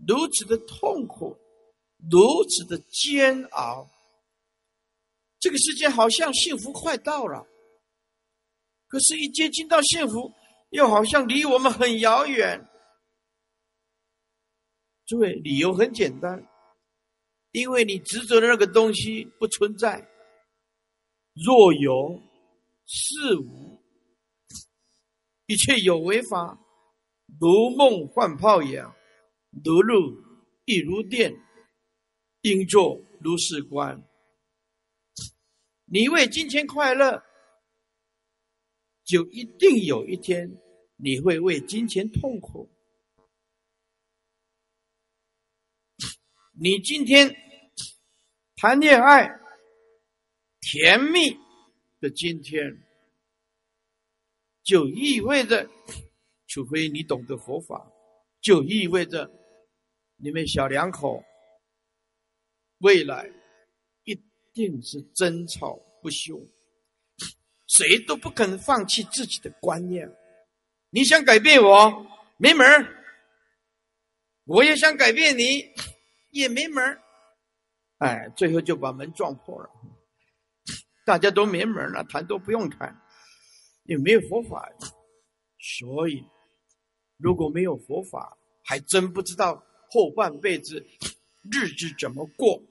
[0.06, 1.36] 如此的痛苦，
[2.10, 3.90] 如此的煎熬，
[5.40, 7.46] 这个世界好像幸福快到了，
[8.86, 10.32] 可是，一接近到幸福，
[10.72, 12.68] 又好像离我们很遥远。
[15.06, 16.46] 诸位，理由很简单，
[17.50, 20.08] 因为你执着的那个东西不存在。
[21.34, 22.20] 若有
[22.86, 23.82] 是无，
[25.46, 26.58] 一切有为法，
[27.38, 28.82] 如梦幻泡影。
[29.62, 30.16] 如露
[30.64, 31.34] 亦如电，
[32.40, 34.02] 应作如是观。
[35.84, 37.22] 你为金钱快乐，
[39.04, 40.50] 就一定有一天
[40.96, 42.70] 你会为金钱痛苦。
[46.54, 47.34] 你今天
[48.56, 49.28] 谈恋爱
[50.60, 51.36] 甜蜜
[52.00, 52.82] 的今天，
[54.62, 55.68] 就意味着，
[56.46, 57.90] 除非你懂得佛法，
[58.40, 59.30] 就意味着。
[60.16, 61.24] 你们小两口
[62.78, 63.28] 未来
[64.04, 64.14] 一
[64.52, 66.40] 定是争吵不休，
[67.74, 70.06] 谁都不肯放弃自己的观念。
[70.90, 72.86] 你想改变我，没门儿；
[74.44, 75.64] 我也想改变你，
[76.32, 77.00] 也没门儿。
[77.96, 79.70] 哎，最后就把门撞破了，
[81.06, 82.94] 大家都没门了，谈都不用谈，
[83.84, 84.70] 也没有佛法。
[85.58, 86.22] 所以，
[87.16, 89.64] 如果没有佛法，还真不知道。
[89.88, 90.82] 后半辈子
[91.50, 92.62] 日子怎么过？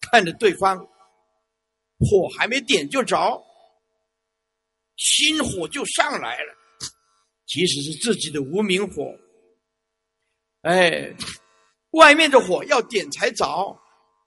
[0.00, 0.78] 看着对方
[1.98, 3.40] 火还没点就着，
[4.96, 6.54] 心火就上来了。
[7.46, 9.14] 即使是自己的无名火，
[10.62, 11.14] 哎，
[11.90, 13.78] 外面的火要点才着，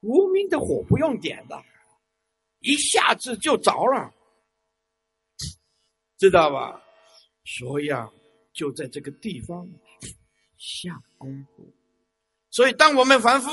[0.01, 1.59] 无名的火不用点的，
[2.59, 4.13] 一下子就着了，
[6.17, 6.79] 知道吧？
[7.43, 8.07] 所以啊，
[8.53, 9.67] 就在这个地方
[10.57, 11.73] 下功夫。
[12.51, 13.49] 所以，当我们凡夫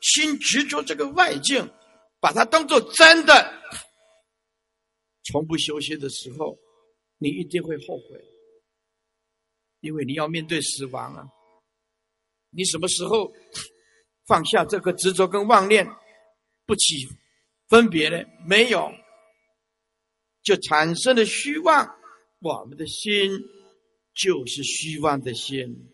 [0.00, 1.68] 心执着这个外境，
[2.20, 3.52] 把它当做真的，
[5.24, 6.58] 从不休息的时候，
[7.18, 8.24] 你一定会后悔，
[9.80, 11.26] 因为你要面对死亡啊！
[12.50, 13.32] 你什么时候
[14.26, 15.86] 放下这个执着跟妄念，
[16.66, 17.08] 不起
[17.68, 18.24] 分别呢？
[18.46, 18.92] 没有，
[20.42, 21.98] 就产生了虚妄。
[22.40, 23.30] 我们的心
[24.14, 25.90] 就是虚妄的心。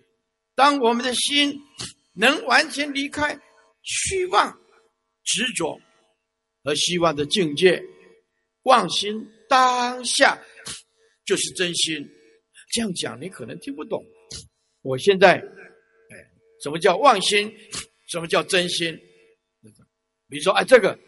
[0.57, 1.61] 当我们的心
[2.13, 3.41] 能完全离开
[3.83, 4.61] 虚妄、
[5.23, 5.81] 执着
[6.65, 7.83] 和希望的境界，
[8.63, 10.39] 妄心当下
[11.25, 12.07] 就是真心。
[12.73, 14.05] 这样讲你可能听不懂。
[14.83, 16.15] 我现在，哎，
[16.63, 17.53] 什么叫妄心？
[18.07, 18.97] 什么叫真心？
[20.29, 20.99] 比如说，哎，这个，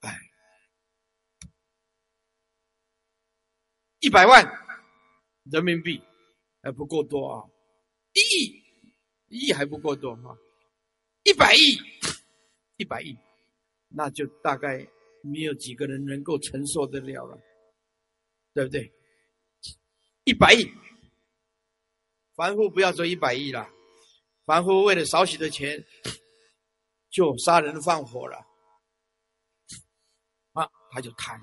[0.00, 0.18] 哎，
[4.00, 4.44] 一百万
[5.44, 6.02] 人民币
[6.60, 7.48] 还不够多啊，
[8.14, 8.62] 一亿，
[9.28, 10.36] 一亿还不够多哈，
[11.22, 11.78] 一百亿，
[12.76, 13.16] 一百亿，
[13.88, 14.84] 那就大概
[15.32, 17.38] 没有几个人能够承受得了了，
[18.54, 18.92] 对不对？
[20.24, 20.64] 一百亿，
[22.34, 23.68] 凡夫不要说一百亿了，
[24.44, 25.84] 凡夫为了少许的钱。
[27.08, 28.36] 就杀人放火了，
[30.52, 31.40] 啊，他就贪，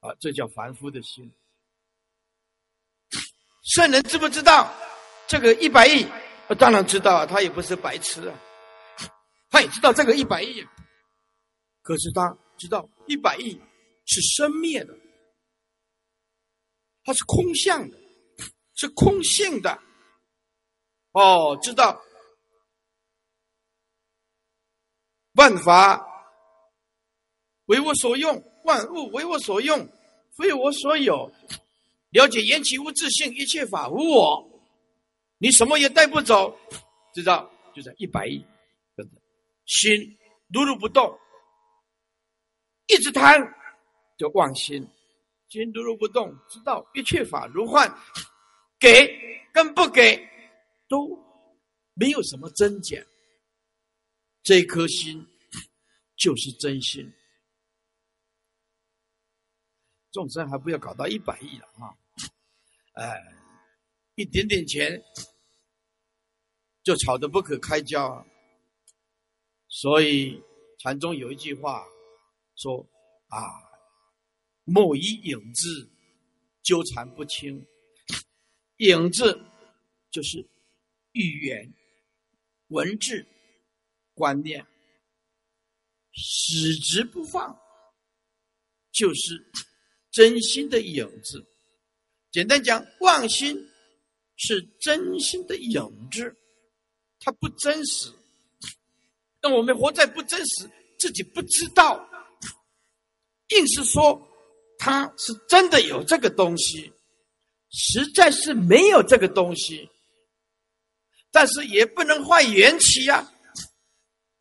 [0.00, 1.32] 啊，这叫凡夫的心。
[3.62, 4.70] 圣人知不知道
[5.26, 6.06] 这个一百亿？
[6.58, 8.38] 当然知道啊，他也不是白痴啊，
[9.48, 10.62] 他也知道这个一百亿，
[11.82, 13.60] 可是他知道一百亿
[14.06, 14.96] 是生灭的，
[17.04, 17.98] 它是空相的，
[18.74, 19.78] 是空性的，
[21.12, 22.00] 哦，知道。
[25.34, 26.06] 万法
[27.64, 29.88] 为我所用，万物为我所用，
[30.36, 31.32] 非我所有。
[32.10, 34.48] 了解缘起无自性，一切法无我。
[35.38, 36.56] 你什么也带不走，
[37.14, 37.50] 知道？
[37.74, 38.44] 就在一百亿，
[39.64, 39.90] 心
[40.52, 41.18] 如如不动，
[42.92, 43.40] 一直贪
[44.18, 44.86] 就妄心，
[45.48, 47.90] 心如如不动，知道一切法如幻，
[48.78, 49.18] 给
[49.50, 50.28] 跟不给
[50.88, 51.18] 都
[51.94, 52.98] 没有什么真假。
[54.42, 55.26] 这颗心
[56.16, 57.10] 就是真心，
[60.10, 61.96] 众生还不要搞到一百亿了啊！
[62.94, 63.22] 哎，
[64.16, 65.02] 一点点钱
[66.82, 68.26] 就吵得不可开交，
[69.68, 70.42] 所以
[70.80, 71.86] 禅宗有一句话
[72.62, 72.88] 说
[73.28, 73.40] ：“啊，
[74.64, 75.90] 莫以影子
[76.62, 77.66] 纠缠不清。”
[78.78, 79.40] 影子
[80.10, 80.46] 就是
[81.12, 81.74] 语言
[82.68, 83.26] 文字。
[84.14, 84.64] 观念
[86.12, 87.58] 矢直不放，
[88.92, 89.50] 就是
[90.10, 91.42] 真心的影子。
[92.30, 93.56] 简单讲，妄心
[94.36, 95.80] 是真心的影
[96.10, 96.36] 子，
[97.20, 98.12] 它不真实。
[99.40, 102.06] 那我们活在不真实，自己不知道，
[103.54, 104.20] 硬是说
[104.78, 106.92] 它是真的有这个东西，
[107.70, 109.88] 实在是没有这个东西。
[111.30, 113.32] 但是也不能坏元气呀。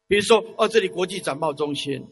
[0.08, 2.06] 比如说，哦，这里国际展贸中心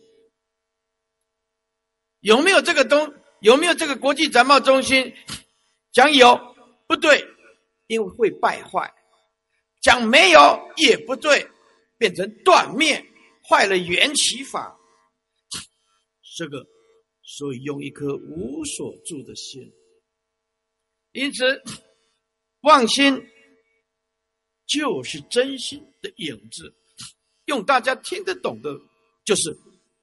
[2.21, 3.13] 有没有这个东？
[3.41, 5.13] 有没有这个国际展贸中心？
[5.91, 6.37] 讲有
[6.87, 7.25] 不对，
[7.87, 8.85] 因为会败坏；
[9.81, 11.49] 讲没有也不对，
[11.97, 13.05] 变成断灭，
[13.49, 14.77] 坏了缘起法。
[16.37, 16.65] 这个，
[17.29, 19.71] 所以用一颗无所住的心。
[21.11, 21.61] 因此，
[22.61, 23.15] 妄心
[24.65, 26.75] 就是真心的影子。
[27.45, 28.75] 用大家听得懂的，
[29.25, 29.55] 就是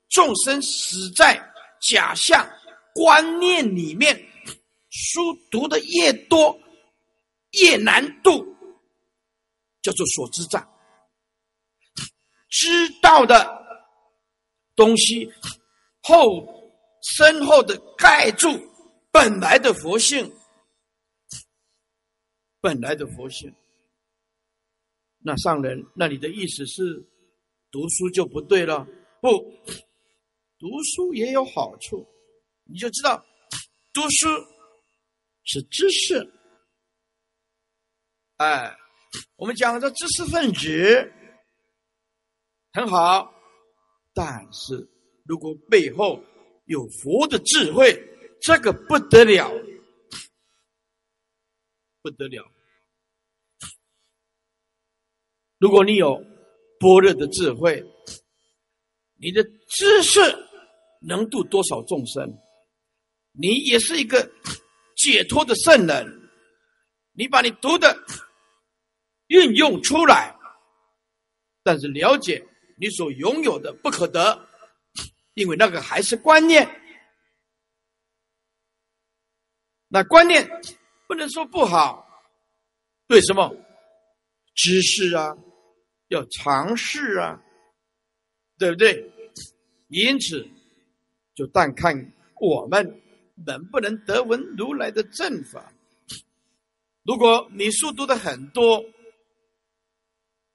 [0.08, 1.36] 众生死在
[1.80, 2.48] 假象
[2.94, 4.16] 观念里面，
[4.90, 5.20] 书
[5.50, 6.56] 读的越多，
[7.60, 8.56] 越难度，
[9.82, 10.64] 叫做所知障。
[12.48, 13.48] 知道的
[14.76, 15.28] 东西
[16.02, 16.55] 后
[17.14, 18.48] 深厚的盖住
[19.10, 20.32] 本来的佛性，
[22.60, 23.54] 本来的佛性。
[25.18, 27.04] 那上人，那你的意思是？
[27.68, 28.86] 读书就不对了，
[29.20, 29.28] 不，
[30.56, 32.06] 读书也有好处，
[32.64, 33.22] 你就知道，
[33.92, 34.28] 读书
[35.42, 36.32] 是知识，
[38.36, 38.74] 哎，
[39.34, 41.12] 我们讲的知识分子
[42.72, 43.34] 很好，
[44.14, 44.88] 但是
[45.24, 46.22] 如果背后
[46.66, 48.00] 有佛的智慧，
[48.40, 49.50] 这个不得了，
[52.02, 52.48] 不得了。
[55.58, 56.24] 如果你有。
[56.78, 57.82] 般若的智慧，
[59.14, 60.20] 你的知识
[61.00, 62.30] 能度多少众生？
[63.32, 64.30] 你也是一个
[64.94, 66.30] 解脱的圣人。
[67.12, 67.98] 你把你读的
[69.28, 70.36] 运用出来，
[71.62, 72.46] 但是了解
[72.78, 74.45] 你所拥有的不可得，
[75.36, 76.68] 因为那个还是观念。
[79.88, 80.48] 那观念
[81.06, 82.06] 不能说不好，
[83.08, 83.54] 为什么？
[84.54, 85.36] 知识啊。
[86.08, 87.42] 要尝试啊，
[88.58, 89.12] 对不对？
[89.88, 90.48] 因此，
[91.34, 93.02] 就但看我们
[93.44, 95.72] 能不能得闻如来的正法。
[97.02, 98.84] 如果你书读的很多，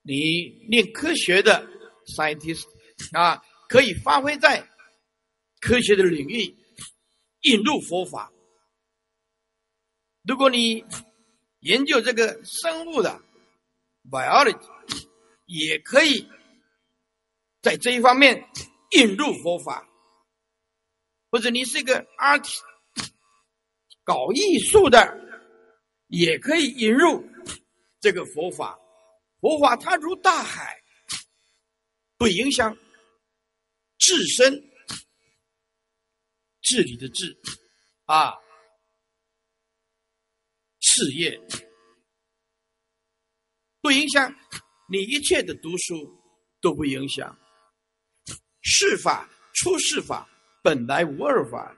[0.04, 1.68] 你念科学的
[2.16, 2.64] scientist
[3.12, 4.66] 啊，可以发挥在
[5.62, 6.54] 科学的领域，
[7.42, 8.34] 引入佛法。
[10.24, 10.84] 如果你
[11.60, 13.22] 研究这个生物的
[14.10, 14.60] biology，
[15.46, 16.28] 也可以
[17.62, 18.50] 在这一方面
[18.98, 19.88] 引入佛法。
[21.30, 22.46] 或者你是一个 art
[24.04, 25.18] 搞艺术的，
[26.08, 27.24] 也可以引入
[28.02, 28.78] 这个佛法。
[29.40, 30.82] 佛法它如大海，
[32.18, 32.78] 不影响
[33.98, 34.71] 自身
[36.72, 37.38] 治理的治。
[38.06, 38.34] 啊，
[40.80, 41.38] 事业。
[43.82, 44.34] 不影响
[44.90, 46.10] 你一切的读书
[46.62, 47.38] 都不影响，
[48.62, 50.30] 是法出世法
[50.64, 51.76] 本来无二法，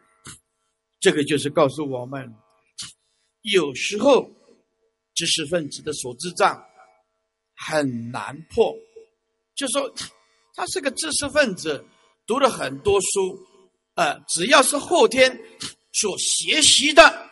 [1.00, 2.32] 这个就是告诉我们，
[3.42, 4.30] 有时候
[5.16, 6.64] 知识分子的所知障。
[7.56, 8.76] 很难破，
[9.56, 9.90] 就说
[10.54, 11.86] 他是个知识分子，
[12.28, 13.40] 读了很多书，
[13.96, 15.40] 呃，只要是后天
[15.92, 17.30] 所学习的，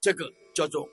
[0.00, 0.88] 这个叫做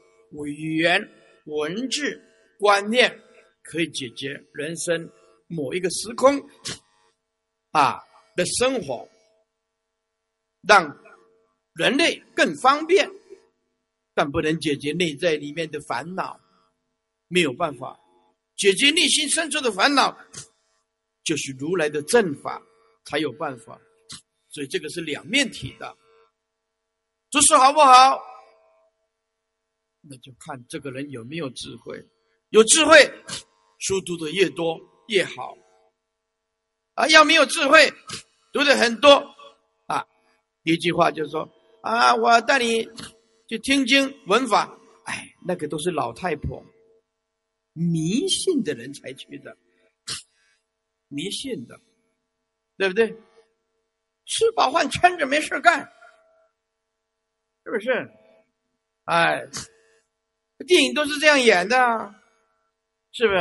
[0.46, 1.02] 语言
[1.46, 2.22] 文字
[2.60, 3.22] 观念，
[3.62, 5.12] 可以解决人生
[5.48, 6.42] 某一个时空
[7.72, 8.00] 啊
[8.36, 9.08] 的生活，
[10.66, 10.98] 让
[11.74, 13.10] 人类更方便，
[14.14, 16.40] 但不能解决内在里面的烦恼，
[17.28, 18.00] 没有办法。
[18.56, 20.18] 解决内心深处的烦恼，
[21.24, 22.62] 就是如来的正法
[23.04, 23.78] 才有办法。
[24.54, 25.98] 所以这个是两面体的。
[27.30, 28.22] 做事好不好？
[30.02, 31.98] 那就看这个人有没有智慧。
[32.50, 33.12] 有智慧，
[33.80, 35.58] 书读的越多越好。
[36.94, 37.92] 啊，要没有智慧，
[38.52, 39.10] 读的很多
[39.88, 40.06] 啊，
[40.64, 41.50] 一句话就是说
[41.82, 42.88] 啊，我带你
[43.50, 44.78] 去听经闻法。
[45.06, 46.64] 哎，那个都是老太婆。
[47.74, 49.58] 迷信的人才去的，
[51.08, 51.80] 迷信的，
[52.78, 53.18] 对不对？
[54.26, 55.80] 吃饱饭撑着没事干，
[57.64, 58.12] 是不是？
[59.06, 59.46] 哎，
[60.66, 61.76] 电影都是这样演的，
[63.12, 63.40] 是不是？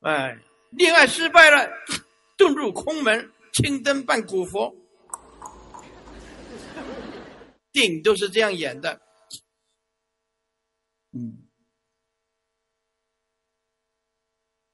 [0.00, 0.38] 哎，
[0.70, 1.70] 恋爱失败了，
[2.36, 4.74] 遁入空门，青灯扮古佛，
[7.72, 9.00] 电影都是这样演的，
[11.12, 11.46] 嗯。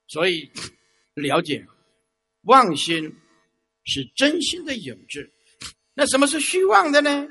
[0.09, 0.51] 所以，
[1.15, 1.67] 了解
[2.43, 3.21] 妄心
[3.87, 5.33] 是真心的影子。
[5.95, 7.27] 那什么是虚妄的呢？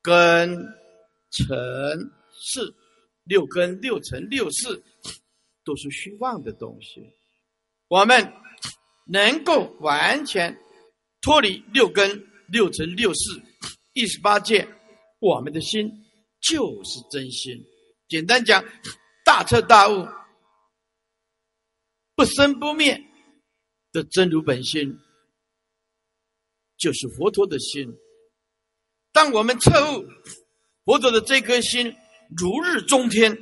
[0.00, 0.56] 根、
[1.30, 1.48] 尘、
[2.40, 2.74] 世，
[3.24, 4.82] 六根、六尘、六世，
[5.64, 7.02] 都是虚妄的东西。
[7.88, 8.32] 我们
[9.06, 10.56] 能够完全
[11.20, 13.42] 脱离六根、六尘、六世、
[13.94, 14.68] 一十八界，
[15.18, 15.90] 我们的心
[16.40, 17.58] 就是真心。
[18.08, 18.64] 简单讲，
[19.24, 20.06] 大彻大悟。
[22.14, 23.02] 不生不灭
[23.90, 24.96] 的真如本心，
[26.84, 27.88] 就是佛陀的心。
[29.10, 30.04] 当我们彻悟
[30.84, 31.96] 佛陀的这颗心
[32.36, 33.32] 如日中天，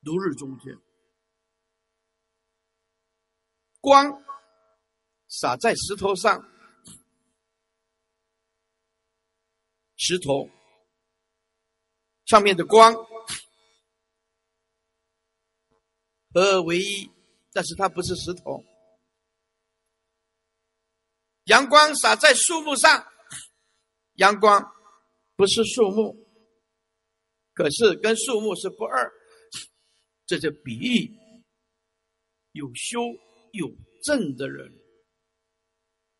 [0.00, 0.76] 如日中天，
[3.80, 4.20] 光
[5.28, 6.44] 洒在石头上，
[9.94, 10.50] 石头
[12.24, 12.92] 上面的光。
[16.34, 17.08] 合而为一，
[17.52, 18.71] 但是它不是石头。
[21.44, 23.06] 阳光洒在树木上，
[24.14, 24.62] 阳光
[25.36, 26.16] 不是树木，
[27.52, 29.12] 可是跟树木是不二。
[30.24, 31.18] 这就比喻
[32.52, 33.00] 有修
[33.52, 33.68] 有
[34.02, 34.72] 正的人，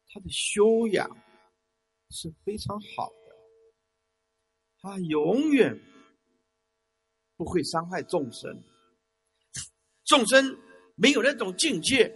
[0.08, 1.08] 他的修养
[2.10, 3.36] 是非常好的，
[4.80, 5.80] 他永远
[7.36, 8.62] 不会伤害众生。
[10.04, 10.58] 众生
[10.96, 12.12] 没有那种境界，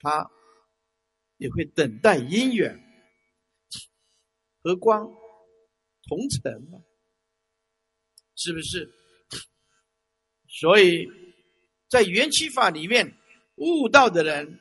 [0.00, 0.28] 他
[1.40, 2.78] 也会等待因缘
[4.62, 5.04] 和光
[6.06, 6.78] 同尘嘛，
[8.36, 8.88] 是不是？
[10.46, 11.08] 所以
[11.88, 13.16] 在缘起法里面，
[13.56, 14.60] 悟道的人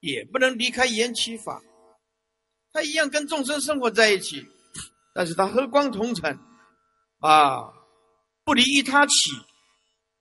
[0.00, 1.62] 也不能离开缘起法，
[2.72, 4.46] 他一样跟众生生活在一起，
[5.14, 6.38] 但是他和光同尘
[7.20, 7.72] 啊，
[8.44, 9.14] 不离一他起。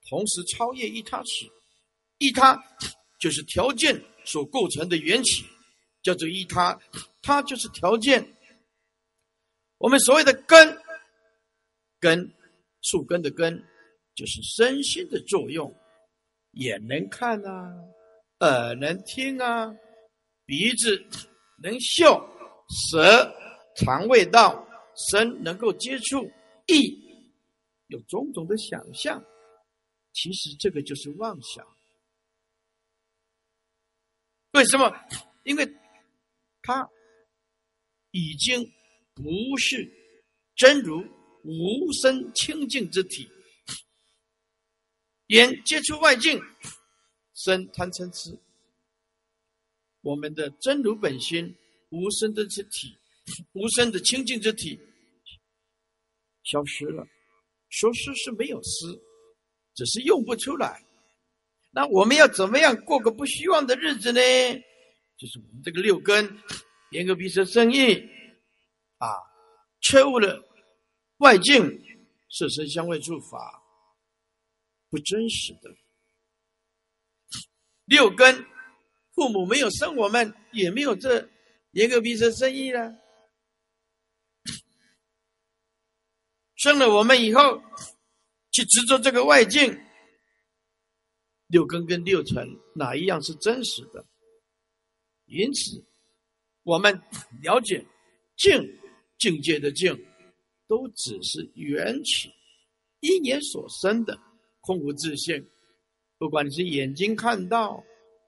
[0.09, 1.49] 同时超越一他起，
[2.17, 2.61] 一他
[3.19, 5.45] 就是条件所构成的缘起，
[6.01, 6.79] 叫做一他，
[7.21, 8.35] 它就是条件。
[9.77, 10.81] 我们所谓的根，
[11.99, 12.33] 根
[12.81, 13.63] 树根的根，
[14.15, 15.73] 就是身心的作用。
[16.51, 17.73] 眼能看啊，
[18.39, 19.73] 耳能听啊，
[20.45, 21.01] 鼻子
[21.63, 22.19] 能嗅，
[22.89, 23.33] 舌
[23.77, 24.67] 尝味道，
[25.11, 26.29] 身能够接触，
[26.67, 26.93] 意
[27.87, 29.23] 有种种的想象。
[30.11, 31.65] 其实这个就是妄想。
[34.51, 34.93] 为什么？
[35.43, 35.65] 因为
[36.61, 36.89] 他
[38.11, 38.63] 已经
[39.13, 39.91] 不是
[40.55, 41.03] 真如
[41.43, 43.29] 无生清净之体。
[45.27, 46.41] 眼接触外境，
[47.33, 48.37] 生贪嗔痴。
[50.01, 51.55] 我们的真如本心
[51.89, 52.97] 无生的之体，
[53.53, 54.79] 无生的清净之体
[56.43, 57.07] 消失了。
[57.69, 58.87] 说失是没有失，
[59.73, 60.83] 只是用不出来。
[61.71, 64.19] 那我们要怎么样过个不虚妄的日子呢？
[65.21, 66.25] 就是我们这个六根，
[66.89, 67.93] 眼耳鼻舌身意
[68.97, 69.07] 啊，
[69.79, 70.43] 彻悟了
[71.17, 71.79] 外境
[72.27, 73.61] 色身香味触法。
[74.89, 75.69] 不真实的
[77.85, 78.43] 六根，
[79.13, 81.29] 父母没有生我们，也没有这
[81.73, 82.91] 严格鼻舌生意了。
[86.55, 87.61] 生了我们以后，
[88.49, 89.79] 去执着这个外境，
[91.45, 94.03] 六根跟六尘哪一样是真实的？
[95.31, 95.83] 因此，
[96.63, 96.93] 我们
[97.41, 97.83] 了解
[98.37, 98.61] 境
[99.17, 99.97] 境界的境，
[100.67, 102.29] 都只是缘起
[102.99, 104.19] 一年所生的。
[104.63, 105.43] 空无自性，
[106.19, 107.83] 不管你是眼睛看到、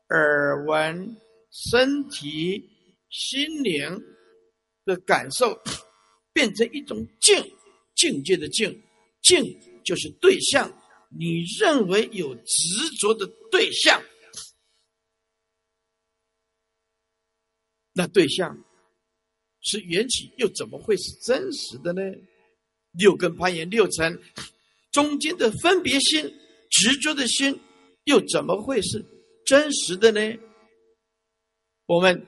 [0.10, 1.16] 耳闻、
[1.52, 2.68] 身体、
[3.12, 4.02] 心灵
[4.84, 5.56] 的感受，
[6.34, 7.36] 变成一种境
[7.94, 8.82] 境界的境，
[9.22, 9.46] 境
[9.86, 10.68] 就是对象。
[11.16, 14.02] 你认为有执着的对象，
[17.94, 18.57] 那对象
[19.61, 22.02] 是缘起，又怎么会是真实的呢？
[22.91, 24.22] 六根攀岩六尘。
[24.91, 26.24] 中间的分别心、
[26.70, 27.60] 执着的心，
[28.03, 29.03] 又怎么会是
[29.44, 30.38] 真实的呢？
[31.88, 32.28] 我们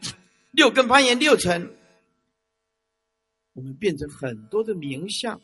[0.52, 1.78] 六根攀岩六尘，
[3.54, 5.40] 我们变成很多的名相，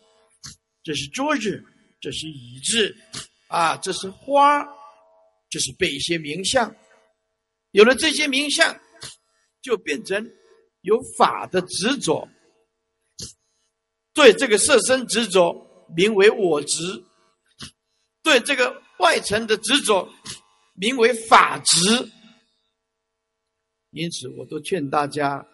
[0.81, 1.63] 这是桌子，
[1.99, 2.95] 这是椅子，
[3.47, 4.67] 啊，这是花，
[5.49, 6.75] 这是被一些名相。
[7.69, 8.75] 有了这些名相，
[9.61, 10.31] 就变成
[10.81, 12.27] 有法的执着，
[14.13, 17.03] 对这个色身执着，名为我执。
[18.23, 20.07] 对这个外层的执着，
[20.73, 22.11] 名为法执。
[23.89, 25.45] 因此，我都劝大家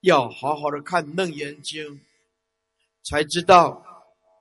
[0.00, 1.84] 要好好的看《楞严经》，
[3.04, 3.82] 才知道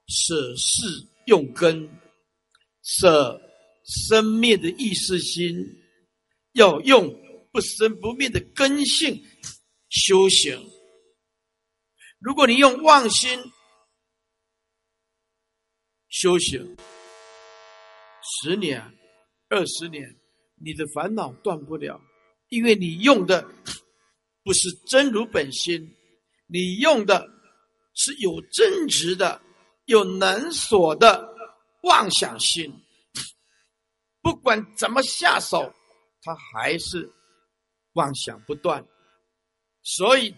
[0.07, 1.87] 舍事用根，
[2.81, 3.39] 舍
[3.85, 5.55] 生灭的意识心，
[6.53, 7.07] 要用
[7.55, 9.23] 不生不灭的根性
[9.87, 10.61] 修行。
[12.19, 13.39] 如果你用妄心
[16.09, 16.75] 修行，
[18.21, 18.81] 十年、
[19.47, 20.03] 二十年，
[20.55, 21.97] 你的烦恼断不了，
[22.49, 23.49] 因为你用的
[24.43, 25.95] 不是真如本心，
[26.47, 27.25] 你用的
[27.93, 29.41] 是有真执的、
[29.85, 31.33] 有能所的
[31.83, 32.69] 妄想心。
[34.21, 35.73] 不管怎么下手，
[36.21, 37.09] 他还是
[37.95, 38.85] 妄想不断。
[39.81, 40.33] 所以，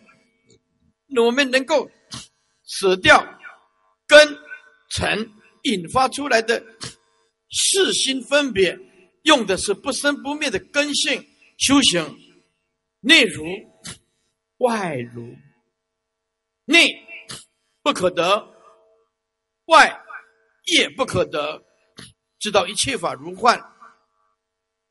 [1.15, 1.87] 我们能够
[2.63, 3.23] 舍掉
[4.07, 4.19] 根
[4.89, 5.31] 尘
[5.63, 6.63] 引发出来的。
[7.49, 8.77] 四心分别，
[9.23, 11.25] 用的是不生不灭的根性
[11.57, 12.05] 修行，
[12.99, 13.45] 内如
[14.57, 15.33] 外如，
[16.65, 16.89] 内
[17.81, 18.53] 不可得，
[19.67, 19.97] 外
[20.65, 21.63] 也不可得，
[22.37, 23.57] 知道一切法如幻，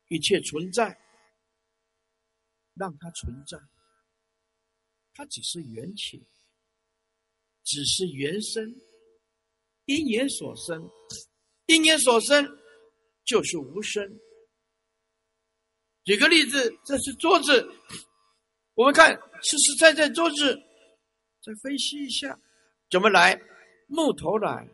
[0.07, 0.97] 一切存在，
[2.77, 3.57] 让它存在，
[5.13, 6.25] 它只是缘起，
[7.63, 8.75] 只是缘生，
[9.85, 10.89] 因缘所生。
[11.65, 12.47] 因缘所生，
[13.25, 14.09] 就是无生。
[16.05, 17.69] 举个例子，这是桌子，
[18.73, 19.13] 我们看
[19.43, 20.55] 实实在在桌子，
[21.41, 22.39] 再分析一下，
[22.89, 23.37] 怎么来？
[23.87, 24.65] 木头来，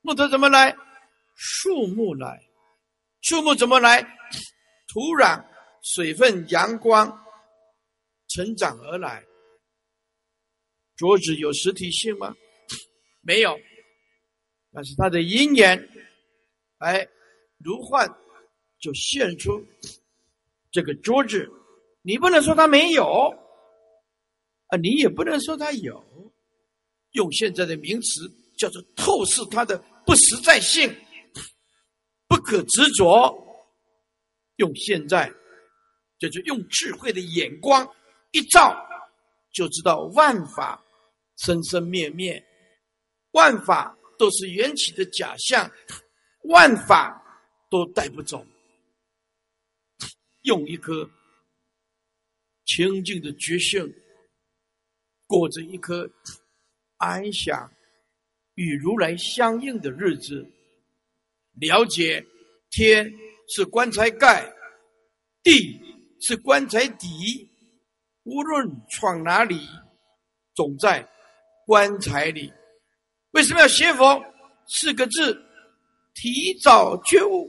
[0.00, 0.76] 木头怎么来？
[1.34, 2.40] 树木来，
[3.22, 4.00] 树木怎么来？
[4.86, 5.44] 土壤、
[5.82, 7.08] 水分、阳光
[8.28, 9.24] 成长而来。
[10.96, 12.34] 桌子有实体性吗？
[13.20, 13.58] 没有，
[14.72, 15.88] 但是它的因缘。
[16.78, 17.08] 哎，
[17.58, 18.08] 如幻
[18.80, 19.64] 就现出
[20.70, 21.48] 这个桌子，
[22.02, 23.04] 你不能说它没有，
[24.68, 26.32] 啊，你也不能说它有，
[27.12, 30.92] 用现在的名词叫做透视它的不实在性，
[32.26, 33.46] 不可执着。
[34.56, 35.32] 用现在，
[36.18, 37.88] 就是用智慧的眼光
[38.32, 38.76] 一照，
[39.52, 40.84] 就知道万法
[41.36, 42.44] 生生灭灭，
[43.32, 45.70] 万法都是缘起的假象。
[46.44, 47.22] 万法
[47.68, 48.46] 都带不走，
[50.42, 51.08] 用一颗
[52.64, 53.92] 清净的觉性，
[55.26, 56.10] 过着一颗
[56.96, 57.70] 安详
[58.54, 60.48] 与如来相应的日子，
[61.54, 62.24] 了解
[62.70, 63.12] 天
[63.48, 64.50] 是棺材盖，
[65.42, 65.78] 地
[66.20, 67.47] 是棺材底，
[68.28, 69.58] 无论闯哪里，
[70.54, 71.08] 总在
[71.66, 72.52] 棺材里。
[73.30, 74.22] 为什么要学佛？
[74.66, 75.42] 四个字：
[76.12, 77.48] 提早觉悟，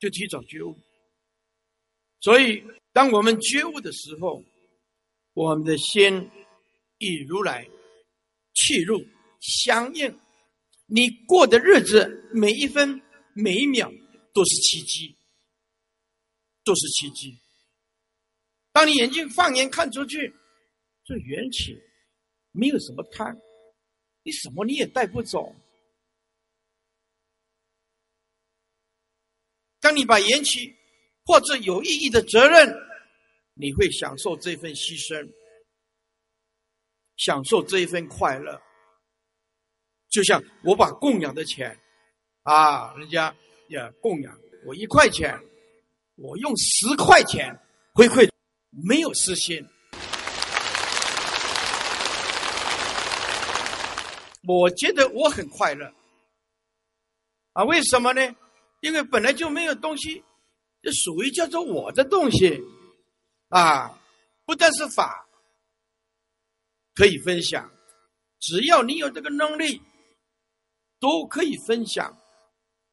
[0.00, 0.76] 就提早觉悟。
[2.18, 4.42] 所以，当我们觉悟的时候，
[5.34, 6.28] 我们的心
[6.98, 7.64] 与如来
[8.54, 9.00] 气入
[9.40, 10.18] 相应，
[10.86, 13.00] 你过的日子每一分
[13.34, 13.88] 每一秒
[14.32, 15.16] 都是奇迹，
[16.64, 17.38] 都是奇迹。
[18.74, 20.34] 当你眼睛放眼看出去，
[21.06, 21.80] 这缘起
[22.50, 23.34] 没有什么贪，
[24.22, 25.54] 你什么你也带不走。
[29.80, 30.76] 当你把缘起。
[31.26, 32.70] 或者有意义的责任，
[33.54, 35.26] 你会享受这份牺牲，
[37.16, 38.60] 享受这一份快乐。
[40.10, 41.80] 就像我把供养的钱，
[42.42, 43.34] 啊，人家
[43.68, 45.34] 也供养我一块钱，
[46.16, 47.58] 我用十块钱
[47.94, 48.30] 回馈，
[48.82, 49.68] 没有私心。
[54.46, 55.92] 我觉得我很快乐，
[57.52, 58.20] 啊，为什么呢？
[58.80, 60.22] 因为本来就没有东西。
[60.82, 62.60] 这属于叫做我的东西，
[63.48, 63.98] 啊，
[64.44, 65.26] 不但是法
[66.94, 67.72] 可以分享，
[68.38, 69.80] 只要你有这个能力，
[71.00, 72.14] 都可以分享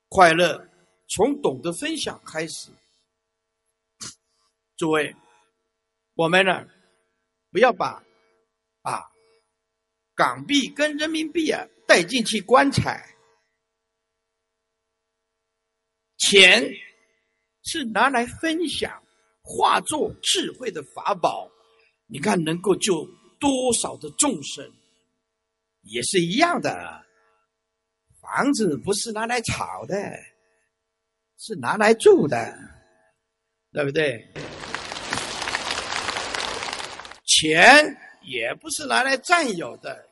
[0.07, 0.69] 快乐。
[1.09, 2.69] 从懂得分享开始，
[4.77, 5.13] 诸位，
[6.21, 6.67] 我们呢，
[7.51, 8.03] 不要把
[8.83, 9.01] 啊
[10.13, 13.03] 港币跟人民币啊带进去棺材，
[16.17, 16.71] 钱。
[17.63, 19.03] 是拿来分享，
[19.43, 21.47] 化作智慧的法宝。
[22.07, 23.05] 你看，能够救
[23.39, 24.67] 多少的众生，
[25.81, 27.05] 也是一样的。
[28.19, 29.95] 房子不是拿来炒的，
[31.37, 32.51] 是拿来住的，
[33.71, 34.27] 对不对？
[37.41, 40.07] 钱也不是拿来占有的，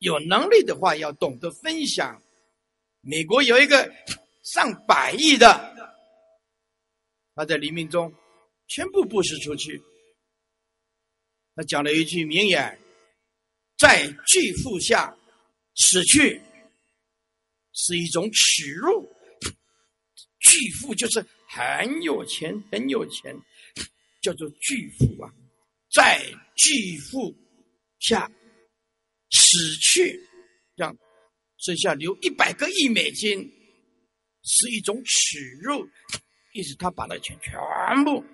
[0.00, 2.20] 有能力的话要懂得分享。
[3.00, 3.90] 美国有一个
[4.42, 5.74] 上百亿的。
[7.34, 8.12] 他在黎明中
[8.66, 9.82] 全部布施出去。
[11.54, 12.78] 他讲了一句名言
[13.78, 15.16] ：“在巨富下
[15.76, 16.42] 死去
[17.72, 19.10] 是一种耻辱。”
[20.40, 23.34] 巨富就是很有钱，很有钱，
[24.20, 25.32] 叫做巨富啊！
[25.98, 26.22] 在
[26.54, 27.34] 巨富
[27.98, 28.30] 下
[29.32, 30.16] 死去，
[30.76, 30.96] 让
[31.56, 33.36] 剩下留一百个亿美金，
[34.44, 35.84] 是一种耻辱。
[36.54, 37.52] 意思他把那钱全
[38.04, 38.24] 部，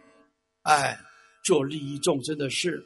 [0.65, 0.95] 哎，
[1.47, 2.85] 做利益众生的事。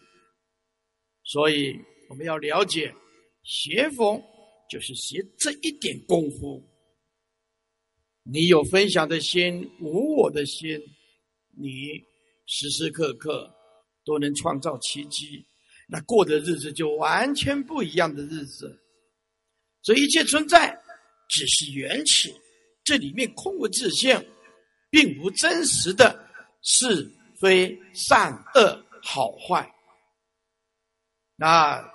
[1.25, 1.75] 所以
[2.09, 2.95] 我们要了解，
[3.43, 4.23] 学佛
[4.71, 6.65] 就是学这一点功夫。
[8.23, 10.81] 你有分享的心，无我的心，
[11.57, 12.01] 你
[12.47, 13.53] 时时刻刻
[14.09, 15.47] 都能创造奇迹，
[15.86, 18.74] 那过的日子就完全不一样的日子。
[19.82, 20.76] 这一切存在
[21.28, 22.35] 只是缘起，
[22.82, 24.18] 这里面空无自性。
[24.90, 26.18] 并无真实的
[26.62, 27.06] 是
[27.39, 29.70] 非善恶好坏，
[31.36, 31.93] 那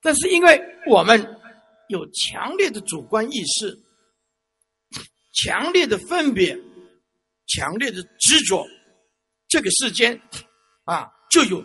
[0.00, 1.20] 但是因为我们
[1.90, 3.78] 有强烈的主观意识、
[5.34, 6.58] 强烈的分别、
[7.48, 8.66] 强烈的执着，
[9.46, 10.18] 这个世间
[10.84, 11.64] 啊，就有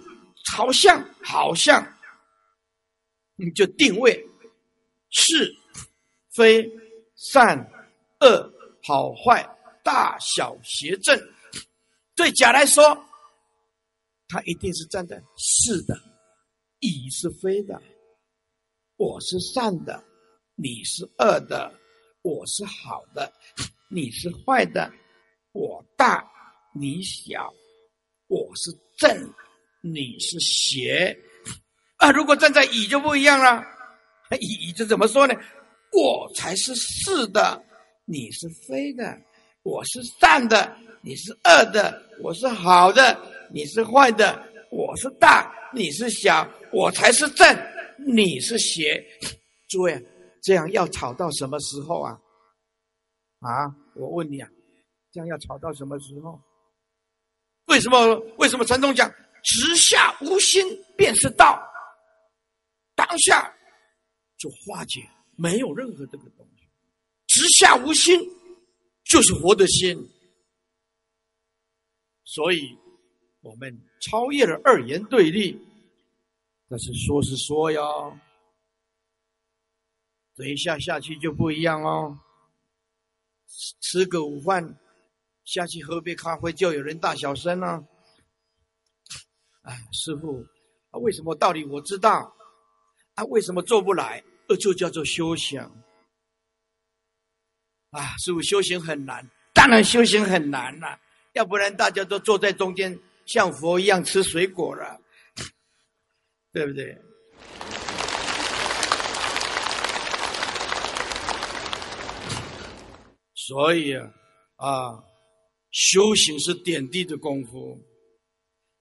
[0.49, 1.85] 好像好像，
[3.35, 4.25] 你就定位
[5.09, 5.53] 是
[6.33, 6.65] 非
[7.15, 7.59] 善
[8.21, 9.45] 恶好坏。
[9.83, 11.17] 大小邪正，
[12.13, 12.83] 对甲来说，
[14.27, 15.97] 他一定是站在是的，
[16.79, 17.81] 乙是非的，
[18.97, 20.03] 我是善的，
[20.55, 21.73] 你是恶的，
[22.21, 23.31] 我是好的，
[23.89, 24.91] 你是坏的，
[25.53, 26.29] 我大
[26.73, 27.53] 你小，
[28.27, 29.33] 我是正，
[29.93, 31.17] 你是邪。
[31.97, 33.63] 啊，如果站在乙就不一样了，
[34.39, 35.33] 乙就怎么说呢？
[35.91, 37.63] 我才是是的，
[38.05, 39.17] 你是非的。
[39.63, 41.91] 我是善的，你是恶的；
[42.21, 43.19] 我是好的，
[43.51, 44.37] 你是坏的；
[44.71, 47.45] 我是大，你是小；我才是正，
[48.05, 49.03] 你是邪。
[49.67, 50.01] 诸位，
[50.41, 52.17] 这样要吵到什么时候啊？
[53.39, 54.47] 啊，我问你啊，
[55.11, 56.39] 这样要吵到什么时候？
[57.65, 58.15] 为什么？
[58.37, 59.11] 为什么禅宗讲
[59.47, 60.61] 直下无心
[60.97, 61.57] 便是道？
[62.95, 63.51] 当下
[64.37, 64.99] 就化解，
[65.37, 66.67] 没有任何这个东西，
[67.27, 68.19] 直下无心。
[69.09, 69.97] 就是活的心，
[72.25, 72.77] 所以
[73.39, 75.57] 我们超越了二元对立。
[76.67, 78.19] 但是说是说哟，
[80.35, 82.19] 等一下下去就不一样哦。
[83.79, 84.77] 吃个午饭，
[85.45, 87.87] 下去喝杯咖啡，就有人大小声了。
[89.67, 90.41] 哎，师傅，
[90.91, 92.33] 啊，为什么道理我知道，
[93.15, 94.23] 啊，为什么做不来？
[94.47, 95.59] 这就叫做修行。
[97.89, 100.97] 啊，师傅，修行很难，当然修行很难了，
[101.33, 105.01] 要不然大家都坐在中间，像佛一样吃水果了。
[106.53, 106.97] 对不对？
[113.35, 114.09] 所以啊，
[114.55, 115.03] 啊，
[115.71, 117.77] 修行是点滴的功夫。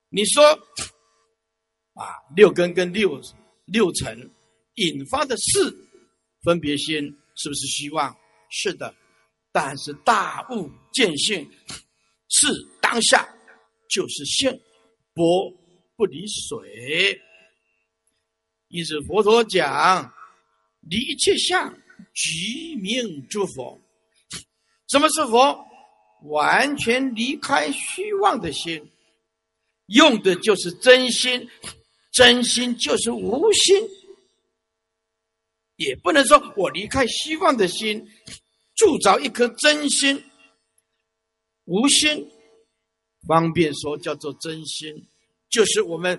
[0.08, 0.42] 你说
[1.94, 3.20] 啊，六根跟六
[3.64, 4.30] 六尘
[4.76, 5.74] 引发的事，
[6.42, 7.04] 分别心
[7.34, 8.16] 是不是虚妄？
[8.50, 8.94] 是的，
[9.52, 11.48] 但是大悟见性
[12.28, 12.46] 是
[12.80, 13.28] 当下
[13.88, 14.50] 就是性，
[15.12, 15.50] 波
[15.96, 17.20] 不离水。
[18.68, 20.12] 因此，佛陀讲
[20.80, 21.76] 离一切相，
[22.14, 23.80] 即名诸佛。
[24.88, 25.64] 什么是佛？
[26.22, 28.90] 完全离开虚妄的心，
[29.86, 31.48] 用的就是真心。
[32.12, 33.76] 真心就是无心，
[35.76, 38.08] 也不能说我离开希望的心，
[38.74, 40.24] 铸造一颗真心。
[41.66, 42.26] 无心，
[43.28, 45.06] 方便说叫做真心，
[45.50, 46.18] 就是我们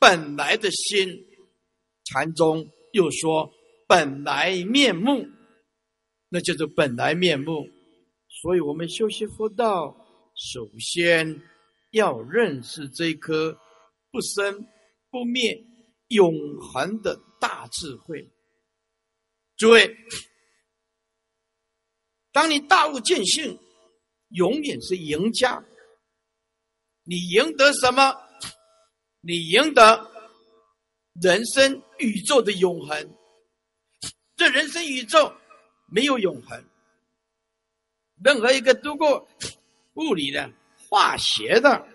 [0.00, 1.22] 本来的心。
[2.04, 3.52] 禅宗又说
[3.86, 5.28] 本来面目，
[6.30, 7.68] 那就是本来面目。
[8.40, 9.94] 所以我们修习佛道，
[10.34, 11.42] 首先
[11.90, 13.58] 要认识这颗
[14.10, 14.66] 不生
[15.10, 15.64] 不灭、
[16.08, 18.30] 永恒的大智慧。
[19.56, 19.96] 诸位，
[22.32, 23.58] 当你大悟见性，
[24.28, 25.64] 永远是赢家。
[27.04, 28.14] 你赢得什么？
[29.20, 30.12] 你赢得。
[31.22, 33.16] 人生宇宙的永恒，
[34.36, 35.34] 这人生宇宙
[35.88, 36.62] 没有永恒。
[38.22, 39.26] 任何一个读过
[39.94, 40.52] 物理的、
[40.88, 41.86] 化学的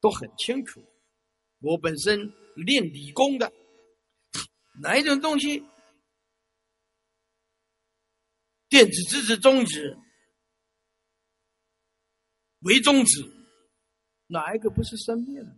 [0.00, 0.82] 都很清楚。
[1.60, 3.52] 我本身练理工的，
[4.80, 5.64] 哪一种东西，
[8.68, 9.98] 电子、质子、中子、
[12.60, 13.32] 微中子，
[14.26, 15.56] 哪一个不是生灭的？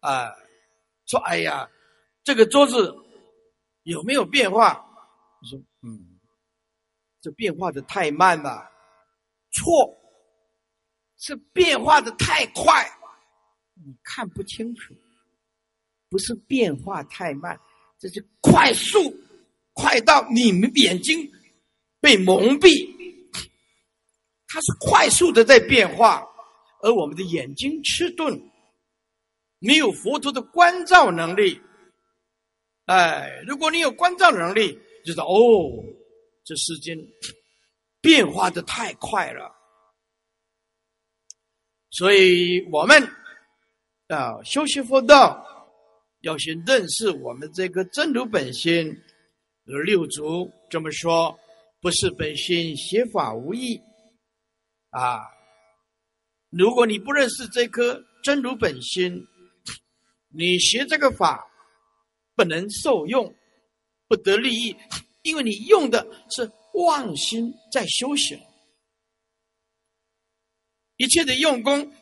[0.00, 0.34] 啊，
[1.06, 1.70] 说哎呀，
[2.24, 2.94] 这个桌子
[3.82, 4.86] 有没有变化？
[5.42, 6.09] 我说嗯，
[7.20, 8.70] 这变化的太慢了。
[9.52, 9.96] 错，
[11.18, 12.84] 是变化的太快，
[13.74, 14.94] 你看不清楚。
[16.08, 17.60] 不是变化太慢，
[17.98, 18.98] 这是快速，
[19.74, 21.30] 快到你们眼睛
[22.00, 22.68] 被蒙蔽。
[24.48, 26.26] 它是快速的在变化，
[26.82, 28.42] 而我们的眼睛迟钝。
[29.60, 31.60] 没有佛陀的关照能力，
[32.86, 35.84] 哎，如果你有关照能力，就是哦，
[36.44, 36.98] 这世间
[38.00, 39.54] 变化的太快了，
[41.90, 43.02] 所以我们
[44.08, 45.44] 啊修习佛道，
[46.20, 48.96] 要先认识我们这个真如本心。
[49.66, 51.38] 而六祖这么说，
[51.80, 53.80] 不是本心，邪法无益
[54.88, 55.20] 啊！
[56.48, 59.24] 如果你不认识这颗真如本心，
[60.28, 61.48] 你学这个法
[62.34, 63.32] 不能受用，
[64.08, 64.76] 不得利益，
[65.22, 68.38] 因为你用的是妄心在修行，
[70.96, 71.92] 一切的用功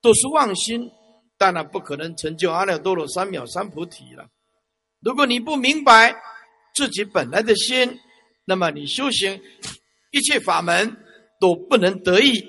[0.00, 0.90] 都是妄心，
[1.36, 4.28] 当然不可能成就阿耨多罗三藐三菩提了。
[5.00, 6.14] 如果你不明白
[6.74, 7.98] 自己本来的心，
[8.44, 9.40] 那么你修行
[10.12, 10.96] 一切法门
[11.40, 12.42] 都不能得意，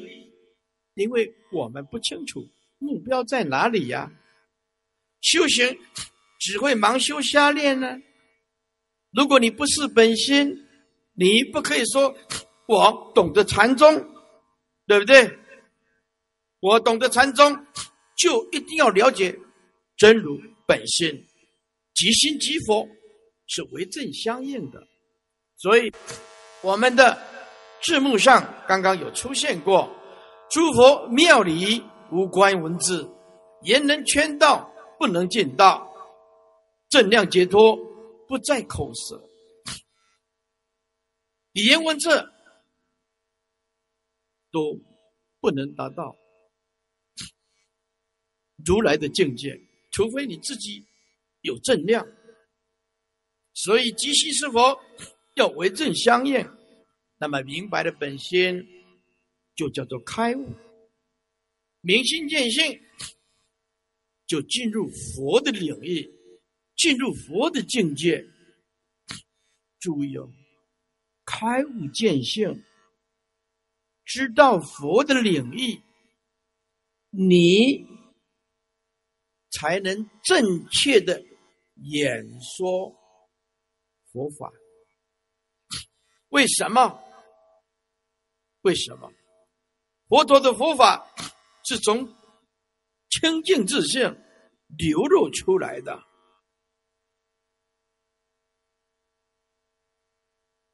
[0.96, 2.48] 因为我们不清楚
[2.78, 4.12] 目标在哪里呀。
[5.22, 5.78] 修行
[6.40, 7.98] 只会盲修瞎练呢？
[9.12, 10.56] 如果你不是本心，
[11.14, 12.16] 你不可以说
[12.68, 13.94] 我懂得禅宗，
[14.88, 15.38] 对不对？
[16.60, 17.66] 我懂得禅宗，
[18.18, 19.38] 就一定要了解
[19.98, 21.10] 真如本心，
[21.94, 22.88] 即心即佛，
[23.48, 24.80] 是为正相应的。
[25.58, 25.92] 所以
[26.62, 27.18] 我们的
[27.82, 29.90] 字幕上刚刚有出现过：
[30.50, 33.10] 诸佛庙里无关文字，
[33.64, 34.68] 言能圈道。
[35.00, 35.92] 不能见到
[36.88, 37.76] 正量解脱，
[38.32, 39.22] 不在口舌，
[41.52, 42.08] 语言文字
[44.50, 44.80] 都
[45.42, 46.16] 不能达到。
[48.66, 49.60] 如来的境界，
[49.92, 50.82] 除非你自己
[51.42, 52.08] 有正量。
[53.54, 54.82] 所以即心是佛
[55.36, 56.42] 要为正相应，
[57.18, 58.66] 那么明白的本心
[59.56, 60.56] 就叫做开悟，
[61.82, 62.82] 明心见性
[64.26, 66.10] 就进入佛的领域，
[66.82, 68.26] 进入佛的境界。
[69.80, 70.18] 注意，
[71.26, 72.64] 开悟见性，
[74.04, 75.80] 知道佛的领域，
[77.12, 77.86] 你
[79.52, 81.24] 才能正确的
[81.76, 82.90] 演说
[84.12, 84.52] 佛法。
[86.30, 87.00] 为什么？
[88.62, 89.12] 为什么
[90.08, 91.08] 佛陀的佛法
[91.64, 92.12] 是从
[93.10, 94.02] 清净自性
[94.80, 96.11] 流露出来的？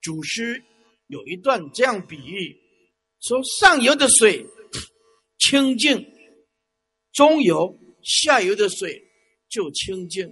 [0.08, 0.64] 祖师
[1.08, 2.56] 有一段这样比喻：
[3.20, 4.46] 说上游的水
[5.38, 6.02] 清净，
[7.12, 9.04] 中游、下游的水
[9.50, 10.26] 就清净；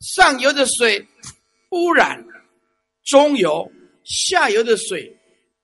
[0.00, 1.06] 上游的水
[1.70, 2.26] 污染，
[3.04, 3.70] 中游、
[4.02, 5.16] 下游的水。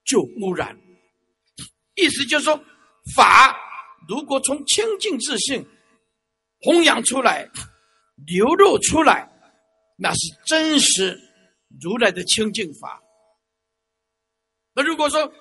[0.03, 0.75] 就污染，
[1.95, 2.59] 意思就是说，
[3.15, 3.55] 法
[4.09, 5.63] 如果从清净自信
[6.61, 7.47] 弘扬出来、
[8.25, 9.29] 流露出来，
[9.97, 11.17] 那是真实
[11.79, 13.01] 如来的清净法。
[14.73, 15.31] 那如果说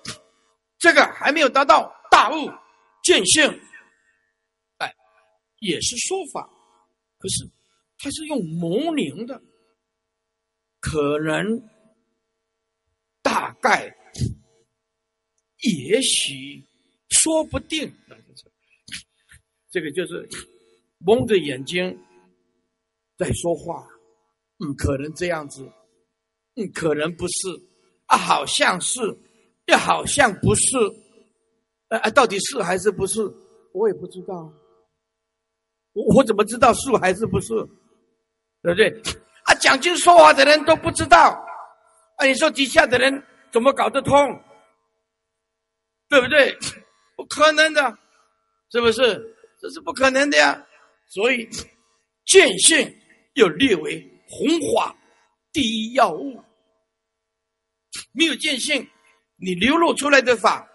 [0.78, 2.50] 这个还没有达到大悟
[3.02, 3.42] 见性，
[4.78, 4.94] 哎，
[5.60, 6.48] 也是说法，
[7.18, 7.48] 可是
[7.98, 9.40] 它是用模拟的，
[10.80, 11.60] 可能
[13.22, 13.96] 大概。
[15.62, 16.66] 也许，
[17.10, 17.94] 说不定，
[19.70, 20.26] 这个就是
[21.00, 21.94] 蒙着眼睛
[23.18, 23.86] 在说话，
[24.60, 25.70] 嗯，可能这样子，
[26.56, 27.48] 嗯，可能不是，
[28.06, 29.00] 啊，好像是，
[29.66, 30.76] 又好像不是，
[31.88, 33.20] 啊，到底是还是不是？
[33.72, 34.52] 我也不知道，
[35.92, 37.54] 我我怎么知道是还是不是？
[38.62, 38.90] 对不对？
[39.44, 41.40] 啊，讲经说话的人都不知道，
[42.16, 43.22] 啊，你说底下的人
[43.52, 44.12] 怎么搞得通？
[46.08, 46.58] 对不对？
[47.16, 47.98] 不可能的，
[48.72, 49.36] 是不是？
[49.60, 50.66] 这是不可能的呀。
[51.06, 51.48] 所以，
[52.24, 52.92] 见性
[53.34, 54.96] 又列为弘法
[55.52, 56.42] 第一要务。
[58.12, 58.88] 没有见性，
[59.36, 60.68] 你流露出来的法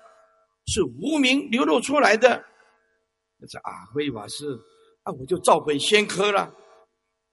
[0.67, 2.45] 是无名流露出来的。
[3.37, 4.45] 那是啊，慧法师
[5.03, 6.53] 啊，我就照本宣科了。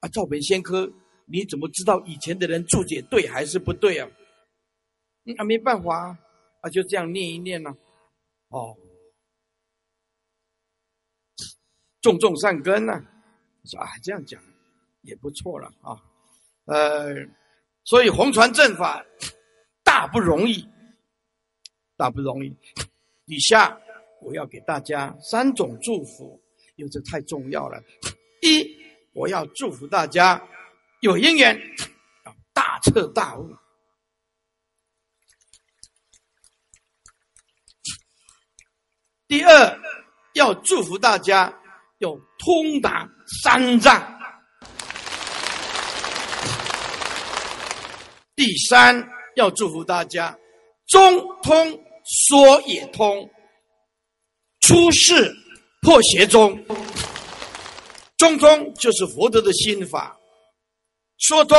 [0.00, 0.92] 啊，照本宣科，
[1.26, 4.08] 你怎么知道以前的人注解对还是不对啊？
[5.38, 6.16] 啊，没办法
[6.60, 7.70] 啊，就这样念一念呢。
[8.48, 8.76] 哦，
[12.00, 12.92] 种种善根呢？
[13.64, 14.42] 说啊，这样讲
[15.02, 16.02] 也不错了啊。
[16.64, 17.14] 呃，
[17.84, 19.04] 所以红传正法
[19.82, 20.68] 大不容易，
[21.96, 22.56] 大不容易。
[23.26, 23.78] 以下
[24.20, 26.40] 我要给大家三种祝福，
[26.76, 27.82] 因为这太重要了。
[28.42, 28.64] 一，
[29.12, 30.40] 我要祝福大家
[31.00, 31.60] 有姻缘，
[32.52, 33.50] 大彻大悟。
[39.26, 39.80] 第二，
[40.34, 41.52] 要祝福大家
[41.98, 43.08] 有通达
[43.42, 44.21] 三藏。
[48.44, 50.36] 第三，要祝福大家
[50.88, 51.00] 中
[51.44, 51.80] 通
[52.26, 53.30] 说也通，
[54.62, 55.32] 出世
[55.80, 56.60] 破邪中。
[58.16, 60.18] 中通就是佛陀的心法，
[61.18, 61.56] 说通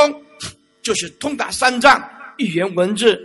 [0.83, 2.05] 就是通达三藏
[2.37, 3.17] 一言文字。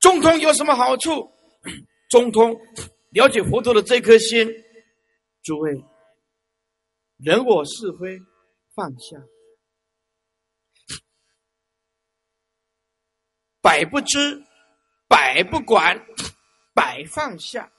[0.00, 1.30] 中通有什么好处？
[2.08, 2.58] 中通。
[3.10, 4.48] 了解佛陀的这颗心，
[5.42, 5.72] 诸位，
[7.18, 8.18] 人我是非
[8.74, 9.18] 放下，
[13.62, 14.42] 百不知，
[15.08, 16.00] 百不管，
[16.74, 17.70] 百放下，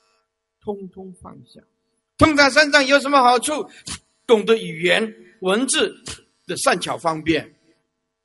[0.63, 1.61] 通通放下。
[2.17, 3.69] 通达三藏有什么好处？
[4.27, 5.93] 懂得语言文字
[6.45, 7.53] 的善巧方便，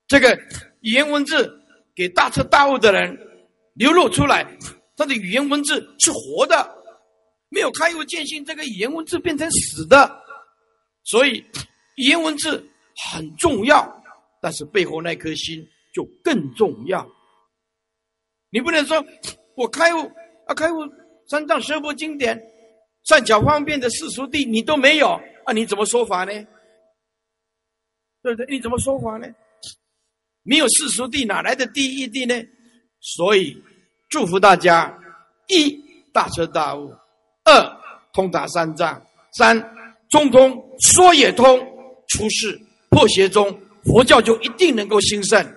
[0.07, 0.39] 这个
[0.81, 1.61] 语言文字
[1.95, 3.19] 给大彻大悟的人
[3.75, 4.47] 流露出来，
[4.97, 6.77] 他的语言文字是活的。
[7.49, 10.23] 没有开悟见性，这个语言文字变成死的，
[11.05, 11.43] 所以
[11.95, 12.69] 语言文字
[13.11, 14.03] 很重要，
[14.43, 17.09] 但是背后那颗心就更重要。
[18.51, 19.05] 你不能说
[19.55, 20.11] 我开悟
[20.47, 20.79] 啊，开悟
[21.29, 22.41] 三藏十部经典
[23.05, 25.09] 善巧方便的世俗地你都没有
[25.45, 26.33] 啊，你怎么说法呢？
[28.23, 28.47] 对不对？
[28.49, 29.29] 你怎么说法呢？
[30.43, 32.35] 没有世俗地，哪来的第一地呢？
[33.01, 33.57] 所以
[34.09, 34.97] 祝福大家
[35.49, 35.71] 一
[36.13, 36.93] 大彻大悟。
[37.45, 37.81] 二
[38.13, 39.01] 通达三藏，
[39.33, 39.57] 三
[40.09, 41.59] 中通说也通，
[42.09, 42.61] 出世
[42.91, 45.56] 破邪中，佛教就一定能够兴盛。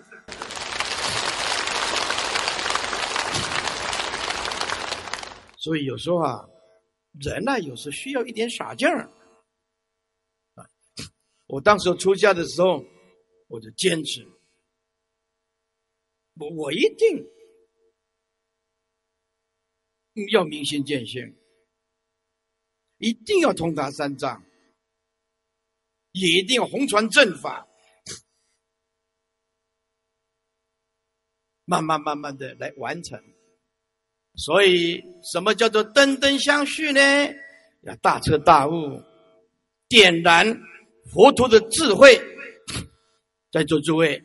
[5.59, 6.47] 所以有时候啊，
[7.19, 9.09] 人呢有时需要一点傻劲儿
[10.53, 10.63] 啊。
[11.47, 12.81] 我当时出家的时候，
[13.47, 14.25] 我就坚持，
[16.35, 17.25] 我我一定
[20.31, 21.35] 要明心见性，
[22.99, 24.41] 一定要通达三藏，
[26.13, 27.67] 也一定要弘传正法，
[31.65, 33.21] 慢慢慢慢的来完成。
[34.39, 37.01] 所以，什么叫做灯灯相续呢？
[37.81, 38.71] 要大彻大悟，
[39.89, 40.57] 点燃
[41.11, 42.17] 佛陀的智慧。
[43.51, 44.21] 在座诸位，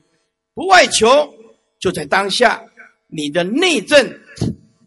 [0.54, 1.08] 不外求，
[1.80, 2.64] 就在当下，
[3.08, 4.20] 你的内证、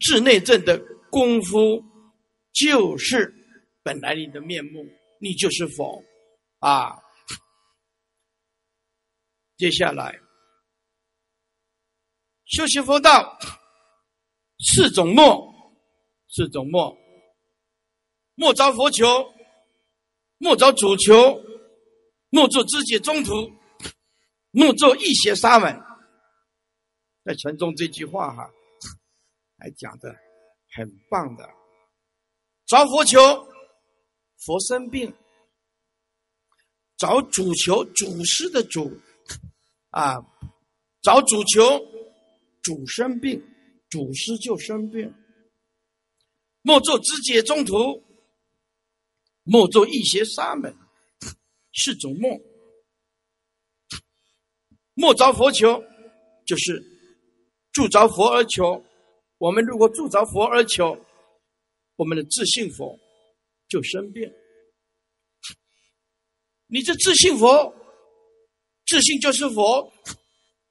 [0.00, 0.80] 治内证的
[1.10, 1.82] 功夫，
[2.52, 3.34] 就是
[3.82, 4.86] 本来你的面目，
[5.20, 6.02] 你就是佛
[6.60, 6.96] 啊。
[9.58, 10.18] 接下来，
[12.46, 13.38] 修习佛道，
[14.58, 15.72] 四种莫，
[16.28, 16.96] 四种莫，
[18.34, 19.32] 莫着佛求，
[20.38, 21.40] 莫着主求，
[22.30, 23.52] 莫做知己中途。
[24.50, 25.78] 莫做一邪沙门，
[27.22, 28.50] 在禅宗这句话哈，
[29.58, 30.08] 还讲的
[30.74, 31.48] 很棒的。
[32.66, 33.20] 找佛求，
[34.38, 35.12] 佛生病；
[36.96, 38.90] 找主求，主师的主
[39.90, 40.16] 啊，
[41.02, 41.78] 找主求，
[42.62, 43.40] 主生病，
[43.90, 45.14] 祖师就生病。
[46.62, 48.04] 莫做知解中途，
[49.44, 50.76] 莫做一邪沙门，
[51.72, 52.38] 是种梦。
[54.94, 55.82] 莫着佛求，
[56.44, 56.84] 就是
[57.72, 58.84] 助着佛而求。
[59.38, 60.98] 我们如果助着佛而求，
[61.94, 62.98] 我们的自信佛
[63.68, 64.30] 就生病。
[66.66, 67.72] 你这自信佛，
[68.86, 69.90] 自信就是佛，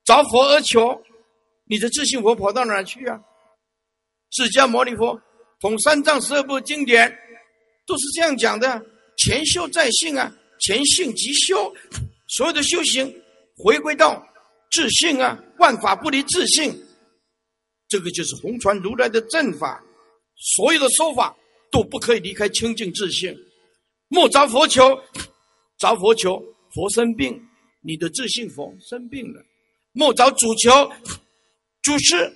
[0.03, 1.01] 着佛而求，
[1.69, 3.19] 你的自信佛跑到哪去啊？
[4.31, 5.21] 释迦牟尼佛
[5.59, 7.09] 统三藏十二部经典
[7.85, 8.81] 都是这样讲的：
[9.17, 11.73] 前修在信啊，前信即修，
[12.27, 13.13] 所有的修行。
[13.57, 14.23] 回归到
[14.69, 16.71] 自信啊，万法不离自信，
[17.87, 19.83] 这个就是红传如来的正法。
[20.55, 21.35] 所有的说法
[21.71, 23.35] 都不可以离开清净自信。
[24.09, 24.95] 莫着佛求，
[25.79, 26.39] 着佛求
[26.71, 27.41] 佛生病，
[27.81, 29.41] 你的自信佛生病了。
[29.93, 30.69] 莫着主求，
[31.87, 32.35] 主是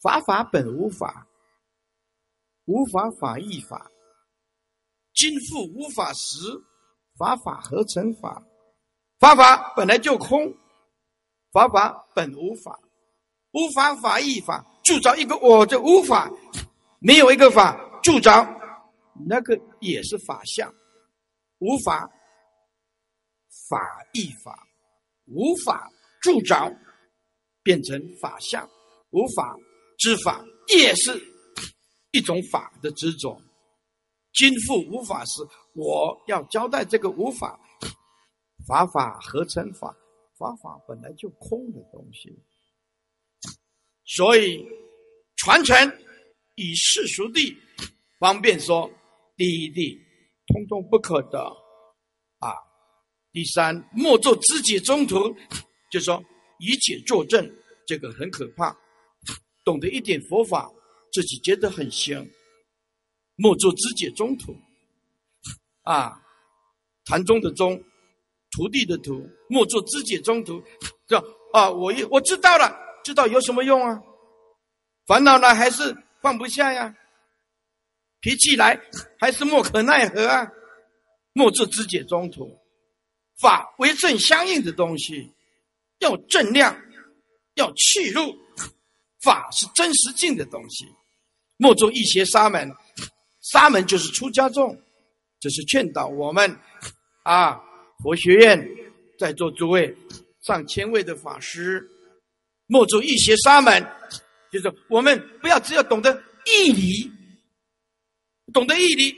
[0.00, 1.26] 法法本无法，
[2.66, 3.90] 无法法亦法，
[5.12, 6.38] 今复无法时，
[7.18, 8.40] 法法合成法。
[9.18, 10.54] 法法本来就空，
[11.50, 12.78] 法法本无法，
[13.50, 16.30] 无法法亦法，铸造一个我的无法，
[17.00, 18.46] 没有一个法铸造，
[19.28, 20.72] 那个也是法相，
[21.58, 22.08] 无法
[23.68, 23.80] 法
[24.12, 24.56] 亦法，
[25.24, 25.90] 无法
[26.22, 26.70] 铸造
[27.66, 28.64] 变成法相，
[29.10, 29.56] 无法
[29.98, 31.20] 之法也是
[32.12, 33.36] 一种法的执着。
[34.32, 35.42] 今复无法时，
[35.74, 37.58] 我要交代这个无法。
[38.68, 39.96] 法法合成法，
[40.38, 42.36] 法法本来就空的东西，
[44.04, 44.64] 所以
[45.36, 45.76] 传承
[46.54, 47.56] 以世俗地
[48.18, 48.90] 方便说，
[49.36, 49.96] 第一地
[50.46, 51.38] 通通不可得
[52.38, 52.54] 啊。
[53.30, 55.32] 第三，莫做知己中途，
[55.92, 56.20] 就说
[56.58, 57.50] 以解作证，
[57.86, 58.76] 这个很可怕。
[59.64, 60.70] 懂得一点佛法，
[61.12, 62.30] 自己觉得很行，
[63.36, 64.56] 莫做知己中途
[65.82, 66.22] 啊。
[67.04, 67.82] 禅宗的宗。
[68.52, 70.62] 徒弟的徒，莫做知解中途。
[71.06, 71.18] 这
[71.52, 72.74] 啊，我一我知道了，
[73.04, 74.00] 知道有什么用啊？
[75.06, 76.96] 烦恼呢还是放不下呀？
[78.20, 78.80] 脾气来
[79.18, 80.50] 还是莫可奈何啊？
[81.34, 82.58] 莫做知解中途。
[83.42, 85.30] 法为正相应的东西，
[85.98, 86.76] 要正量，
[87.54, 88.36] 要去入。
[89.22, 90.84] 法是真实境的东西。
[91.56, 92.70] 莫做一邪沙门，
[93.40, 94.80] 沙门就是出家众，
[95.40, 96.58] 这是劝导我们
[97.22, 97.60] 啊。
[98.02, 98.68] 佛学院
[99.18, 99.96] 在座诸位
[100.42, 101.88] 上千位的法师，
[102.66, 103.84] 莫做一邪沙门，
[104.52, 107.10] 就是我们不要只有懂得义理，
[108.52, 109.16] 懂得义理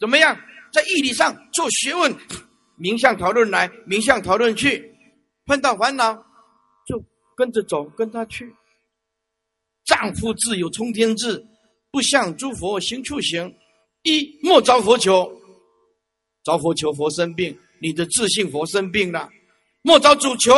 [0.00, 0.38] 怎么样？
[0.72, 2.14] 在义理上做学问，
[2.76, 4.87] 名相讨论来，名相讨论去，
[5.48, 6.14] 碰到烦恼
[6.86, 7.02] 就
[7.34, 8.54] 跟着走，跟他去。
[9.86, 11.42] 丈夫自有冲天志，
[11.90, 13.52] 不向诸佛行处行。
[14.02, 15.32] 一莫着佛求，
[16.44, 17.58] 着佛求佛生病。
[17.80, 19.30] 你的自信佛生病了，
[19.82, 20.52] 莫招主求，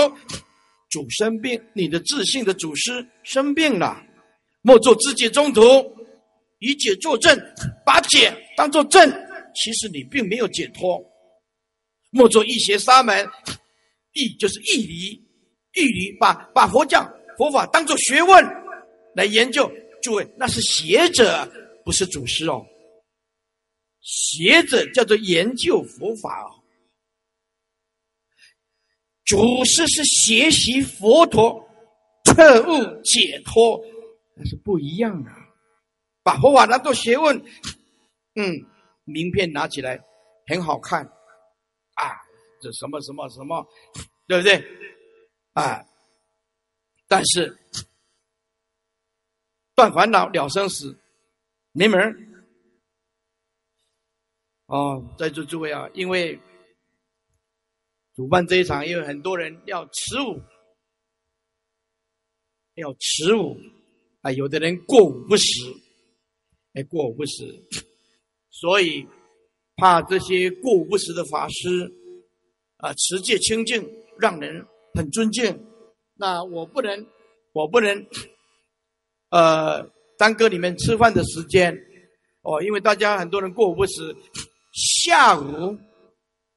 [0.88, 4.02] 主生病，你的自信的祖师生病了，
[4.62, 5.62] 莫做自己中途，
[6.58, 7.38] 以解作证，
[7.84, 9.08] 把解当做证，
[9.54, 11.00] 其实你并没有解脱。
[12.10, 13.28] 莫做一邪沙门，
[14.12, 15.10] 义就是义理，
[15.74, 18.44] 义理把把佛教佛法当做学问
[19.14, 19.70] 来研究，
[20.02, 21.50] 诸位那是学者，
[21.84, 22.64] 不是祖师哦。
[24.00, 26.50] 学者叫做研究佛法哦。
[29.26, 31.68] 祖师是学习佛陀
[32.24, 33.80] 彻悟解脱，
[34.34, 35.30] 那是不一样的。
[36.22, 37.36] 把佛法当做学问，
[38.34, 38.54] 嗯，
[39.04, 40.00] 名片拿起来
[40.46, 41.08] 很好看，
[42.60, 43.66] 这什么什么什么，
[44.26, 44.64] 对不对？
[45.52, 45.84] 啊，
[47.08, 47.58] 但是
[49.74, 50.96] 断烦恼了生死
[51.72, 52.16] 没门儿。
[54.66, 56.38] 哦，在座诸位啊，因为
[58.14, 60.40] 主办这一场，因为很多人要持五，
[62.74, 63.56] 要持五，
[64.20, 65.44] 啊，有的人过午不食，
[66.74, 67.52] 哎，过午不食，
[68.50, 69.04] 所以
[69.74, 71.92] 怕这些过午不食的法师，
[72.80, 73.86] 啊，持戒清净，
[74.18, 75.66] 让人很尊敬。
[76.16, 77.06] 那我不能，
[77.52, 78.06] 我不能，
[79.30, 79.82] 呃，
[80.18, 81.74] 耽搁你们吃饭的时间，
[82.42, 84.16] 哦，因为大家很多人过午不食。
[84.72, 85.76] 下午，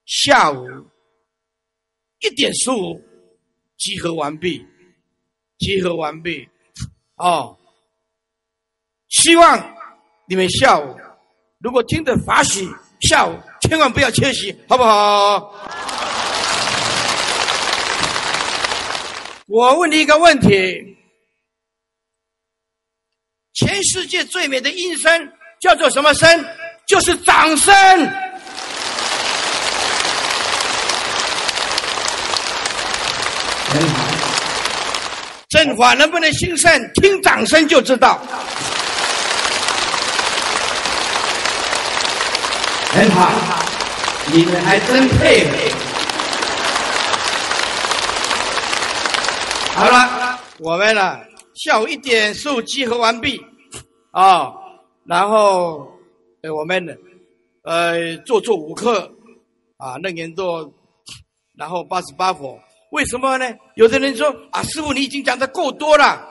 [0.05, 0.67] 下午
[2.19, 3.01] 一点十五
[3.77, 4.63] 集合完毕，
[5.57, 6.47] 集合完毕，
[7.15, 7.57] 哦，
[9.09, 9.75] 希望
[10.27, 10.95] 你们下午
[11.59, 12.67] 如果听得法喜，
[13.01, 15.92] 下午千万不要缺席，好不好？
[19.47, 20.97] 我问你一个问题：
[23.53, 26.45] 全世界最美的音声叫做什么声？
[26.87, 27.73] 就是掌声，
[33.69, 34.03] 很好。
[35.49, 38.21] 正法能不能兴盛，听掌声就知道。
[42.91, 43.31] 很好，
[44.31, 45.72] 你们还真配合。
[49.75, 51.19] 好了，我们呢
[51.55, 53.41] 下午一点十五集合完毕
[54.11, 54.53] 啊，
[55.05, 55.91] 然后。
[56.43, 56.93] 哎，我们呢
[57.63, 59.09] 呃做做五课
[59.77, 60.69] 啊，那年做，
[61.57, 62.59] 然后八十八佛，
[62.91, 63.45] 为什么呢？
[63.75, 66.21] 有的人说啊，师傅你已经讲的够多了，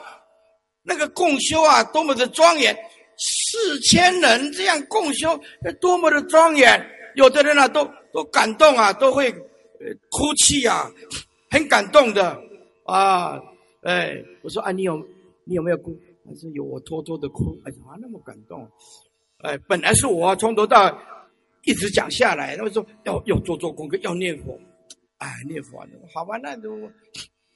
[0.82, 2.76] 那个共修啊，多么的庄严，
[3.16, 5.40] 四千人这样共修，
[5.80, 6.86] 多么的庄严。
[7.14, 9.32] 有的人啊，都都感动啊，都会
[10.10, 10.90] 哭泣啊，
[11.50, 12.38] 很感动的
[12.92, 13.40] 啊。
[13.82, 14.96] 哎，我说啊，你有
[15.44, 15.98] 你有没有哭？
[16.24, 17.60] 他说有，我偷偷的哭。
[17.64, 18.70] 哎呀，那么感动。
[19.38, 20.96] 哎，本来是我从头到
[21.64, 24.56] 一直讲下来，他们说要要做做功课，要念佛，
[25.18, 26.70] 哎，念佛，好吧，那都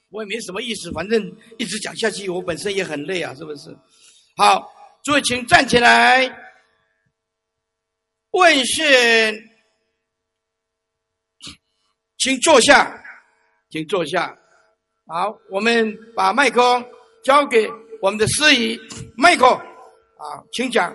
[0.09, 3.73] 我也没什么意思，反正一直讲下去，我本身也很累啊，是不是？
[4.35, 4.69] 好，
[5.03, 6.27] 诸位请站起来，
[8.31, 8.85] 问讯，
[12.17, 13.01] 请坐下，
[13.69, 14.37] 请坐下。
[15.09, 16.83] 好，我们把麦克
[17.23, 17.71] 交给
[18.01, 18.77] 我们的司仪，
[19.15, 20.93] 麦克，啊，请讲。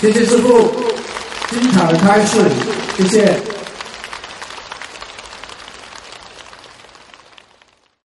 [0.00, 0.68] 谢谢师傅，
[1.48, 2.40] 精彩的开示，
[2.96, 3.61] 谢谢。